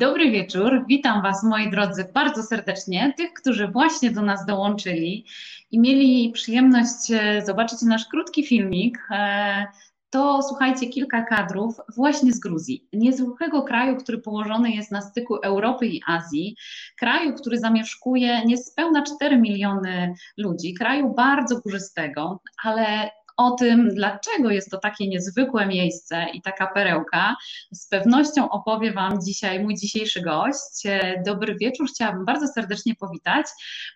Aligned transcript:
Dobry 0.00 0.30
wieczór, 0.30 0.84
witam 0.88 1.22
Was 1.22 1.42
moi 1.42 1.70
drodzy 1.70 2.04
bardzo 2.14 2.42
serdecznie, 2.42 3.14
tych, 3.16 3.32
którzy 3.32 3.68
właśnie 3.68 4.10
do 4.10 4.22
nas 4.22 4.46
dołączyli 4.46 5.24
i 5.70 5.80
mieli 5.80 6.32
przyjemność 6.32 7.10
e, 7.10 7.42
zobaczyć 7.46 7.82
nasz 7.82 8.04
krótki 8.06 8.46
filmik. 8.46 8.98
E, 9.10 9.66
to 10.10 10.42
słuchajcie, 10.42 10.88
kilka 10.88 11.22
kadrów 11.22 11.76
właśnie 11.96 12.32
z 12.32 12.40
Gruzji, 12.40 12.88
niezwykłego 12.92 13.62
kraju, 13.62 13.96
który 13.96 14.18
położony 14.18 14.70
jest 14.70 14.92
na 14.92 15.00
styku 15.00 15.36
Europy 15.36 15.86
i 15.86 16.02
Azji, 16.06 16.56
kraju, 16.98 17.34
który 17.34 17.58
zamieszkuje 17.58 18.44
niespełna 18.46 19.02
4 19.02 19.38
miliony 19.38 20.14
ludzi, 20.36 20.74
kraju 20.74 21.14
bardzo 21.14 21.60
górzystego, 21.60 22.40
ale 22.64 23.10
o 23.38 23.50
tym, 23.50 23.88
dlaczego 23.94 24.50
jest 24.50 24.70
to 24.70 24.78
takie 24.78 25.08
niezwykłe 25.08 25.66
miejsce 25.66 26.26
i 26.34 26.42
taka 26.42 26.66
perełka, 26.66 27.36
z 27.72 27.88
pewnością 27.88 28.50
opowie 28.50 28.92
Wam 28.92 29.22
dzisiaj 29.22 29.60
mój 29.60 29.74
dzisiejszy 29.74 30.20
gość. 30.22 30.82
Dobry 31.26 31.56
wieczór, 31.60 31.86
chciałabym 31.94 32.24
bardzo 32.24 32.46
serdecznie 32.46 32.94
powitać. 32.94 33.46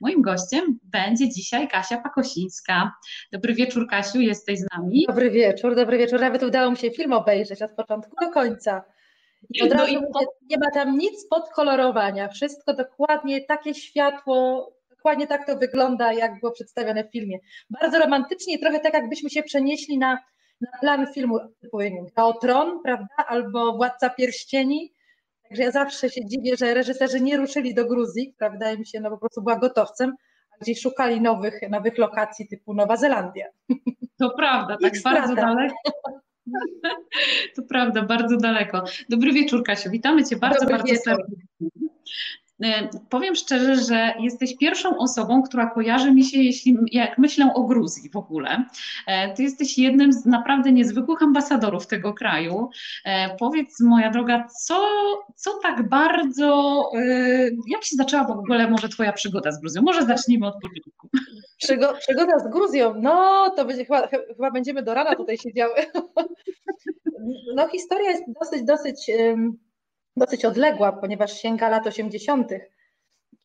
Moim 0.00 0.22
gościem 0.22 0.78
będzie 0.82 1.28
dzisiaj 1.28 1.68
Kasia 1.68 2.00
Pakosińska. 2.00 2.92
Dobry 3.32 3.54
wieczór, 3.54 3.86
Kasiu, 3.88 4.20
jesteś 4.20 4.58
z 4.58 4.66
nami. 4.76 5.04
Dobry 5.08 5.30
wieczór, 5.30 5.74
dobry 5.74 5.98
wieczór. 5.98 6.20
Nawet 6.20 6.42
udało 6.42 6.70
mi 6.70 6.76
się 6.76 6.90
film 6.90 7.12
obejrzeć 7.12 7.62
od 7.62 7.72
początku 7.72 8.16
do 8.24 8.30
końca. 8.30 8.84
I 9.50 9.62
od 9.62 9.70
no 9.70 9.76
razu 9.76 9.92
i 9.92 9.96
po... 10.12 10.20
nie 10.50 10.58
ma 10.58 10.70
tam 10.70 10.98
nic 10.98 11.28
podkolorowania, 11.30 12.28
wszystko 12.28 12.74
dokładnie 12.74 13.40
takie 13.40 13.74
światło, 13.74 14.72
dokładnie 15.02 15.26
tak 15.26 15.46
to 15.46 15.56
wygląda, 15.56 16.12
jak 16.12 16.40
było 16.40 16.52
przedstawione 16.52 17.04
w 17.04 17.10
filmie. 17.12 17.38
Bardzo 17.70 17.98
romantycznie, 17.98 18.58
trochę 18.58 18.80
tak, 18.80 18.94
jakbyśmy 18.94 19.30
się 19.30 19.42
przenieśli 19.42 19.98
na, 19.98 20.18
na 20.60 20.78
plan 20.80 21.06
filmu 21.14 21.38
typu 21.60 21.78
o 22.16 22.32
Tron, 22.32 22.82
prawda, 22.82 23.06
albo 23.26 23.76
Władca 23.76 24.10
Pierścieni. 24.10 24.92
Także 25.48 25.62
ja 25.62 25.70
zawsze 25.70 26.10
się 26.10 26.26
dziwię, 26.26 26.56
że 26.56 26.74
reżyserzy 26.74 27.20
nie 27.20 27.36
ruszyli 27.36 27.74
do 27.74 27.84
Gruzji, 27.84 28.34
wydaje 28.52 28.78
mi 28.78 28.86
się 28.86 29.00
no, 29.00 29.10
po 29.10 29.18
prostu 29.18 29.42
była 29.42 29.56
gotowcem, 29.56 30.14
a 30.50 30.58
gdzieś 30.60 30.80
szukali 30.80 31.20
nowych, 31.20 31.60
nowych 31.70 31.98
lokacji 31.98 32.48
typu 32.48 32.74
Nowa 32.74 32.96
Zelandia. 32.96 33.46
To 34.18 34.30
prawda, 34.30 34.76
tak 34.82 34.92
bardzo 35.04 35.34
daleko. 35.34 35.74
To 37.56 37.62
prawda, 37.68 38.02
bardzo 38.02 38.36
daleko. 38.36 38.84
Dobry 39.08 39.32
wieczór, 39.32 39.62
Kasiu. 39.64 39.90
Witamy 39.90 40.24
Cię 40.24 40.36
bardzo, 40.36 40.60
Dobry 40.60 40.76
bardzo 40.76 40.94
serdecznie. 40.96 41.36
E, 42.64 42.88
powiem 43.10 43.34
szczerze, 43.34 43.76
że 43.76 44.14
jesteś 44.20 44.56
pierwszą 44.56 44.98
osobą, 44.98 45.42
która 45.42 45.70
kojarzy 45.70 46.12
mi 46.12 46.24
się, 46.24 46.38
jeśli 46.38 46.76
jak 46.92 47.18
myślę 47.18 47.54
o 47.54 47.62
Gruzji 47.62 48.10
w 48.10 48.16
ogóle. 48.16 48.64
E, 49.06 49.34
ty 49.34 49.42
jesteś 49.42 49.78
jednym 49.78 50.12
z 50.12 50.26
naprawdę 50.26 50.72
niezwykłych 50.72 51.22
ambasadorów 51.22 51.86
tego 51.86 52.14
kraju. 52.14 52.70
E, 53.04 53.36
powiedz, 53.36 53.80
moja 53.80 54.10
droga, 54.10 54.46
co, 54.64 54.88
co 55.34 55.58
tak 55.62 55.88
bardzo, 55.88 56.82
jak 57.68 57.84
się 57.84 57.96
zaczęła 57.96 58.24
w 58.24 58.30
ogóle 58.30 58.70
może 58.70 58.88
Twoja 58.88 59.12
przygoda 59.12 59.52
z 59.52 59.60
Gruzją? 59.60 59.82
Może 59.82 60.02
zacznijmy 60.06 60.46
od 60.46 60.54
początku. 60.54 61.08
Przygoda 61.98 62.38
z 62.38 62.48
Gruzją, 62.52 62.94
no 62.96 63.50
to 63.56 63.64
będzie 63.64 63.84
chyba, 63.84 64.06
chyba 64.06 64.50
będziemy 64.50 64.82
do 64.82 64.94
rana 64.94 65.16
tutaj 65.16 65.38
siedziały. 65.38 65.74
No 67.54 67.68
historia 67.68 68.10
jest 68.10 68.24
dosyć, 68.40 68.62
dosyć 68.64 69.10
dosyć 70.16 70.44
odległa, 70.44 70.92
ponieważ 70.92 71.42
sięga 71.42 71.68
lat 71.68 71.86
80., 71.86 72.48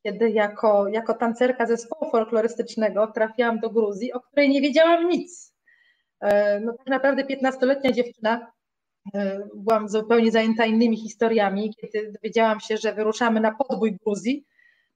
kiedy 0.04 0.30
jako, 0.30 0.88
jako 0.88 1.14
tancerka 1.14 1.66
zespołu 1.66 2.12
folklorystycznego 2.12 3.08
trafiłam 3.08 3.60
do 3.60 3.70
Gruzji, 3.70 4.14
o 4.14 4.20
której 4.20 4.50
nie 4.50 4.62
wiedziałam 4.62 5.10
nic. 5.10 5.54
E, 6.20 6.60
no 6.60 6.74
tak 6.74 6.88
naprawdę 6.88 7.24
15-letnia 7.24 7.92
dziewczyna, 7.92 8.52
e, 9.16 9.48
byłam 9.56 9.90
zupełnie 9.90 10.32
zajęta 10.32 10.66
innymi 10.66 10.98
historiami, 10.98 11.74
kiedy 11.82 12.12
dowiedziałam 12.12 12.60
się, 12.60 12.78
że 12.78 12.94
wyruszamy 12.94 13.42
na 13.42 13.56
podbój 13.56 13.98
Gruzji, 14.06 14.46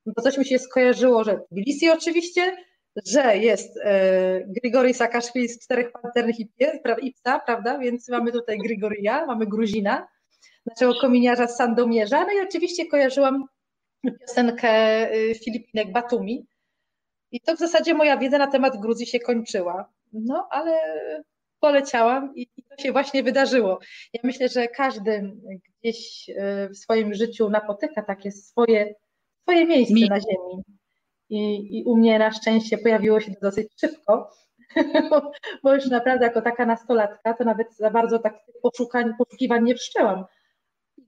no 0.05 0.13
to 0.13 0.21
coś 0.21 0.37
mi 0.37 0.45
się 0.45 0.59
skojarzyło, 0.59 1.23
że 1.23 1.39
Tbilisi 1.51 1.89
oczywiście, 1.89 2.57
że 3.05 3.37
jest 3.37 3.77
e, 3.83 4.41
Grigori 4.47 4.93
Sakaszwili 4.93 5.49
z 5.49 5.63
Czterech 5.63 5.91
Pancernych 5.91 6.39
i 6.39 7.13
Psa, 7.13 7.39
prawda, 7.39 7.77
więc 7.77 8.09
mamy 8.09 8.31
tutaj 8.31 8.57
Grigoria, 8.57 9.25
mamy 9.25 9.47
Gruzina, 9.47 10.07
naszego 10.65 10.93
kominiarza 11.01 11.47
z 11.47 11.55
Sandomierza. 11.55 12.25
No 12.25 12.31
i 12.31 12.47
oczywiście 12.47 12.85
kojarzyłam 12.85 13.45
piosenkę 14.19 14.69
y, 15.13 15.35
Filipinek 15.35 15.91
Batumi. 15.91 16.47
I 17.31 17.41
to 17.41 17.55
w 17.55 17.59
zasadzie 17.59 17.93
moja 17.93 18.17
wiedza 18.17 18.37
na 18.37 18.47
temat 18.47 18.81
Gruzji 18.81 19.05
się 19.05 19.19
kończyła. 19.19 19.89
No 20.13 20.47
ale 20.51 20.79
poleciałam 21.59 22.35
i, 22.35 22.47
to 22.47 22.83
się 22.83 22.91
właśnie 22.91 23.23
wydarzyło. 23.23 23.79
Ja 24.13 24.21
myślę, 24.23 24.49
że 24.49 24.67
każdy 24.67 25.31
gdzieś 25.81 26.29
y, 26.29 26.69
w 26.69 26.77
swoim 26.77 27.13
życiu 27.13 27.49
napotyka 27.49 28.01
takie 28.03 28.31
swoje, 28.31 28.95
swoje 29.41 29.65
miejsce 29.65 29.93
Mi. 29.93 30.09
na 30.09 30.19
ziemi. 30.19 30.63
I, 31.29 31.67
I 31.79 31.83
u 31.83 31.97
mnie 31.97 32.19
na 32.19 32.31
szczęście 32.31 32.77
pojawiło 32.77 33.19
się 33.19 33.31
to 33.31 33.39
dosyć 33.41 33.67
szybko, 33.79 34.31
bo 35.63 35.73
już 35.73 35.85
naprawdę 35.85 36.25
jako 36.25 36.41
taka 36.41 36.65
nastolatka 36.65 37.33
to 37.33 37.43
nawet 37.43 37.75
za 37.75 37.91
bardzo 37.91 38.19
tak 38.19 38.33
poszukań, 38.61 39.13
poszukiwań 39.17 39.63
nie 39.63 39.75
wszczęłam. 39.75 40.25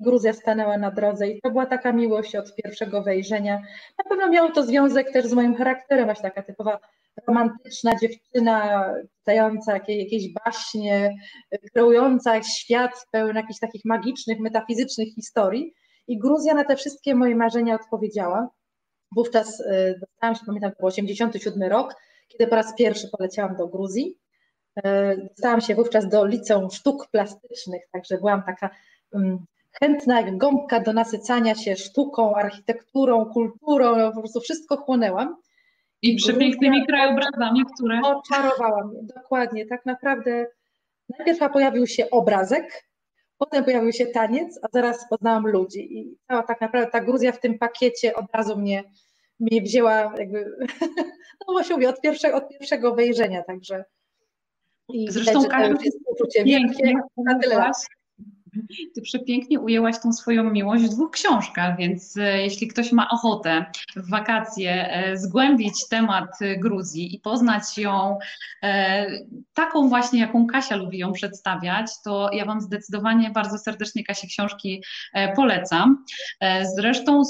Gruzja 0.03 0.33
stanęła 0.33 0.77
na 0.77 0.91
drodze 0.91 1.27
i 1.27 1.41
to 1.41 1.51
była 1.51 1.65
taka 1.65 1.93
miłość 1.93 2.35
od 2.35 2.55
pierwszego 2.55 3.03
wejrzenia. 3.03 3.61
Na 3.97 4.09
pewno 4.09 4.29
miało 4.29 4.51
to 4.51 4.63
związek 4.63 5.11
też 5.11 5.25
z 5.25 5.33
moim 5.33 5.55
charakterem, 5.55 6.05
właśnie 6.05 6.23
taka 6.23 6.43
typowa 6.43 6.79
romantyczna 7.27 7.91
dziewczyna, 8.01 8.85
czytająca 9.17 9.73
jakieś, 9.73 10.33
baśnie, 10.45 11.15
kreująca 11.73 12.43
świat 12.43 13.07
pełen 13.11 13.35
jakichś 13.35 13.59
takich 13.59 13.85
magicznych, 13.85 14.39
metafizycznych 14.39 15.15
historii. 15.15 15.73
I 16.07 16.19
Gruzja 16.19 16.53
na 16.53 16.63
te 16.63 16.75
wszystkie 16.75 17.15
moje 17.15 17.35
marzenia 17.35 17.75
odpowiedziała. 17.75 18.49
Wówczas 19.15 19.59
y, 19.59 19.99
dostałam 19.99 20.35
się, 20.35 20.41
pamiętam, 20.45 20.71
to 20.71 20.77
był 20.79 20.87
87 20.87 21.69
rok, 21.69 21.95
kiedy 22.27 22.47
po 22.47 22.55
raz 22.55 22.75
pierwszy 22.75 23.07
poleciałam 23.17 23.55
do 23.55 23.67
Gruzji. 23.67 24.17
Y, 24.79 24.83
dostałam 25.29 25.61
się 25.61 25.75
wówczas 25.75 26.09
do 26.09 26.25
Liceum 26.25 26.71
Sztuk 26.71 27.07
Plastycznych, 27.11 27.83
także 27.91 28.17
byłam 28.17 28.43
taka 28.43 28.69
mm, 29.13 29.45
chętna 29.79 30.21
jak 30.21 30.37
gąbka 30.37 30.79
do 30.79 30.93
nasycania 30.93 31.55
się 31.55 31.75
sztuką, 31.75 32.35
architekturą, 32.35 33.25
kulturą, 33.25 33.95
no 33.95 34.11
po 34.11 34.19
prostu 34.19 34.39
wszystko 34.39 34.77
chłonęłam. 34.77 35.35
I 36.01 36.15
przepięknymi 36.15 36.87
krajobrazami, 36.87 37.63
które... 37.73 38.01
Oczarowała 38.03 38.87
mnie, 38.87 38.99
dokładnie. 39.15 39.65
Tak 39.65 39.85
naprawdę 39.85 40.47
najpierw 41.17 41.53
pojawił 41.53 41.87
się 41.87 42.09
obrazek, 42.09 42.89
potem 43.37 43.63
pojawił 43.63 43.93
się 43.93 44.05
taniec, 44.05 44.59
a 44.63 44.67
zaraz 44.73 45.09
poznałam 45.09 45.47
ludzi. 45.47 45.97
I 45.99 46.17
cała 46.27 46.43
tak 46.43 46.61
naprawdę 46.61 46.91
ta 46.91 47.01
Gruzja 47.01 47.31
w 47.31 47.39
tym 47.39 47.59
pakiecie 47.59 48.15
od 48.15 48.25
razu 48.33 48.57
mnie, 48.57 48.83
mnie 49.39 49.61
wzięła 49.61 50.13
jakby, 50.17 50.57
no 51.47 51.53
właśnie 51.53 51.75
mówię, 51.75 51.89
od 51.89 52.01
pierwszego, 52.01 52.37
od 52.37 52.49
pierwszego 52.49 52.95
wejrzenia, 52.95 53.43
także... 53.43 53.85
I 54.89 55.11
Zresztą 55.11 55.41
widać, 55.41 55.77
to 55.77 55.83
jest 55.83 55.97
uczucie 56.05 56.43
wielkie, 56.43 56.93
na 57.17 57.39
tyle 57.39 57.55
lat. 57.55 57.87
Ty 58.95 59.01
przepięknie 59.01 59.59
ujęłaś 59.59 59.99
tą 59.99 60.13
swoją 60.13 60.43
miłość 60.43 60.83
w 60.83 60.89
dwóch 60.89 61.11
książkach, 61.11 61.77
więc 61.77 62.17
e, 62.17 62.41
jeśli 62.41 62.67
ktoś 62.67 62.91
ma 62.91 63.09
ochotę 63.09 63.65
w 63.95 64.09
wakacje 64.09 64.91
e, 64.91 65.17
zgłębić 65.17 65.87
temat 65.89 66.39
Gruzji 66.57 67.15
i 67.15 67.19
poznać 67.19 67.77
ją 67.77 68.17
e, 68.63 69.05
taką 69.53 69.89
właśnie, 69.89 70.19
jaką 70.19 70.47
Kasia 70.47 70.75
lubi 70.75 70.97
ją 70.97 71.11
przedstawiać, 71.11 71.91
to 72.03 72.29
ja 72.33 72.45
Wam 72.45 72.61
zdecydowanie 72.61 73.29
bardzo 73.29 73.57
serdecznie 73.57 74.03
Kasi 74.03 74.27
książki 74.27 74.83
polecam. 75.35 76.05
Zresztą 76.75 77.21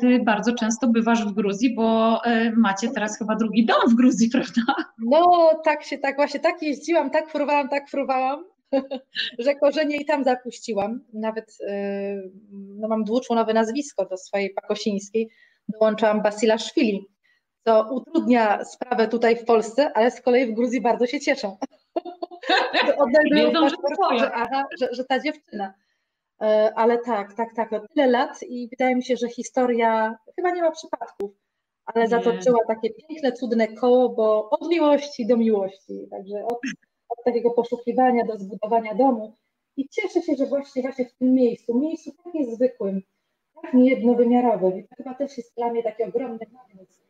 Ty 0.00 0.20
bardzo 0.24 0.54
często 0.54 0.88
bywasz 0.88 1.24
w 1.24 1.32
Gruzji, 1.32 1.74
bo 1.74 2.20
macie 2.56 2.88
teraz 2.88 3.18
chyba 3.18 3.36
drugi 3.36 3.66
dom 3.66 3.90
w 3.90 3.94
Gruzji, 3.94 4.30
prawda? 4.32 4.62
No 4.98 5.50
tak 5.64 5.84
się, 5.84 5.98
tak 5.98 6.16
właśnie, 6.16 6.40
tak 6.40 6.62
jeździłam, 6.62 7.10
tak 7.10 7.30
fruwałam, 7.30 7.68
tak 7.68 7.90
fruwałam 7.90 8.51
że 9.38 9.54
korzenie 9.54 9.96
i 9.96 10.04
tam 10.04 10.24
zapuściłam. 10.24 11.04
Nawet 11.12 11.60
y, 11.60 12.32
no, 12.52 12.88
mam 12.88 13.04
dwuczłonowe 13.04 13.54
nazwisko 13.54 14.06
do 14.06 14.16
swojej 14.16 14.50
Pakosińskiej. 14.50 15.30
Dołączałam 15.68 16.22
Basila 16.22 16.58
Szwili, 16.58 17.06
co 17.64 17.88
utrudnia 17.92 18.64
sprawę 18.64 19.08
tutaj 19.08 19.36
w 19.36 19.44
Polsce, 19.44 19.92
ale 19.94 20.10
z 20.10 20.20
kolei 20.20 20.46
w 20.46 20.54
Gruzji 20.54 20.80
bardzo 20.80 21.06
się 21.06 21.20
cieszą. 21.20 21.56
Odnajdują 22.98 23.68
że, 24.18 24.32
aha, 24.32 24.64
że, 24.80 24.88
że 24.92 25.04
ta 25.04 25.20
dziewczyna. 25.20 25.74
Y, 26.42 26.46
ale 26.74 26.98
tak, 26.98 27.34
tak, 27.34 27.48
tak, 27.56 27.72
no 27.72 27.80
tyle 27.80 28.06
lat 28.06 28.42
i 28.42 28.68
wydaje 28.68 28.96
mi 28.96 29.04
się, 29.04 29.16
że 29.16 29.28
historia 29.28 30.14
chyba 30.36 30.50
nie 30.50 30.62
ma 30.62 30.70
przypadków, 30.70 31.30
ale 31.86 32.04
nie. 32.04 32.08
zatoczyła 32.08 32.58
takie 32.68 32.90
piękne, 32.90 33.32
cudne 33.32 33.68
koło, 33.68 34.08
bo 34.08 34.50
od 34.50 34.68
miłości 34.68 35.26
do 35.26 35.36
miłości. 35.36 36.06
Także 36.10 36.44
od 36.44 36.52
od 36.54 36.60
takiego 37.24 37.50
poszukiwania 37.50 38.24
do 38.24 38.38
zbudowania 38.38 38.94
domu. 38.94 39.36
I 39.76 39.88
cieszę 39.88 40.22
się, 40.22 40.34
że 40.36 40.46
właśnie, 40.46 40.82
właśnie 40.82 41.04
w 41.04 41.12
tym 41.12 41.34
miejscu, 41.34 41.78
miejscu 41.78 42.12
tak 42.24 42.34
niezwykłym, 42.34 43.02
tak 43.62 43.74
niejednowymiarowym, 43.74 44.78
i 44.78 44.88
to 44.88 44.96
chyba 44.96 45.14
też 45.14 45.38
jest 45.38 45.56
dla 45.56 45.70
mnie 45.70 45.82
taki 45.82 46.02
ogromny 46.02 46.46
magnes. 46.52 47.02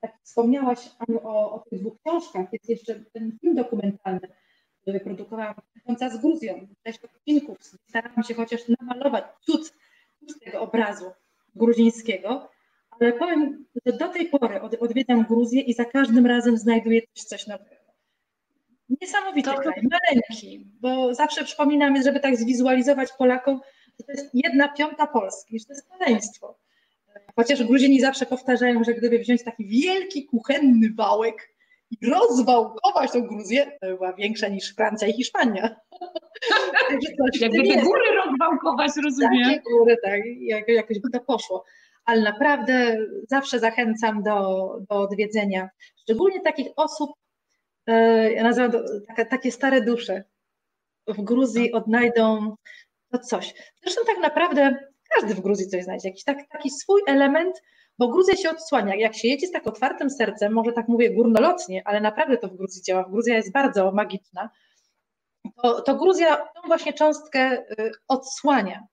Tak 0.00 0.12
wspomniałaś 0.22 0.90
o, 1.22 1.52
o 1.52 1.58
tych 1.58 1.80
dwóch 1.80 1.94
książkach, 2.06 2.52
jest 2.52 2.68
jeszcze 2.68 3.04
ten 3.12 3.38
film 3.40 3.54
dokumentalny, 3.54 4.28
który 4.82 4.98
wyprodukowałam 4.98 5.54
z 6.10 6.16
Gruzją, 6.16 6.66
sześć 6.86 6.98
odcinków, 7.04 7.58
starałam 7.88 8.22
się 8.22 8.34
chociaż 8.34 8.60
namalować 8.80 9.24
cud 9.40 9.72
tego 10.44 10.60
obrazu 10.60 11.04
gruzińskiego, 11.54 12.48
ale 12.90 13.12
powiem, 13.12 13.64
że 13.86 13.92
do 13.92 14.08
tej 14.08 14.26
pory 14.26 14.60
odwiedzam 14.60 15.24
Gruzję 15.24 15.60
i 15.60 15.74
za 15.74 15.84
każdym 15.84 16.26
razem 16.26 16.58
znajduję 16.58 17.02
też 17.02 17.24
coś 17.24 17.46
nowego. 17.46 17.79
Niesamowity 19.00 19.50
to... 19.50 19.56
kraj, 19.56 19.82
maleńki, 19.90 20.66
bo 20.80 21.14
zawsze 21.14 21.44
przypominam, 21.44 22.02
żeby 22.02 22.20
tak 22.20 22.36
zwizualizować 22.36 23.08
Polakom, 23.18 23.60
że 23.98 24.04
to 24.06 24.12
jest 24.12 24.30
jedna 24.34 24.68
piąta 24.68 25.06
Polski, 25.06 25.58
że 25.58 25.64
to 25.64 25.72
jest 25.72 25.90
maleństwo. 25.90 26.58
Chociaż 27.36 27.64
Gruzini 27.64 28.00
zawsze 28.00 28.26
powtarzają, 28.26 28.84
że 28.84 28.94
gdyby 28.94 29.18
wziąć 29.18 29.44
taki 29.44 29.66
wielki 29.66 30.26
kuchenny 30.26 30.94
wałek 30.94 31.50
i 31.90 32.06
rozwałkować 32.10 33.12
tą 33.12 33.22
Gruzję, 33.22 33.72
to 33.80 33.86
była 33.86 34.12
większa 34.12 34.48
niż 34.48 34.74
Francja 34.74 35.08
i 35.08 35.12
Hiszpania. 35.12 35.62
Jakby 37.40 37.68
te 37.68 37.82
góry 37.82 38.02
rozwałkować, 38.24 38.92
rozumiem. 39.04 39.44
Takie 39.44 39.60
góry, 39.60 39.96
tak, 40.04 40.20
jakoś 40.68 41.00
by 41.00 41.10
to 41.10 41.20
poszło. 41.20 41.64
Ale 42.04 42.22
naprawdę 42.22 42.96
zawsze 43.28 43.58
zachęcam 43.58 44.22
do, 44.22 44.68
do 44.88 44.94
odwiedzenia. 45.00 45.68
Szczególnie 45.96 46.40
takich 46.40 46.68
osób, 46.76 47.10
ja 48.34 48.42
nazywam 48.42 48.72
to 48.72 48.82
takie, 49.08 49.26
takie 49.26 49.52
stare 49.52 49.80
dusze. 49.80 50.24
W 51.06 51.22
Gruzji 51.22 51.72
odnajdą 51.72 52.56
to 53.12 53.18
coś. 53.18 53.54
Zresztą 53.82 54.00
tak 54.06 54.18
naprawdę 54.18 54.90
każdy 55.14 55.34
w 55.34 55.40
Gruzji 55.40 55.68
coś 55.68 55.84
znajdzie, 55.84 56.08
jakiś 56.08 56.24
tak, 56.24 56.48
taki 56.48 56.70
swój 56.70 57.02
element, 57.06 57.62
bo 57.98 58.08
Gruzja 58.08 58.36
się 58.36 58.50
odsłania. 58.50 58.96
Jak 58.96 59.14
się 59.14 59.28
jedzie 59.28 59.46
z 59.46 59.50
tak 59.50 59.66
otwartym 59.66 60.10
sercem, 60.10 60.52
może 60.52 60.72
tak 60.72 60.88
mówię 60.88 61.14
górnolotnie, 61.14 61.82
ale 61.84 62.00
naprawdę 62.00 62.36
to 62.36 62.48
w 62.48 62.56
Gruzji 62.56 62.82
działa. 62.82 63.08
Gruzja 63.08 63.36
jest 63.36 63.52
bardzo 63.52 63.92
magiczna. 63.92 64.50
To, 65.62 65.82
to 65.82 65.94
Gruzja 65.94 66.36
tą 66.36 66.60
właśnie 66.66 66.92
cząstkę 66.92 67.58
y, 67.58 67.92
odsłania. 68.08 68.86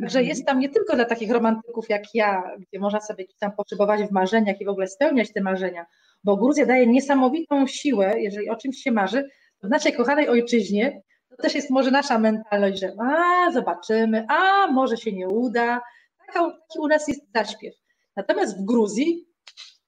Także 0.00 0.22
jest 0.22 0.46
tam 0.46 0.58
nie 0.58 0.68
tylko 0.68 0.96
dla 0.96 1.04
takich 1.04 1.30
romantyków 1.30 1.88
jak 1.88 2.02
ja, 2.14 2.42
gdzie 2.58 2.80
można 2.80 3.00
sobie 3.00 3.24
tam 3.38 3.52
potrzebować 3.52 4.02
w 4.02 4.10
marzeniach 4.10 4.60
i 4.60 4.64
w 4.64 4.68
ogóle 4.68 4.86
spełniać 4.86 5.32
te 5.32 5.40
marzenia, 5.40 5.86
bo 6.24 6.36
Gruzja 6.36 6.66
daje 6.66 6.86
niesamowitą 6.86 7.66
siłę, 7.66 8.20
jeżeli 8.20 8.50
o 8.50 8.56
czymś 8.56 8.76
się 8.76 8.92
marzy, 8.92 9.28
to 9.60 9.68
w 9.68 9.70
naszej 9.70 9.92
kochanej 9.92 10.28
ojczyźnie 10.28 11.02
to 11.30 11.36
też 11.36 11.54
jest 11.54 11.70
może 11.70 11.90
nasza 11.90 12.18
mentalność, 12.18 12.80
że 12.80 12.92
a, 13.00 13.52
zobaczymy, 13.52 14.26
a, 14.28 14.66
może 14.66 14.96
się 14.96 15.12
nie 15.12 15.28
uda. 15.28 15.82
Taki 16.26 16.78
u 16.78 16.88
nas 16.88 17.08
jest 17.08 17.32
zaśpiew. 17.34 17.74
Natomiast 18.16 18.58
w 18.58 18.64
Gruzji 18.64 19.26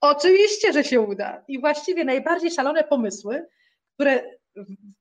oczywiście, 0.01 0.73
że 0.73 0.85
się 0.85 1.01
uda. 1.01 1.45
I 1.49 1.61
właściwie 1.61 2.05
najbardziej 2.05 2.51
szalone 2.51 2.85
pomysły, 2.85 3.47
które 3.95 4.23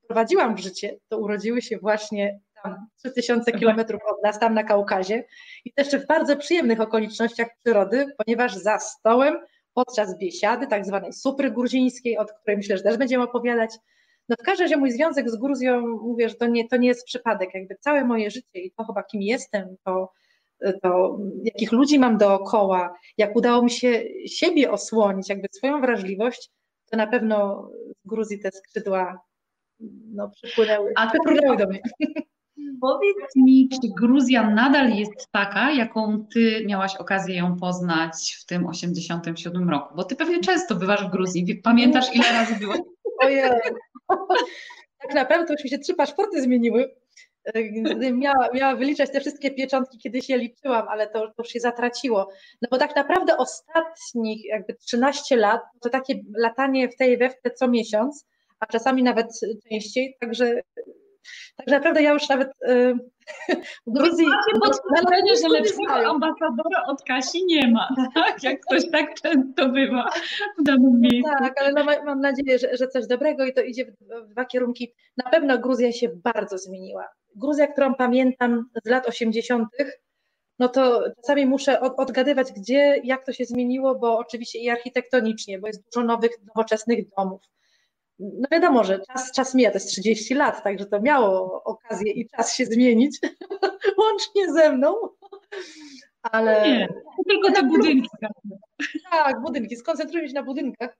wprowadziłam 0.04 0.56
w 0.56 0.60
życie, 0.60 0.98
to 1.08 1.18
urodziły 1.18 1.62
się 1.62 1.78
właśnie 1.78 2.40
tam 2.62 2.86
3000 2.98 3.52
kilometrów 3.52 4.00
od 4.06 4.22
nas, 4.24 4.38
tam 4.38 4.54
na 4.54 4.64
Kaukazie 4.64 5.24
i 5.64 5.72
też 5.72 5.88
w 5.88 6.06
bardzo 6.06 6.36
przyjemnych 6.36 6.80
okolicznościach 6.80 7.48
przyrody, 7.64 8.06
ponieważ 8.24 8.54
za 8.54 8.78
stołem 8.78 9.38
podczas 9.74 10.18
biesiady, 10.18 10.66
tak 10.66 10.86
zwanej 10.86 11.12
supry 11.12 11.50
gruzińskiej, 11.50 12.18
od 12.18 12.32
której 12.32 12.56
myślę, 12.56 12.76
że 12.76 12.82
też 12.82 12.96
będziemy 12.96 13.24
opowiadać, 13.24 13.70
no 14.28 14.36
w 14.40 14.44
każdym 14.44 14.64
razie 14.64 14.76
mój 14.76 14.92
związek 14.92 15.30
z 15.30 15.36
Gruzją, 15.36 15.80
mówię, 15.80 16.28
że 16.28 16.34
to 16.34 16.46
nie, 16.46 16.68
to 16.68 16.76
nie 16.76 16.88
jest 16.88 17.06
przypadek, 17.06 17.54
jakby 17.54 17.76
całe 17.80 18.04
moje 18.04 18.30
życie 18.30 18.60
i 18.60 18.70
to 18.70 18.84
chyba 18.84 19.02
kim 19.02 19.22
jestem, 19.22 19.76
to, 19.84 20.12
to 20.82 21.18
jakich 21.44 21.72
ludzi 21.72 21.98
mam 21.98 22.18
dookoła, 22.18 22.94
jak 23.18 23.36
udało 23.36 23.62
mi 23.62 23.70
się 23.70 24.02
siebie 24.26 24.70
osłonić, 24.70 25.28
jakby 25.28 25.48
swoją 25.52 25.80
wrażliwość, 25.80 26.50
to 26.90 26.96
na 26.96 27.06
pewno 27.06 27.68
w 28.04 28.08
Gruzji 28.08 28.38
te 28.38 28.50
skrzydła 28.50 29.20
no, 30.14 30.30
przypłynęły, 30.30 30.92
A 30.96 31.10
przypłynęły 31.10 31.56
do 31.56 31.66
mnie. 31.66 31.80
Powiedz 32.80 33.36
mi, 33.36 33.68
czy 33.68 33.88
Gruzja 34.00 34.50
nadal 34.50 34.90
jest 34.90 35.28
taka, 35.30 35.70
jaką 35.70 36.26
ty 36.34 36.64
miałaś 36.66 36.96
okazję 36.96 37.36
ją 37.36 37.56
poznać 37.56 38.38
w 38.40 38.46
tym 38.46 38.66
87 38.66 39.70
roku? 39.70 39.94
Bo 39.96 40.04
ty 40.04 40.16
pewnie 40.16 40.40
często 40.40 40.74
bywasz 40.74 41.06
w 41.06 41.10
Gruzji. 41.10 41.60
Pamiętasz, 41.64 42.14
ile 42.14 42.32
razy 42.32 42.54
byłaś? 42.56 42.78
Ojej. 43.22 43.50
Tak 44.98 45.14
naprawdę 45.14 45.46
to 45.46 45.52
już 45.52 45.64
mi 45.64 45.70
się 45.70 45.78
trzy 45.78 45.94
paszporty 45.94 46.42
zmieniły. 46.42 46.94
Miała, 48.12 48.48
miała 48.54 48.76
wyliczać 48.76 49.12
te 49.12 49.20
wszystkie 49.20 49.50
pieczątki, 49.50 49.98
kiedyś 49.98 50.28
je 50.28 50.38
liczyłam, 50.38 50.88
ale 50.88 51.06
to, 51.06 51.20
to 51.20 51.34
już 51.38 51.48
się 51.48 51.60
zatraciło. 51.60 52.28
No 52.62 52.68
bo 52.70 52.78
tak 52.78 52.96
naprawdę 52.96 53.36
ostatnich 53.36 54.44
jakby 54.44 54.74
13 54.74 55.36
lat 55.36 55.60
to 55.80 55.90
takie 55.90 56.14
latanie 56.36 56.88
w 56.88 56.96
tej 56.96 57.18
we 57.18 57.30
w 57.30 57.40
te 57.42 57.50
co 57.50 57.68
miesiąc, 57.68 58.26
a 58.60 58.66
czasami 58.66 59.02
nawet 59.02 59.26
częściej, 59.68 60.16
także 60.20 60.62
tak 61.56 61.66
naprawdę 61.66 62.02
ja 62.02 62.12
już 62.12 62.28
nawet 62.28 62.48
yy, 62.68 62.94
w 63.86 63.92
Gruzji... 63.92 64.26
Macie 64.26 64.60
potwierdzenie, 64.60 65.36
że 65.36 65.48
lepszego 65.48 66.10
ambasadora 66.10 66.84
od 66.86 67.02
Kasi 67.02 67.44
nie 67.44 67.70
ma, 67.70 67.88
tak? 68.14 68.42
Jak 68.42 68.60
ktoś 68.60 68.90
tak 68.90 69.14
często 69.14 69.68
bywa 69.68 70.10
w 70.58 70.62
danym 70.62 71.00
miejscu. 71.00 71.30
tak, 71.38 71.60
ale 71.60 71.72
no, 71.72 71.84
mam 72.04 72.20
nadzieję, 72.20 72.58
że, 72.58 72.76
że 72.76 72.88
coś 72.88 73.06
dobrego 73.06 73.44
i 73.44 73.54
to 73.54 73.62
idzie 73.62 73.84
w 74.24 74.28
dwa 74.28 74.44
kierunki. 74.44 74.94
Na 75.24 75.30
pewno 75.30 75.58
Gruzja 75.58 75.92
się 75.92 76.08
bardzo 76.08 76.58
zmieniła. 76.58 77.08
Gruzja, 77.36 77.66
którą 77.66 77.94
pamiętam 77.94 78.68
z 78.84 78.88
lat 78.88 79.08
80., 79.08 79.68
no 80.58 80.68
to 80.68 81.02
czasami 81.16 81.46
muszę 81.46 81.80
odgadywać, 81.80 82.52
gdzie, 82.52 83.00
jak 83.04 83.26
to 83.26 83.32
się 83.32 83.44
zmieniło, 83.44 83.94
bo 83.94 84.18
oczywiście 84.18 84.58
i 84.58 84.70
architektonicznie, 84.70 85.58
bo 85.58 85.66
jest 85.66 85.84
dużo 85.84 86.06
nowych, 86.06 86.30
nowoczesnych 86.46 86.98
domów 87.16 87.40
no 88.20 88.48
wiadomo, 88.52 88.84
że 88.84 89.00
czas, 89.00 89.32
czas 89.32 89.54
mija, 89.54 89.70
to 89.70 89.76
jest 89.76 89.88
30 89.88 90.34
lat, 90.34 90.62
także 90.62 90.86
to 90.86 91.00
miało 91.00 91.62
okazję 91.64 92.12
i 92.12 92.28
czas 92.28 92.54
się 92.54 92.66
zmienić, 92.66 93.18
łącznie 94.02 94.52
ze 94.52 94.72
mną. 94.72 94.94
Ale. 96.22 96.62
Nie, 96.62 96.88
tylko 97.28 97.52
te 97.52 97.62
budynki. 97.62 98.08
Tak, 99.10 99.40
budynki. 99.42 99.76
Skoncentrujmy 99.76 100.28
się 100.28 100.34
na 100.34 100.42
budynkach. 100.42 100.98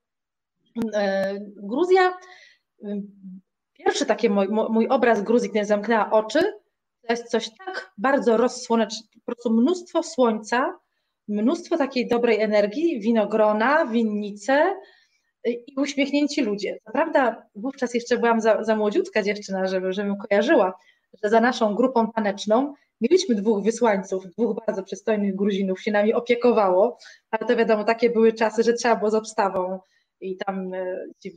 E, 0.95 1.35
Gruzja, 1.57 2.13
pierwszy 3.73 4.07
taki 4.07 4.31
mój, 4.31 4.49
mój 4.49 4.89
obraz 4.89 5.23
Gruzji, 5.23 5.51
kiedy 5.51 5.67
zamknęła 5.67 6.11
oczy, 6.11 6.41
to 7.07 7.13
jest 7.13 7.31
coś 7.31 7.51
tak 7.67 7.93
bardzo 7.99 8.37
rozsłoneczne, 8.37 9.07
po 9.15 9.33
prostu 9.33 9.51
mnóstwo 9.51 10.03
słońca, 10.03 10.79
mnóstwo 11.29 11.77
takiej 11.77 12.09
dobrej 12.09 12.41
energii, 12.41 13.01
winogrona, 13.01 13.87
winnice, 13.87 14.77
i 15.45 15.75
uśmiechnięci 15.77 16.43
ludzie. 16.43 16.79
Co 16.85 16.93
prawda 16.93 17.47
wówczas 17.55 17.95
jeszcze 17.95 18.19
byłam 18.19 18.41
za, 18.41 18.65
za 18.65 18.77
młodziutka 18.77 19.23
dziewczyna, 19.23 19.67
żeby, 19.67 19.93
żebym 19.93 20.17
kojarzyła, 20.17 20.79
że 21.23 21.31
za 21.31 21.41
naszą 21.41 21.75
grupą 21.75 22.13
taneczną 22.13 22.75
mieliśmy 23.01 23.35
dwóch 23.35 23.65
wysłańców, 23.65 24.27
dwóch 24.27 24.57
bardzo 24.67 24.83
przystojnych 24.83 25.37
Gruzinów 25.37 25.83
się 25.83 25.93
nami 25.93 26.15
opiekowało, 26.15 26.99
ale 27.31 27.49
to 27.49 27.57
wiadomo, 27.57 27.85
takie 27.85 28.11
były 28.11 28.33
czasy, 28.33 28.63
że 28.63 28.73
trzeba 28.73 28.97
było 28.97 29.11
z 29.11 29.15
obstawą 29.15 29.81
i 30.21 30.37
tam 30.37 30.75
e, 30.75 30.97
ci 31.19 31.33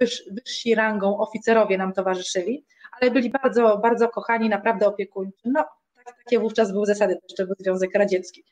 wyż, 0.00 0.24
wyżsi 0.30 0.74
rangą 0.74 1.18
oficerowie 1.18 1.78
nam 1.78 1.92
towarzyszyli, 1.92 2.64
ale 3.00 3.10
byli 3.10 3.30
bardzo, 3.30 3.78
bardzo 3.78 4.08
kochani, 4.08 4.48
naprawdę 4.48 4.86
opiekuńczy. 4.86 5.42
No, 5.44 5.64
tak, 6.04 6.16
takie 6.24 6.38
wówczas 6.38 6.72
były 6.72 6.86
zasady, 6.86 7.14
to 7.14 7.20
jeszcze 7.28 7.46
był 7.46 7.54
Związek 7.58 7.94
Radziecki 7.94 8.44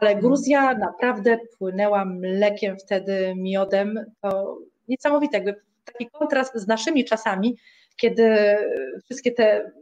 ale 0.00 0.16
Gruzja 0.16 0.74
naprawdę 0.74 1.38
płynęła 1.58 2.04
mlekiem 2.04 2.76
wtedy, 2.78 3.34
miodem. 3.36 4.04
To 4.22 4.58
niesamowite, 4.88 5.36
jakby 5.36 5.60
taki 5.84 6.10
kontrast 6.10 6.54
z 6.54 6.66
naszymi 6.66 7.04
czasami, 7.04 7.56
kiedy 7.96 8.56
wszystkie 9.04 9.32
te 9.32 9.72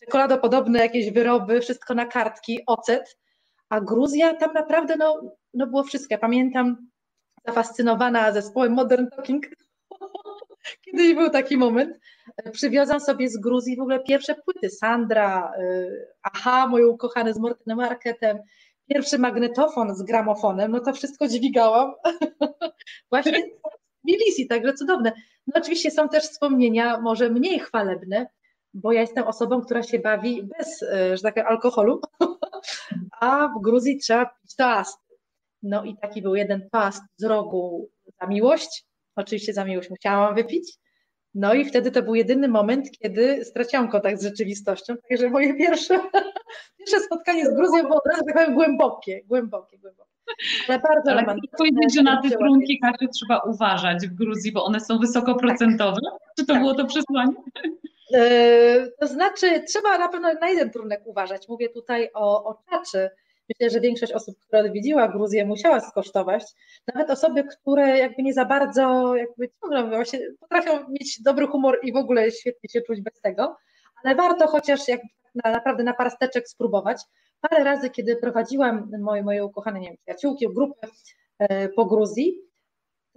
czekoladopodobne 0.00 0.78
jakieś 0.78 1.10
wyroby, 1.10 1.60
wszystko 1.60 1.94
na 1.94 2.06
kartki, 2.06 2.60
ocet, 2.66 3.18
a 3.68 3.80
Gruzja 3.80 4.34
tam 4.34 4.52
naprawdę 4.52 4.96
no, 4.96 5.22
no 5.54 5.66
było 5.66 5.84
wszystko. 5.84 6.14
Ja 6.14 6.18
pamiętam 6.18 6.76
zafascynowana 7.46 8.32
zespołem 8.32 8.72
Modern 8.72 9.06
Talking, 9.06 9.46
kiedyś 10.84 11.14
był 11.14 11.30
taki 11.30 11.56
moment, 11.56 11.98
przywiozłam 12.52 13.00
sobie 13.00 13.28
z 13.28 13.36
Gruzji 13.40 13.76
w 13.76 13.80
ogóle 13.80 14.00
pierwsze 14.00 14.34
płyty, 14.34 14.70
Sandra, 14.70 15.52
y, 15.60 16.06
Aha, 16.22 16.66
moje 16.66 16.88
ukochane 16.88 17.34
z 17.34 17.38
Mortenem 17.38 17.78
Marketem, 17.78 18.38
pierwszy 18.88 19.18
magnetofon 19.18 19.94
z 19.94 20.02
gramofonem, 20.02 20.70
no 20.70 20.80
to 20.80 20.92
wszystko 20.92 21.28
dźwigałam. 21.28 21.92
Właśnie 23.10 23.42
w 23.42 24.02
Tbilisi, 24.02 24.46
także 24.48 24.74
cudowne. 24.74 25.12
No 25.46 25.52
oczywiście 25.56 25.90
są 25.90 26.08
też 26.08 26.24
wspomnienia 26.24 27.00
może 27.00 27.30
mniej 27.30 27.58
chwalebne, 27.58 28.26
bo 28.74 28.92
ja 28.92 29.00
jestem 29.00 29.24
osobą, 29.24 29.60
która 29.60 29.82
się 29.82 29.98
bawi 29.98 30.42
bez, 30.58 30.82
e, 30.82 31.16
że 31.16 31.22
tak 31.22 31.38
alkoholu, 31.38 32.00
a 33.20 33.48
w 33.48 33.62
Gruzji 33.62 33.98
trzeba 33.98 34.26
pić 34.26 34.56
toast. 34.56 34.98
No 35.62 35.84
i 35.84 35.96
taki 35.96 36.22
był 36.22 36.34
jeden 36.34 36.68
toast 36.70 37.02
z 37.16 37.24
rogu 37.24 37.90
za 38.20 38.26
miłość. 38.26 38.86
Oczywiście 39.16 39.52
za 39.52 39.64
miłość 39.64 39.90
musiałam 39.90 40.34
wypić. 40.34 40.78
No 41.34 41.54
i 41.54 41.64
wtedy 41.64 41.90
to 41.90 42.02
był 42.02 42.14
jedyny 42.14 42.48
moment, 42.48 42.90
kiedy 42.90 43.44
straciłam 43.44 43.88
kontakt 43.88 44.20
z 44.20 44.24
rzeczywistością. 44.24 44.94
Także 45.08 45.30
moje 45.30 45.54
pierwsze, 45.54 46.00
pierwsze 46.78 47.00
spotkanie 47.00 47.46
z 47.46 47.54
Gruzją 47.54 47.82
było 47.82 47.96
od 47.96 48.06
razu 48.06 48.22
tak 48.26 48.34
powiem 48.34 48.54
głębokie, 48.54 49.20
głębokie, 49.24 49.78
głębokie. 49.78 50.10
Ale 50.68 50.78
bardzo 50.78 51.10
Ale 51.10 51.24
powiedzieć, 51.58 51.94
że 51.94 52.02
na 52.02 52.22
te 52.22 52.30
trunki 52.30 52.78
każdy 52.78 53.08
trzeba 53.08 53.38
uważać 53.38 54.06
w 54.06 54.14
Gruzji, 54.14 54.52
bo 54.52 54.64
one 54.64 54.80
są 54.80 54.98
wysokoprocentowe? 54.98 56.00
Czy 56.38 56.46
to 56.46 56.52
tak. 56.52 56.62
było 56.62 56.74
to 56.74 56.86
przesłanie? 56.86 57.34
To 59.00 59.06
znaczy, 59.06 59.62
trzeba 59.68 59.98
na 59.98 60.08
pewno 60.08 60.34
na 60.40 60.48
jeden 60.48 60.70
trunek 60.70 61.02
uważać. 61.04 61.48
Mówię 61.48 61.68
tutaj 61.68 62.10
o, 62.14 62.44
o 62.44 62.62
czaczy. 62.70 63.10
Myślę, 63.48 63.70
że 63.70 63.80
większość 63.80 64.12
osób, 64.12 64.34
która 64.40 64.62
odwiedziła 64.62 65.08
Gruzję, 65.08 65.46
musiała 65.46 65.80
skosztować. 65.80 66.44
Nawet 66.94 67.10
osoby, 67.10 67.44
które 67.44 67.98
jakby 67.98 68.22
nie 68.22 68.34
za 68.34 68.44
bardzo 68.44 69.16
jakby 69.16 69.50
ciągle 69.60 69.84
właśnie 69.88 70.20
potrafią 70.40 70.88
mieć 70.88 71.22
dobry 71.22 71.46
humor 71.46 71.78
i 71.82 71.92
w 71.92 71.96
ogóle 71.96 72.30
świetnie 72.30 72.70
się 72.70 72.80
czuć 72.80 73.00
bez 73.00 73.20
tego, 73.20 73.56
ale 74.04 74.14
warto 74.14 74.46
chociaż 74.46 74.80
na, 75.44 75.50
naprawdę 75.50 75.82
na 75.82 75.94
parsteczek 75.94 76.48
spróbować. 76.48 77.02
Parę 77.40 77.64
razy, 77.64 77.90
kiedy 77.90 78.16
prowadziłam 78.16 78.90
moje, 79.00 79.22
moje 79.22 79.44
ukochane 79.44 79.80
nie 79.80 79.88
wiem, 79.88 79.96
przyjaciółki, 79.96 80.46
grupy 80.54 80.86
e, 81.38 81.68
po 81.68 81.84
Gruzji, 81.84 82.40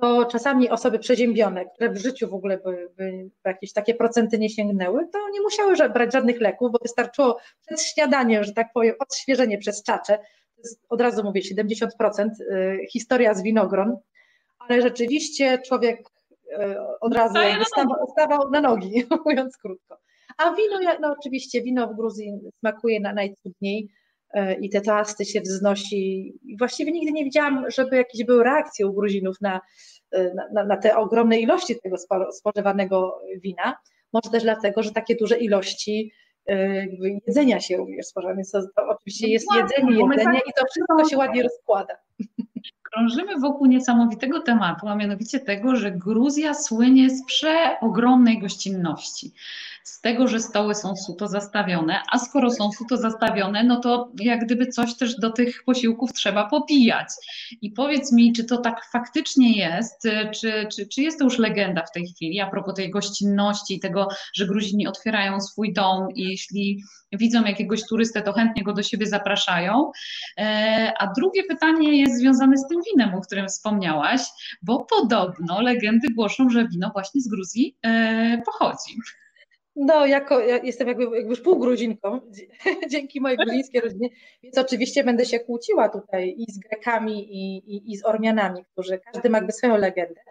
to 0.01 0.25
czasami 0.25 0.69
osoby 0.69 0.99
przeziębione, 0.99 1.65
które 1.65 1.89
w 1.89 1.97
życiu 1.97 2.29
w 2.29 2.33
ogóle 2.33 2.57
by, 2.57 2.89
by 2.97 3.29
jakieś 3.45 3.73
takie 3.73 3.95
procenty 3.95 4.39
nie 4.39 4.49
sięgnęły, 4.49 5.07
to 5.13 5.29
nie 5.29 5.41
musiały 5.41 5.89
brać 5.89 6.13
żadnych 6.13 6.41
leków, 6.41 6.71
bo 6.71 6.79
wystarczyło 6.81 7.37
przed 7.65 7.81
śniadaniem, 7.81 8.43
że 8.43 8.53
tak 8.53 8.67
powiem, 8.73 8.95
odświeżenie 8.99 9.57
przez 9.57 9.83
czacze. 9.83 10.19
Od 10.89 11.01
razu 11.01 11.23
mówię, 11.23 11.41
70% 11.41 12.29
y, 12.41 12.79
historia 12.91 13.33
z 13.33 13.43
winogron, 13.43 13.97
ale 14.59 14.81
rzeczywiście 14.81 15.59
człowiek 15.67 15.99
y, 15.99 16.55
od 17.01 17.13
razu 17.13 17.35
stawał, 17.65 18.07
stawał 18.11 18.51
na 18.51 18.61
nogi, 18.61 19.05
mówiąc 19.25 19.57
krótko. 19.57 19.97
A 20.37 20.55
wino, 20.55 20.97
no 21.01 21.15
oczywiście 21.19 21.61
wino 21.61 21.87
w 21.87 21.95
Gruzji 21.95 22.33
smakuje 22.59 22.99
na 22.99 23.13
najcudniej 23.13 23.89
i 24.61 24.69
te 24.69 24.81
toasty 24.81 25.25
się 25.25 25.41
wznosi. 25.41 26.33
Właściwie 26.59 26.91
nigdy 26.91 27.11
nie 27.11 27.23
widziałam, 27.23 27.71
żeby 27.71 27.95
jakieś 27.95 28.23
były 28.23 28.43
reakcje 28.43 28.87
u 28.87 28.93
Gruzinów 28.93 29.41
na, 29.41 29.61
na, 30.53 30.63
na 30.63 30.77
te 30.77 30.97
ogromne 30.97 31.39
ilości 31.39 31.75
tego 31.83 31.95
spożywanego 32.31 33.19
wina. 33.43 33.77
Może 34.13 34.29
też 34.31 34.43
dlatego, 34.43 34.83
że 34.83 34.91
takie 34.91 35.15
duże 35.15 35.37
ilości 35.37 36.11
jedzenia 37.27 37.59
się 37.59 37.77
również 37.77 38.05
spożywa, 38.05 38.35
więc 38.35 38.51
to, 38.51 38.61
to 38.61 38.87
oczywiście 38.89 39.27
jest 39.27 39.47
jedzenie, 39.55 39.97
jedzenie 39.97 40.39
i 40.39 40.53
to 40.59 40.65
wszystko 40.65 41.09
się 41.09 41.17
ładnie 41.17 41.43
rozkłada 41.43 41.97
krążymy 42.97 43.39
wokół 43.39 43.67
niesamowitego 43.67 44.39
tematu, 44.39 44.87
a 44.87 44.95
mianowicie 44.95 45.39
tego, 45.39 45.75
że 45.75 45.91
Gruzja 45.91 46.53
słynie 46.53 47.09
z 47.09 47.25
przeogromnej 47.25 48.39
gościnności. 48.39 49.31
Z 49.87 50.01
tego, 50.01 50.27
że 50.27 50.39
stoły 50.39 50.75
są 50.75 50.95
suto 50.95 51.27
zastawione, 51.27 52.01
a 52.11 52.19
skoro 52.19 52.51
są 52.51 52.71
suto 52.71 52.97
zastawione, 52.97 53.63
no 53.63 53.79
to 53.79 54.11
jak 54.19 54.45
gdyby 54.45 54.67
coś 54.67 54.97
też 54.97 55.15
do 55.15 55.29
tych 55.29 55.63
posiłków 55.63 56.13
trzeba 56.13 56.49
popijać. 56.49 57.07
I 57.61 57.71
powiedz 57.71 58.13
mi, 58.13 58.33
czy 58.33 58.43
to 58.43 58.57
tak 58.57 58.85
faktycznie 58.91 59.57
jest, 59.57 60.03
czy, 60.41 60.67
czy, 60.75 60.87
czy 60.87 61.01
jest 61.01 61.19
to 61.19 61.25
już 61.25 61.39
legenda 61.39 61.83
w 61.85 61.91
tej 61.91 62.07
chwili 62.07 62.39
a 62.39 62.49
propos 62.49 62.75
tej 62.75 62.91
gościnności 62.91 63.75
i 63.75 63.79
tego, 63.79 64.07
że 64.33 64.47
Gruzini 64.47 64.87
otwierają 64.87 65.41
swój 65.41 65.73
dom 65.73 66.07
i 66.15 66.23
jeśli 66.23 66.83
widzą 67.11 67.43
jakiegoś 67.43 67.87
turystę, 67.89 68.21
to 68.21 68.33
chętnie 68.33 68.63
go 68.63 68.73
do 68.73 68.83
siebie 68.83 69.07
zapraszają. 69.07 69.91
E, 70.37 70.93
a 70.99 71.13
drugie 71.13 71.43
pytanie 71.43 72.01
jest 72.01 72.19
związane 72.19 72.57
z 72.57 72.67
tym 72.67 72.81
winem, 72.91 73.15
o 73.15 73.21
którym 73.21 73.47
wspomniałaś, 73.47 74.21
bo 74.61 74.85
podobno 74.85 75.61
legendy 75.61 76.07
głoszą, 76.15 76.49
że 76.49 76.67
wino 76.67 76.89
właśnie 76.93 77.21
z 77.21 77.27
Gruzji 77.27 77.77
e, 77.85 78.41
pochodzi. 78.45 78.97
No, 79.79 80.05
jako, 80.05 80.39
ja 80.39 80.57
jestem 80.63 80.87
jakby, 80.87 81.03
jakby 81.17 81.37
półgruzinką, 81.37 82.19
dzięki 82.91 83.21
mojej 83.21 83.37
gruzińskiej 83.37 83.81
rodzinie, 83.81 84.09
więc 84.43 84.57
oczywiście 84.57 85.03
będę 85.03 85.25
się 85.25 85.39
kłóciła 85.39 85.89
tutaj 85.89 86.35
i 86.37 86.51
z 86.51 86.59
Grekami, 86.59 87.35
i, 87.35 87.57
i, 87.75 87.91
i 87.91 87.97
z 87.97 88.05
Ormianami, 88.05 88.65
którzy 88.73 88.99
każdy 88.99 89.29
ma 89.29 89.37
jakby 89.37 89.53
swoją 89.53 89.77
legendę, 89.77 90.21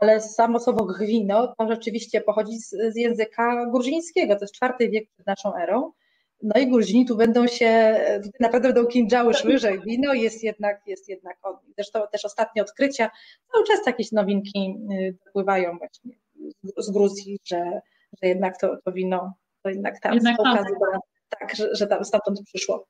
ale 0.00 0.20
samo 0.20 0.60
słowo 0.60 0.84
gwino 0.84 1.54
to 1.58 1.68
rzeczywiście 1.68 2.20
pochodzi 2.20 2.58
z, 2.58 2.70
z 2.70 2.96
języka 2.96 3.66
gruzińskiego, 3.70 4.34
to 4.34 4.40
jest 4.40 4.54
czwarty 4.54 4.88
wiek 4.88 5.10
przed 5.10 5.26
naszą 5.26 5.56
erą, 5.56 5.92
no 6.42 6.60
i 6.60 6.70
Gruzini 6.70 7.06
tu 7.06 7.16
będą 7.16 7.46
się, 7.46 8.00
naprawdę 8.40 8.72
będą 8.72 8.86
kinżały 8.88 9.34
szły, 9.34 9.58
wino 9.86 10.14
jest 10.14 10.44
jednak, 10.44 10.80
jest 10.86 11.08
jednak 11.08 11.36
od. 11.42 11.56
Zresztą 11.74 12.00
też 12.12 12.24
ostatnie 12.24 12.62
odkrycia, 12.62 13.10
cały 13.52 13.66
czas 13.66 13.86
jakieś 13.86 14.12
nowinki 14.12 14.76
y, 14.92 15.16
dopływają 15.24 15.78
właśnie 15.78 16.12
z 16.76 16.90
Gruzji, 16.90 17.38
że, 17.44 17.80
że 18.22 18.28
jednak 18.28 18.60
to, 18.60 18.76
to 18.84 18.92
wino, 18.92 19.32
to 19.62 19.70
jednak 19.70 20.00
tam 20.00 20.14
jednak 20.14 20.40
okazji, 20.40 20.74
tak, 21.28 21.56
że, 21.56 21.74
że 21.74 21.86
tam 21.86 22.04
stamtąd 22.04 22.42
przyszło. 22.42 22.86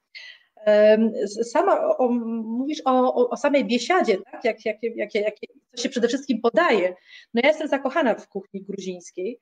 Sama 1.42 1.96
o, 1.96 2.08
mówisz 2.08 2.82
o, 2.84 3.28
o, 3.30 3.36
samej 3.36 3.64
biesiadzie, 3.64 4.16
tak? 4.32 4.44
jak, 4.44 4.64
jak, 4.64 4.76
jak, 4.82 5.14
jak, 5.14 5.34
co 5.74 5.82
się 5.82 5.88
przede 5.88 6.08
wszystkim 6.08 6.40
podaje. 6.40 6.94
No 7.34 7.40
ja 7.44 7.48
jestem 7.48 7.68
zakochana 7.68 8.14
w 8.14 8.28
kuchni 8.28 8.62
gruzińskiej. 8.62 9.38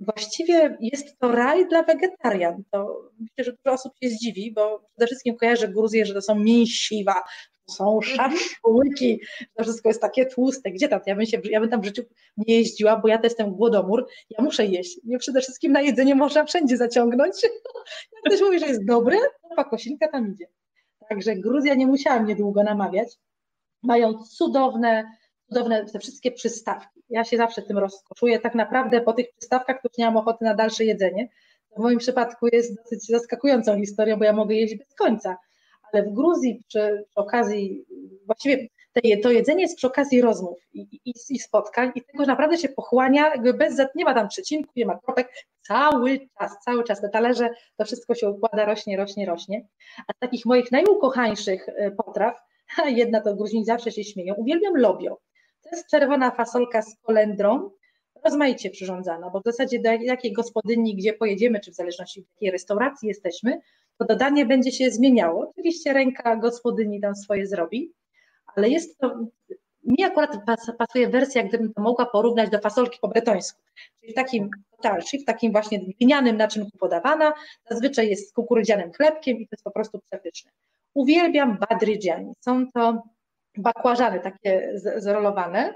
Właściwie 0.00 0.76
jest 0.80 1.18
to 1.18 1.32
raj 1.32 1.68
dla 1.68 1.82
wegetarian. 1.82 2.62
To 2.70 3.10
myślę, 3.20 3.44
że 3.44 3.52
dużo 3.52 3.74
osób 3.74 3.92
się 4.02 4.08
zdziwi, 4.08 4.52
bo 4.52 4.82
przede 4.90 5.06
wszystkim 5.06 5.36
kojarzę 5.36 5.68
Gruzję, 5.68 6.06
że 6.06 6.14
to 6.14 6.22
są 6.22 6.34
mięsiwa, 6.34 7.22
są 7.70 7.94
mhm. 7.96 8.16
szaszłyki, 8.16 9.20
to 9.54 9.62
wszystko 9.62 9.88
jest 9.88 10.00
takie 10.00 10.26
tłuste. 10.26 10.70
Gdzie 10.70 10.88
tam? 10.88 11.00
Ja 11.06 11.16
bym, 11.16 11.26
się, 11.26 11.40
ja 11.44 11.60
bym 11.60 11.70
tam 11.70 11.80
w 11.80 11.84
życiu 11.84 12.02
nie 12.36 12.54
jeździła, 12.54 12.96
bo 12.96 13.08
ja 13.08 13.18
to 13.18 13.24
jestem 13.24 13.50
głodomór, 13.50 14.06
ja 14.30 14.44
muszę 14.44 14.66
jeść. 14.66 15.00
Mnie 15.04 15.18
przede 15.18 15.40
wszystkim 15.40 15.72
na 15.72 15.80
jedzenie 15.80 16.14
można 16.14 16.44
wszędzie 16.44 16.76
zaciągnąć. 16.76 17.42
Jak 18.12 18.22
ktoś 18.26 18.40
mówi, 18.40 18.58
że 18.58 18.66
jest 18.66 18.84
dobre, 18.84 19.16
to 19.18 19.56
pakosinka 19.56 20.08
tam 20.08 20.32
idzie. 20.32 20.46
Także 21.08 21.36
Gruzja 21.36 21.74
nie 21.74 21.86
musiałam 21.86 22.26
niedługo 22.26 22.62
namawiać. 22.62 23.08
Mają 23.82 24.14
cudowne, 24.14 25.04
cudowne 25.48 25.86
te 25.86 25.98
wszystkie 25.98 26.32
przystawki. 26.32 27.02
Ja 27.08 27.24
się 27.24 27.36
zawsze 27.36 27.62
tym 27.62 27.78
rozkoszuję. 27.78 28.38
Tak 28.38 28.54
naprawdę 28.54 29.00
po 29.00 29.12
tych 29.12 29.32
przystawkach 29.32 29.76
to 29.82 29.88
już 29.88 29.98
nie 29.98 30.04
mam 30.04 30.16
ochoty 30.16 30.44
na 30.44 30.54
dalsze 30.54 30.84
jedzenie. 30.84 31.28
W 31.76 31.78
moim 31.78 31.98
przypadku 31.98 32.46
jest 32.52 32.76
dosyć 32.76 33.06
zaskakującą 33.06 33.76
historią, 33.76 34.16
bo 34.16 34.24
ja 34.24 34.32
mogę 34.32 34.54
jeść 34.54 34.76
bez 34.76 34.94
końca. 34.94 35.36
Ale 35.92 36.02
w 36.02 36.12
Gruzji 36.12 36.62
przy, 36.68 37.04
przy 37.10 37.20
okazji, 37.20 37.84
właściwie 38.26 38.68
to 39.22 39.30
jedzenie 39.30 39.62
jest 39.62 39.76
przy 39.76 39.86
okazji 39.86 40.20
rozmów 40.20 40.58
i, 40.72 40.80
i, 41.04 41.14
i, 41.30 41.38
spotkań 41.38 41.92
i 41.94 42.02
tego 42.02 42.26
naprawdę 42.26 42.58
się 42.58 42.68
pochłania, 42.68 43.30
jakby 43.30 43.54
bez, 43.54 43.76
nie 43.94 44.04
ma 44.04 44.14
tam 44.14 44.28
przecinku, 44.28 44.72
nie 44.76 44.86
ma 44.86 44.98
kropek, 44.98 45.32
cały 45.62 46.28
czas, 46.38 46.52
cały 46.64 46.84
czas 46.84 47.00
te 47.00 47.08
talerze, 47.08 47.50
to 47.76 47.84
wszystko 47.84 48.14
się 48.14 48.30
układa, 48.30 48.64
rośnie, 48.64 48.96
rośnie, 48.96 49.26
rośnie. 49.26 49.66
A 50.08 50.12
z 50.12 50.18
takich 50.18 50.46
moich 50.46 50.72
najukochańszych 50.72 51.68
e, 51.68 51.90
potraw, 51.90 52.36
jedna 52.88 53.20
to 53.20 53.34
Gruzini 53.34 53.64
zawsze 53.64 53.92
się 53.92 54.04
śmieją, 54.04 54.34
uwielbiam 54.34 54.76
lobio. 54.76 55.18
To 55.62 55.70
jest 55.72 55.90
czerwona 55.90 56.30
fasolka 56.30 56.82
z 56.82 56.96
kolendrą, 57.02 57.70
rozmaicie 58.24 58.70
przyrządzana, 58.70 59.30
bo 59.30 59.40
w 59.40 59.44
zasadzie 59.44 59.78
do 59.80 59.90
jakiej 59.92 60.32
gospodyni, 60.32 60.96
gdzie 60.96 61.12
pojedziemy, 61.12 61.60
czy 61.60 61.70
w 61.70 61.74
zależności 61.74 62.20
od 62.20 62.26
jakiej 62.34 62.50
restauracji 62.50 63.08
jesteśmy, 63.08 63.60
to 63.98 64.04
dodanie 64.04 64.46
będzie 64.46 64.72
się 64.72 64.90
zmieniało. 64.90 65.50
Oczywiście 65.50 65.92
ręka 65.92 66.36
gospodyni 66.36 67.00
tam 67.00 67.16
swoje 67.16 67.46
zrobi, 67.46 67.92
ale 68.56 68.68
jest 68.68 68.98
to, 68.98 69.18
mi 69.84 70.04
akurat 70.04 70.38
pasuje 70.78 71.08
wersja, 71.08 71.42
gdybym 71.42 71.74
to 71.74 71.82
mogła 71.82 72.06
porównać 72.06 72.50
do 72.50 72.58
fasolki 72.58 72.98
po 73.00 73.08
bretońsku, 73.08 73.62
czyli 74.00 74.14
takim 74.14 74.50
tarszy, 74.82 75.18
w 75.18 75.24
takim 75.24 75.52
właśnie 75.52 75.80
glinianym 75.80 76.36
naczynku 76.36 76.78
podawana, 76.78 77.32
zazwyczaj 77.70 78.08
jest 78.08 78.30
z 78.30 78.32
kukurydzianym 78.32 78.92
chlebkiem 78.92 79.36
i 79.36 79.48
to 79.48 79.54
jest 79.54 79.64
po 79.64 79.70
prostu 79.70 80.00
przepyszne. 80.10 80.50
Uwielbiam 80.94 81.58
badrydżani. 81.70 82.32
Są 82.40 82.72
to 82.72 83.02
bakłażany 83.56 84.20
takie 84.20 84.72
zrolowane. 84.96 85.74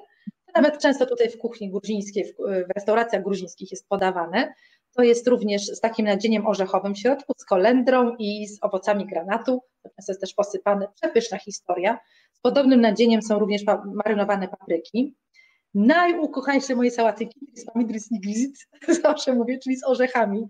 Nawet 0.55 0.79
często 0.79 1.07
tutaj 1.07 1.31
w 1.31 1.39
kuchni 1.39 1.71
gruzińskiej, 1.71 2.35
w 2.69 2.75
restauracjach 2.75 3.23
gruzińskich 3.23 3.71
jest 3.71 3.89
podawane. 3.89 4.55
To 4.97 5.03
jest 5.03 5.29
również 5.29 5.67
z 5.67 5.81
takim 5.81 6.07
nadzieniem 6.07 6.47
orzechowym 6.47 6.95
w 6.95 6.99
środku, 6.99 7.33
z 7.39 7.45
kolendrą 7.45 8.17
i 8.19 8.49
z 8.49 8.59
owocami 8.63 9.07
granatu. 9.07 9.63
Często 9.83 10.13
jest 10.13 10.21
też 10.21 10.35
posypane, 10.35 10.89
przepyszna 10.95 11.39
historia. 11.39 11.99
Z 12.33 12.41
podobnym 12.41 12.81
nadzieniem 12.81 13.23
są 13.23 13.39
również 13.39 13.63
marynowane 14.05 14.49
papryki. 14.49 15.17
Najukochańsze 15.75 16.75
moje 16.75 16.91
sałaty 16.91 17.29
z 17.55 17.65
pomidry 17.65 18.01
z 18.01 18.09
zawsze 19.03 19.35
mówię, 19.35 19.59
czyli 19.59 19.77
z 19.77 19.85
orzechami. 19.85 20.49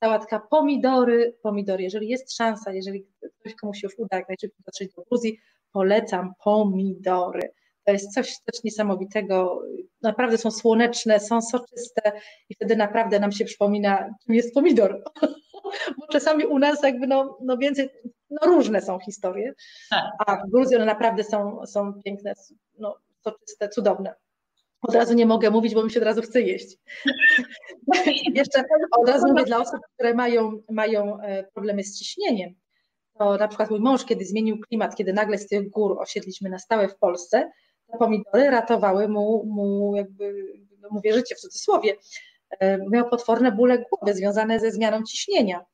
Sałatka 0.00 0.40
pomidory, 0.50 1.36
pomidory. 1.42 1.82
Jeżeli 1.82 2.08
jest 2.08 2.36
szansa, 2.36 2.72
jeżeli 2.72 3.06
ktoś 3.40 3.54
komuś 3.54 3.80
się 3.80 3.86
już 3.86 3.98
uda 3.98 4.16
jak 4.16 4.28
najszybciej 4.28 4.64
dotrzeć 4.66 4.94
do 4.94 5.02
Gruzji, 5.02 5.38
polecam 5.72 6.32
pomidory. 6.44 7.52
To 7.84 7.92
jest 7.92 8.14
coś, 8.14 8.36
coś 8.36 8.64
niesamowitego. 8.64 9.62
Naprawdę 10.02 10.38
są 10.38 10.50
słoneczne, 10.50 11.20
są 11.20 11.42
soczyste 11.42 12.12
i 12.48 12.54
wtedy 12.54 12.76
naprawdę 12.76 13.20
nam 13.20 13.32
się 13.32 13.44
przypomina, 13.44 14.14
czym 14.26 14.34
jest 14.34 14.54
pomidor. 14.54 15.04
Bo 15.98 16.06
czasami 16.12 16.46
u 16.46 16.58
nas 16.58 16.82
jakby 16.82 17.06
no, 17.06 17.38
no 17.42 17.56
więcej, 17.56 17.90
no 18.30 18.46
różne 18.46 18.80
są 18.80 18.98
historie, 18.98 19.52
tak. 19.90 20.04
a 20.26 20.36
w 20.36 20.50
Gruzji 20.50 20.76
one 20.76 20.84
naprawdę 20.84 21.24
są, 21.24 21.66
są 21.66 21.92
piękne, 22.04 22.32
no, 22.78 22.96
soczyste, 23.24 23.68
cudowne. 23.68 24.14
Od 24.82 24.94
razu 24.94 25.14
nie 25.14 25.26
mogę 25.26 25.50
mówić, 25.50 25.74
bo 25.74 25.84
mi 25.84 25.90
się 25.90 26.00
od 26.00 26.06
razu 26.06 26.22
chce 26.22 26.40
jeść. 26.40 26.76
Jeszcze 28.34 28.64
od 28.98 29.08
razu 29.08 29.26
mówię 29.28 29.44
dla 29.44 29.58
osób, 29.58 29.80
które 29.94 30.14
mają, 30.14 30.62
mają 30.70 31.20
e, 31.20 31.44
problemy 31.44 31.84
z 31.84 31.98
ciśnieniem 31.98 32.54
to 33.18 33.36
na 33.36 33.48
przykład 33.48 33.70
mój 33.70 33.80
mąż, 33.80 34.04
kiedy 34.04 34.24
zmienił 34.24 34.58
klimat, 34.60 34.96
kiedy 34.96 35.12
nagle 35.12 35.38
z 35.38 35.46
tych 35.48 35.70
gór 35.70 35.96
osiedliśmy 36.00 36.50
na 36.50 36.58
stałe 36.58 36.88
w 36.88 36.98
Polsce, 36.98 37.50
pomidory 37.98 38.50
ratowały 38.50 39.08
mu, 39.08 39.44
mu 39.44 39.96
jakby, 39.96 40.52
no 40.80 40.88
mówię 40.90 41.14
życie 41.14 41.34
w 41.34 41.40
cudzysłowie, 41.40 41.96
miał 42.90 43.08
potworne 43.08 43.52
bóle 43.52 43.78
głowy 43.78 44.14
związane 44.14 44.60
ze 44.60 44.70
zmianą 44.70 45.02
ciśnienia. 45.02 45.64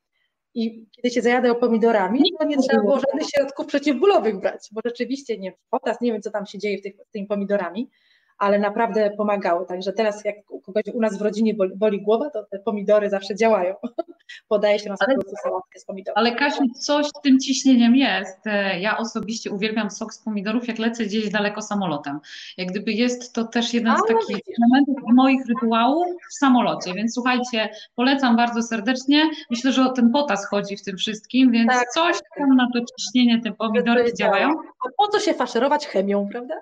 I 0.54 0.86
kiedy 0.96 1.10
się 1.10 1.22
zajadało 1.22 1.54
pomidorami, 1.54 2.22
to 2.38 2.46
nie 2.46 2.56
trzeba 2.56 2.82
było 2.82 3.00
żadnych 3.00 3.28
środków 3.28 3.66
przeciwbólowych 3.66 4.40
brać, 4.40 4.68
bo 4.72 4.80
rzeczywiście 4.84 5.38
nie, 5.38 5.52
potas, 5.70 6.00
nie 6.00 6.12
wiem 6.12 6.22
co 6.22 6.30
tam 6.30 6.46
się 6.46 6.58
dzieje 6.58 6.78
w 6.78 6.82
tych, 6.82 6.94
z 7.08 7.10
tymi 7.10 7.26
pomidorami, 7.26 7.90
ale 8.38 8.58
naprawdę 8.58 9.10
pomagało. 9.10 9.64
Także 9.64 9.92
teraz 9.92 10.24
jak 10.24 10.36
u 10.48 10.60
kogoś 10.60 10.82
u 10.94 11.00
nas 11.00 11.18
w 11.18 11.22
rodzinie 11.22 11.54
boli, 11.54 11.76
boli 11.76 12.02
głowa, 12.02 12.30
to 12.30 12.44
te 12.44 12.58
pomidory 12.58 13.10
zawsze 13.10 13.34
działają. 13.34 13.74
Podaje 14.48 14.78
się 14.78 14.88
na 14.88 14.96
ale, 15.00 15.14
sałatkę 15.42 15.78
z 15.78 15.84
pomidorów. 15.84 16.18
Ale 16.18 16.36
Kasiu, 16.36 16.62
coś 16.80 17.06
z 17.06 17.20
tym 17.22 17.38
ciśnieniem 17.40 17.96
jest. 17.96 18.46
E, 18.46 18.80
ja 18.80 18.98
osobiście 18.98 19.50
uwielbiam 19.50 19.90
sok 19.90 20.14
z 20.14 20.18
pomidorów, 20.18 20.68
jak 20.68 20.78
lecę 20.78 21.04
gdzieś 21.04 21.30
daleko 21.30 21.62
samolotem. 21.62 22.20
Jak 22.56 22.68
gdyby 22.68 22.92
jest 22.92 23.32
to 23.32 23.44
też 23.44 23.74
jeden 23.74 23.96
z 23.96 24.00
takich 24.08 24.40
elementów 24.58 25.14
moich 25.14 25.46
rytuałów 25.46 26.06
w 26.30 26.34
samolocie, 26.34 26.94
więc 26.94 27.14
słuchajcie, 27.14 27.68
polecam 27.94 28.36
bardzo 28.36 28.62
serdecznie. 28.62 29.30
Myślę, 29.50 29.72
że 29.72 29.84
o 29.84 29.92
ten 29.92 30.10
potas 30.10 30.46
chodzi 30.46 30.76
w 30.76 30.84
tym 30.84 30.96
wszystkim, 30.96 31.50
więc 31.50 31.72
tak, 31.72 31.88
coś 31.88 32.16
tak, 32.16 32.38
tam 32.38 32.56
na 32.56 32.68
to 32.74 32.80
ciśnienie 32.98 33.40
te 33.42 33.52
pomidory 33.52 34.14
działają. 34.14 34.48
A 34.86 34.88
po 34.96 35.08
co 35.08 35.20
się 35.20 35.34
faszerować 35.34 35.86
chemią, 35.86 36.28
prawda? 36.32 36.54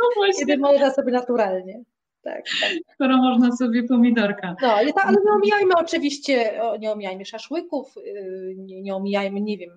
No 0.00 0.08
właśnie. 0.16 0.46
Kiedy 0.46 0.58
można 0.58 0.90
sobie 0.90 1.09
naturalnie. 1.10 1.82
Tak, 2.22 2.42
tak. 2.60 2.70
Skoro 2.94 3.16
można 3.16 3.56
sobie 3.56 3.82
pomidorka. 3.82 4.56
No, 4.62 4.68
ale, 4.68 4.92
ta, 4.92 5.02
ale 5.02 5.16
nie 5.24 5.32
omijajmy 5.32 5.72
oczywiście, 5.76 6.60
nie 6.80 6.92
omijajmy 6.92 7.24
szaszłyków, 7.24 7.96
y, 7.96 8.54
nie, 8.56 8.82
nie 8.82 8.94
omijajmy, 8.94 9.40
nie 9.40 9.58
wiem, 9.58 9.70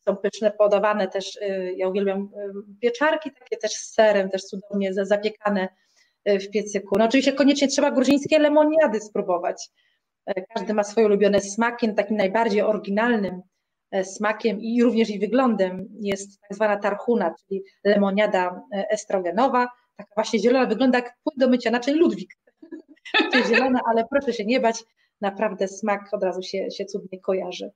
są 0.00 0.16
pyszne, 0.16 0.50
podawane 0.50 1.08
też, 1.08 1.36
y, 1.36 1.74
ja 1.76 1.88
uwielbiam 1.88 2.20
y, 2.20 2.78
pieczarki 2.80 3.30
takie 3.30 3.56
też 3.56 3.72
z 3.72 3.94
serem, 3.94 4.30
też 4.30 4.42
cudownie 4.44 4.94
zapiekane 4.94 5.68
w 6.26 6.50
piecyku. 6.50 6.98
No 6.98 7.04
oczywiście 7.04 7.32
koniecznie 7.32 7.68
trzeba 7.68 7.90
gruzińskie 7.90 8.38
lemoniady 8.38 9.00
spróbować. 9.00 9.70
Każdy 10.54 10.74
ma 10.74 10.84
swoje 10.84 11.06
ulubione 11.06 11.40
smaki, 11.40 11.94
takim 11.94 12.16
najbardziej 12.16 12.62
oryginalnym 12.62 13.42
smakiem 14.02 14.60
i 14.60 14.82
również 14.82 15.10
i 15.10 15.18
wyglądem 15.18 15.88
jest 16.00 16.40
tak 16.40 16.56
zwana 16.56 16.76
tarhuna, 16.76 17.34
czyli 17.40 17.62
lemoniada 17.84 18.62
estrogenowa, 18.90 19.68
taka 19.96 20.10
właśnie 20.16 20.38
zielona, 20.38 20.66
wygląda 20.66 20.98
jak 20.98 21.14
płyn 21.24 21.34
do 21.38 21.48
mycia 21.48 21.70
naczyń 21.70 21.94
Ludwik. 21.94 22.34
Zielona, 23.48 23.80
ale 23.90 24.04
proszę 24.10 24.32
się 24.32 24.44
nie 24.44 24.60
bać, 24.60 24.84
naprawdę 25.20 25.68
smak 25.68 26.08
od 26.12 26.22
razu 26.22 26.42
się, 26.42 26.70
się 26.70 26.84
cudnie 26.84 27.20
kojarzy. 27.20 27.70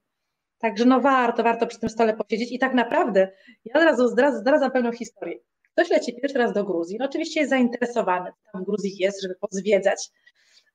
Także 0.59 0.85
no 0.85 1.01
warto, 1.01 1.43
warto 1.43 1.67
przy 1.67 1.79
tym 1.79 1.89
stole 1.89 2.17
posiedzieć 2.17 2.53
i 2.53 2.59
tak 2.59 2.75
naprawdę 2.75 3.33
ja 3.65 3.81
od 3.81 3.85
razu 3.85 4.09
zdradzam, 4.09 4.41
zdradzam 4.41 4.71
pewną 4.71 4.93
historię. 4.93 5.39
Ktoś 5.73 5.91
leci 5.91 6.17
pierwszy 6.21 6.39
raz 6.39 6.53
do 6.53 6.65
Gruzji, 6.65 6.97
no 7.01 7.05
oczywiście 7.05 7.41
jest 7.41 7.51
zainteresowany, 7.51 8.31
co 8.31 8.53
tam 8.53 8.63
w 8.63 8.67
Gruzji 8.67 8.97
jest, 8.99 9.23
żeby 9.23 9.35
pozwiedzać, 9.41 10.11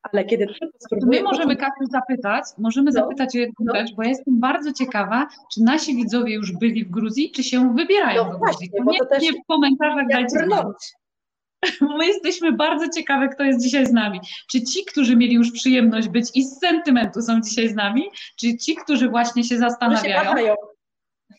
ale 0.02 0.24
kiedy 0.24 0.46
tylko 0.46 0.66
spróbuję... 0.78 1.20
My 1.20 1.24
możemy 1.24 1.56
Kasiu 1.56 1.84
zapytać, 1.90 2.44
możemy 2.58 2.90
no, 2.90 2.92
zapytać 2.92 3.36
o 3.36 3.38
jedną 3.38 3.54
no. 3.60 3.74
rzecz, 3.74 3.94
bo 3.96 4.02
ja 4.02 4.08
jestem 4.08 4.40
bardzo 4.40 4.72
ciekawa, 4.72 5.28
czy 5.54 5.62
nasi 5.62 5.96
widzowie 5.96 6.34
już 6.34 6.52
byli 6.52 6.84
w 6.84 6.90
Gruzji, 6.90 7.30
czy 7.30 7.44
się 7.44 7.74
wybierają 7.74 8.24
no 8.24 8.32
do 8.32 8.38
Gruzji. 8.38 8.70
Właśnie, 8.70 8.84
bo 8.84 8.92
to 8.98 9.06
też 9.06 9.24
w 9.24 9.46
komentarzach 9.48 10.08
dajcie 10.10 10.38
brnąć. 10.38 10.76
My 11.98 12.06
jesteśmy 12.06 12.52
bardzo 12.52 12.88
ciekawe, 12.88 13.28
kto 13.28 13.42
jest 13.42 13.62
dzisiaj 13.62 13.86
z 13.86 13.92
nami. 13.92 14.20
Czy 14.50 14.62
ci, 14.62 14.84
którzy 14.84 15.16
mieli 15.16 15.34
już 15.34 15.50
przyjemność 15.50 16.08
być 16.08 16.26
i 16.34 16.44
z 16.44 16.58
sentymentu 16.58 17.22
są 17.22 17.40
dzisiaj 17.40 17.68
z 17.68 17.74
nami, 17.74 18.04
czy 18.40 18.56
ci, 18.56 18.76
którzy 18.76 19.08
właśnie 19.08 19.44
się 19.44 19.58
zastanawiają, 19.58 20.36
się 20.36 20.54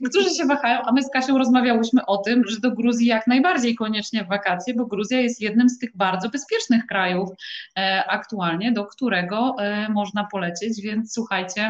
którzy 0.09 0.29
się 0.29 0.45
wahają, 0.45 0.81
a 0.81 0.91
my 0.91 1.03
z 1.03 1.09
Kasią 1.09 1.37
rozmawiałyśmy 1.37 2.05
o 2.05 2.17
tym, 2.17 2.43
że 2.47 2.59
do 2.59 2.71
Gruzji 2.71 3.07
jak 3.07 3.27
najbardziej 3.27 3.75
koniecznie 3.75 4.23
w 4.23 4.29
wakacje, 4.29 4.73
bo 4.73 4.85
Gruzja 4.85 5.21
jest 5.21 5.41
jednym 5.41 5.69
z 5.69 5.79
tych 5.79 5.97
bardzo 5.97 6.29
bezpiecznych 6.29 6.85
krajów 6.85 7.29
e, 7.77 8.03
aktualnie, 8.07 8.71
do 8.71 8.85
którego 8.85 9.55
e, 9.59 9.89
można 9.89 10.27
polecieć, 10.31 10.81
więc 10.81 11.13
słuchajcie, 11.13 11.67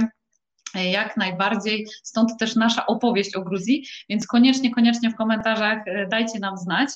jak 0.75 1.18
najbardziej, 1.18 1.88
stąd 2.03 2.38
też 2.39 2.56
nasza 2.56 2.86
opowieść 2.86 3.36
o 3.36 3.42
Gruzji, 3.42 3.86
więc 4.10 4.27
koniecznie, 4.27 4.72
koniecznie 4.72 5.10
w 5.10 5.15
komentarzach 5.15 5.88
e, 5.88 6.08
dajcie 6.08 6.39
nam 6.39 6.58
znać, 6.58 6.89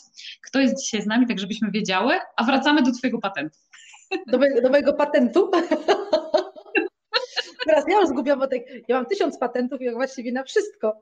kto 0.47 0.60
jest 0.60 0.84
dzisiaj 0.84 1.01
z 1.01 1.06
nami, 1.06 1.28
tak 1.28 1.39
żebyśmy 1.39 1.71
wiedziały, 1.71 2.13
a 2.38 2.43
wracamy 2.43 2.82
do 2.82 2.91
Twojego 2.91 3.19
patentu. 3.19 3.58
Do, 4.28 4.38
mojego, 4.38 4.62
do 4.62 4.69
mojego 4.69 4.93
patentu? 4.93 5.51
Teraz 7.67 7.86
ja 7.88 7.99
już 7.99 8.10
zgubiłam, 8.10 8.39
bo 8.39 8.47
tak, 8.47 8.62
ja 8.88 8.95
mam 8.95 9.06
tysiąc 9.06 9.38
patentów 9.38 9.82
i 9.82 9.91
właściwie 9.91 10.32
na 10.32 10.43
wszystko. 10.43 11.01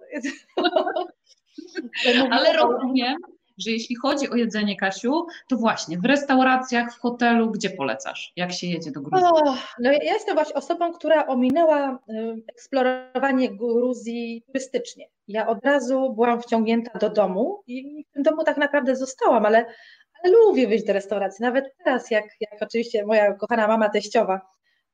Ale 2.32 2.54
rozumiem, 2.54 3.18
że 3.58 3.72
jeśli 3.72 3.96
chodzi 3.96 4.30
o 4.30 4.36
jedzenie, 4.36 4.78
Kasiu, 4.78 5.26
to 5.48 5.58
właśnie 5.58 5.98
w 5.98 6.06
restauracjach, 6.06 6.94
w 6.94 7.00
hotelu, 7.00 7.52
gdzie 7.52 7.70
polecasz, 7.70 8.34
jak 8.36 8.54
się 8.54 8.68
jedzie 8.68 8.92
do 8.92 9.02
Gruzji? 9.02 9.28
Oh, 9.28 9.58
no 9.80 9.92
ja 9.92 10.14
jestem 10.14 10.36
właśnie 10.36 10.56
osobą, 10.56 10.94
która 10.94 11.28
ominęła 11.28 12.00
y, 12.10 12.44
eksplorowanie 12.48 13.50
Gruzji 13.50 14.44
turystycznie. 14.48 15.06
Ja 15.28 15.48
od 15.48 15.66
razu 15.66 16.14
byłam 16.14 16.42
wciągnięta 16.42 17.00
do 17.00 17.10
domu 17.10 17.64
i 17.68 18.06
w 18.10 18.14
tym 18.14 18.24
domu 18.24 18.44
tak 18.44 18.58
naprawdę 18.58 18.96
zostałam, 18.96 19.46
ale, 19.46 19.66
ale 20.24 20.34
lubię 20.34 20.68
wyjść 20.68 20.86
do 20.86 20.94
restauracji. 20.94 21.44
Nawet 21.44 21.66
teraz, 21.84 22.12
jak, 22.12 22.26
jak 22.40 22.62
oczywiście 22.62 23.06
moja 23.06 23.34
kochana 23.34 23.68
mama 23.68 23.90
teściowa, 23.90 24.42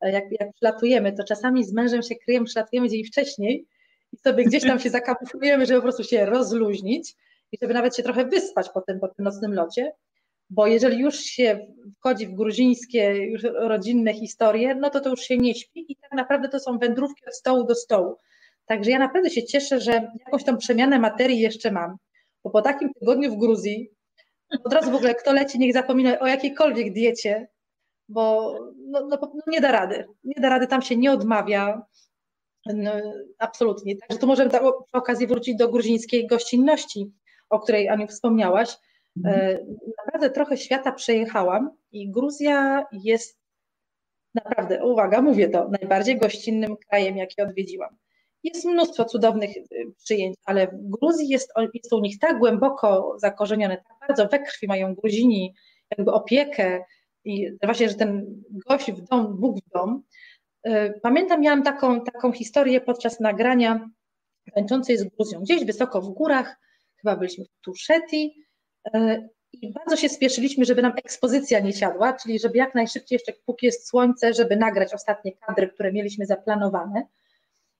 jak, 0.01 0.23
jak 0.39 0.53
przylatujemy, 0.53 1.13
to 1.13 1.23
czasami 1.23 1.65
z 1.65 1.73
mężem 1.73 2.01
się 2.01 2.15
kryjemy, 2.15 2.45
przylatujemy 2.45 2.89
dzień 2.89 3.03
wcześniej 3.03 3.65
i 4.13 4.17
sobie 4.17 4.43
gdzieś 4.43 4.63
tam 4.63 4.79
się 4.79 4.89
zakamuflujemy, 4.99 5.65
żeby 5.65 5.79
po 5.79 5.83
prostu 5.83 6.03
się 6.03 6.25
rozluźnić 6.25 7.15
i 7.51 7.57
żeby 7.61 7.73
nawet 7.73 7.95
się 7.95 8.03
trochę 8.03 8.25
wyspać 8.25 8.69
po 8.69 8.81
tym, 8.81 8.99
po 8.99 9.07
tym 9.07 9.25
nocnym 9.25 9.53
locie, 9.53 9.91
bo 10.49 10.67
jeżeli 10.67 10.99
już 10.99 11.15
się 11.15 11.67
wchodzi 11.99 12.27
w 12.27 12.33
gruzińskie 12.33 13.13
już 13.13 13.43
rodzinne 13.43 14.13
historie, 14.13 14.75
no 14.75 14.89
to 14.89 14.99
to 14.99 15.09
już 15.09 15.21
się 15.21 15.37
nie 15.37 15.55
śpi 15.55 15.85
i 15.91 15.95
tak 15.95 16.11
naprawdę 16.11 16.49
to 16.49 16.59
są 16.59 16.77
wędrówki 16.77 17.25
od 17.27 17.35
stołu 17.35 17.63
do 17.63 17.75
stołu. 17.75 18.17
Także 18.65 18.91
ja 18.91 18.99
naprawdę 18.99 19.29
się 19.29 19.43
cieszę, 19.43 19.79
że 19.79 19.91
jakąś 20.25 20.43
tą 20.43 20.57
przemianę 20.57 20.99
materii 20.99 21.39
jeszcze 21.39 21.71
mam, 21.71 21.97
bo 22.43 22.49
po 22.49 22.61
takim 22.61 22.93
tygodniu 22.93 23.31
w 23.31 23.37
Gruzji 23.37 23.89
od 24.63 24.73
razu 24.73 24.91
w 24.91 24.95
ogóle 24.95 25.15
kto 25.15 25.33
leci, 25.33 25.59
niech 25.59 25.73
zapomina 25.73 26.19
o 26.19 26.27
jakiejkolwiek 26.27 26.93
diecie, 26.93 27.47
bo 28.09 28.55
no, 28.77 29.07
no, 29.07 29.17
no 29.21 29.41
nie 29.47 29.61
da 29.61 29.71
rady. 29.71 30.05
Nie 30.23 30.41
da 30.41 30.49
rady, 30.49 30.67
tam 30.67 30.81
się 30.81 30.95
nie 30.95 31.11
odmawia. 31.11 31.81
No, 32.65 32.91
absolutnie. 33.37 33.95
Także 33.97 34.17
tu 34.17 34.27
możemy 34.27 34.49
przy 34.49 34.61
okazji 34.93 35.27
wrócić 35.27 35.55
do 35.55 35.69
gruzińskiej 35.69 36.27
gościnności, 36.27 37.11
o 37.51 37.59
której 37.59 37.89
Aniu 37.89 38.07
wspomniałaś. 38.07 38.77
Mhm. 39.17 39.39
E, 39.39 39.59
naprawdę 39.97 40.29
trochę 40.29 40.57
świata 40.57 40.91
przejechałam 40.91 41.71
i 41.91 42.11
Gruzja 42.11 42.85
jest 42.91 43.41
naprawdę, 44.35 44.85
uwaga, 44.85 45.21
mówię 45.21 45.49
to, 45.49 45.69
najbardziej 45.69 46.17
gościnnym 46.17 46.77
krajem, 46.77 47.17
jaki 47.17 47.41
odwiedziłam. 47.41 47.97
Jest 48.43 48.65
mnóstwo 48.65 49.05
cudownych 49.05 49.57
y, 49.57 49.65
przyjęć, 50.03 50.35
ale 50.45 50.67
w 50.67 50.89
Gruzji 50.89 51.29
jest, 51.29 51.51
jest 51.73 51.93
u 51.93 51.99
nich 51.99 52.19
tak 52.19 52.39
głęboko 52.39 53.15
zakorzenione, 53.17 53.77
tak 53.77 54.07
bardzo 54.07 54.27
we 54.27 54.39
krwi 54.39 54.67
mają 54.67 54.95
Gruzini 54.95 55.53
jakby 55.97 56.11
opiekę 56.11 56.83
i 57.23 57.51
właśnie, 57.63 57.89
że 57.89 57.95
ten 57.95 58.41
gość 58.69 58.91
w 58.91 59.01
dom, 59.01 59.37
Bóg 59.39 59.57
w 59.57 59.69
dom. 59.69 60.03
E, 60.63 60.99
pamiętam, 60.99 61.41
miałam 61.41 61.63
taką, 61.63 62.01
taką 62.01 62.31
historię 62.31 62.81
podczas 62.81 63.19
nagrania 63.19 63.89
tańczącej 64.55 64.97
z 64.97 65.03
Gruzją, 65.03 65.41
gdzieś 65.41 65.65
wysoko 65.65 66.01
w 66.01 66.09
górach, 66.09 66.59
chyba 67.01 67.15
byliśmy 67.15 67.45
w 67.45 67.61
Tuszeti 67.61 68.45
e, 68.93 69.27
i 69.53 69.73
bardzo 69.73 69.95
się 69.95 70.09
spieszyliśmy, 70.09 70.65
żeby 70.65 70.81
nam 70.81 70.93
ekspozycja 71.05 71.59
nie 71.59 71.73
siadła, 71.73 72.13
czyli 72.13 72.39
żeby 72.39 72.57
jak 72.57 72.75
najszybciej, 72.75 73.15
jeszcze 73.15 73.33
póki 73.45 73.65
jest 73.65 73.87
słońce, 73.87 74.33
żeby 74.33 74.55
nagrać 74.55 74.93
ostatnie 74.93 75.31
kadry, 75.31 75.67
które 75.67 75.93
mieliśmy 75.93 76.25
zaplanowane. 76.25 77.07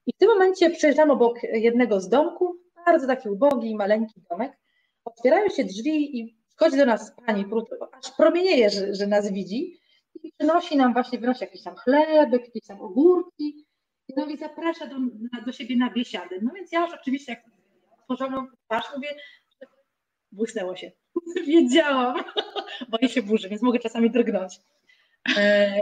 I 0.05 0.13
w 0.13 0.17
tym 0.17 0.29
momencie 0.29 0.69
przejeżdżam 0.69 1.11
obok 1.11 1.43
jednego 1.43 2.01
z 2.01 2.09
domków, 2.09 2.55
bardzo 2.85 3.07
taki 3.07 3.29
ubogi, 3.29 3.75
maleńki 3.75 4.21
domek. 4.29 4.57
Otwierają 5.05 5.49
się 5.49 5.63
drzwi 5.63 6.19
i 6.19 6.37
wchodzi 6.49 6.77
do 6.77 6.85
nas 6.85 7.15
pani, 7.25 7.45
aż 7.91 8.11
promienieje, 8.11 8.69
że, 8.69 8.95
że 8.95 9.07
nas 9.07 9.31
widzi 9.31 9.79
i 10.23 10.31
przynosi 10.37 10.77
nam 10.77 10.93
właśnie, 10.93 11.19
wynosi 11.19 11.43
jakiś 11.43 11.63
tam 11.63 11.75
chlebek, 11.75 12.45
jakieś 12.45 12.67
tam 12.67 12.81
ogórki 12.81 13.65
i 14.07 14.13
no 14.17 14.25
i 14.25 14.37
zaprasza 14.37 14.87
do, 14.87 14.95
do 15.45 15.51
siebie 15.51 15.77
na 15.77 15.89
biesiady. 15.89 16.39
No 16.41 16.51
więc 16.55 16.71
ja 16.71 16.85
już 16.85 16.93
oczywiście 16.93 17.31
jak 17.31 17.60
otworzoną 18.11 18.47
twarz 18.65 18.85
mówię, 18.95 19.09
błysnęło 20.31 20.75
się. 20.75 20.91
Wiedziałam. 21.47 22.23
Boję 22.89 23.09
się 23.09 23.21
burzy, 23.23 23.49
więc 23.49 23.61
mogę 23.61 23.79
czasami 23.79 24.11
drgnąć. 24.11 24.59
E, 25.37 25.79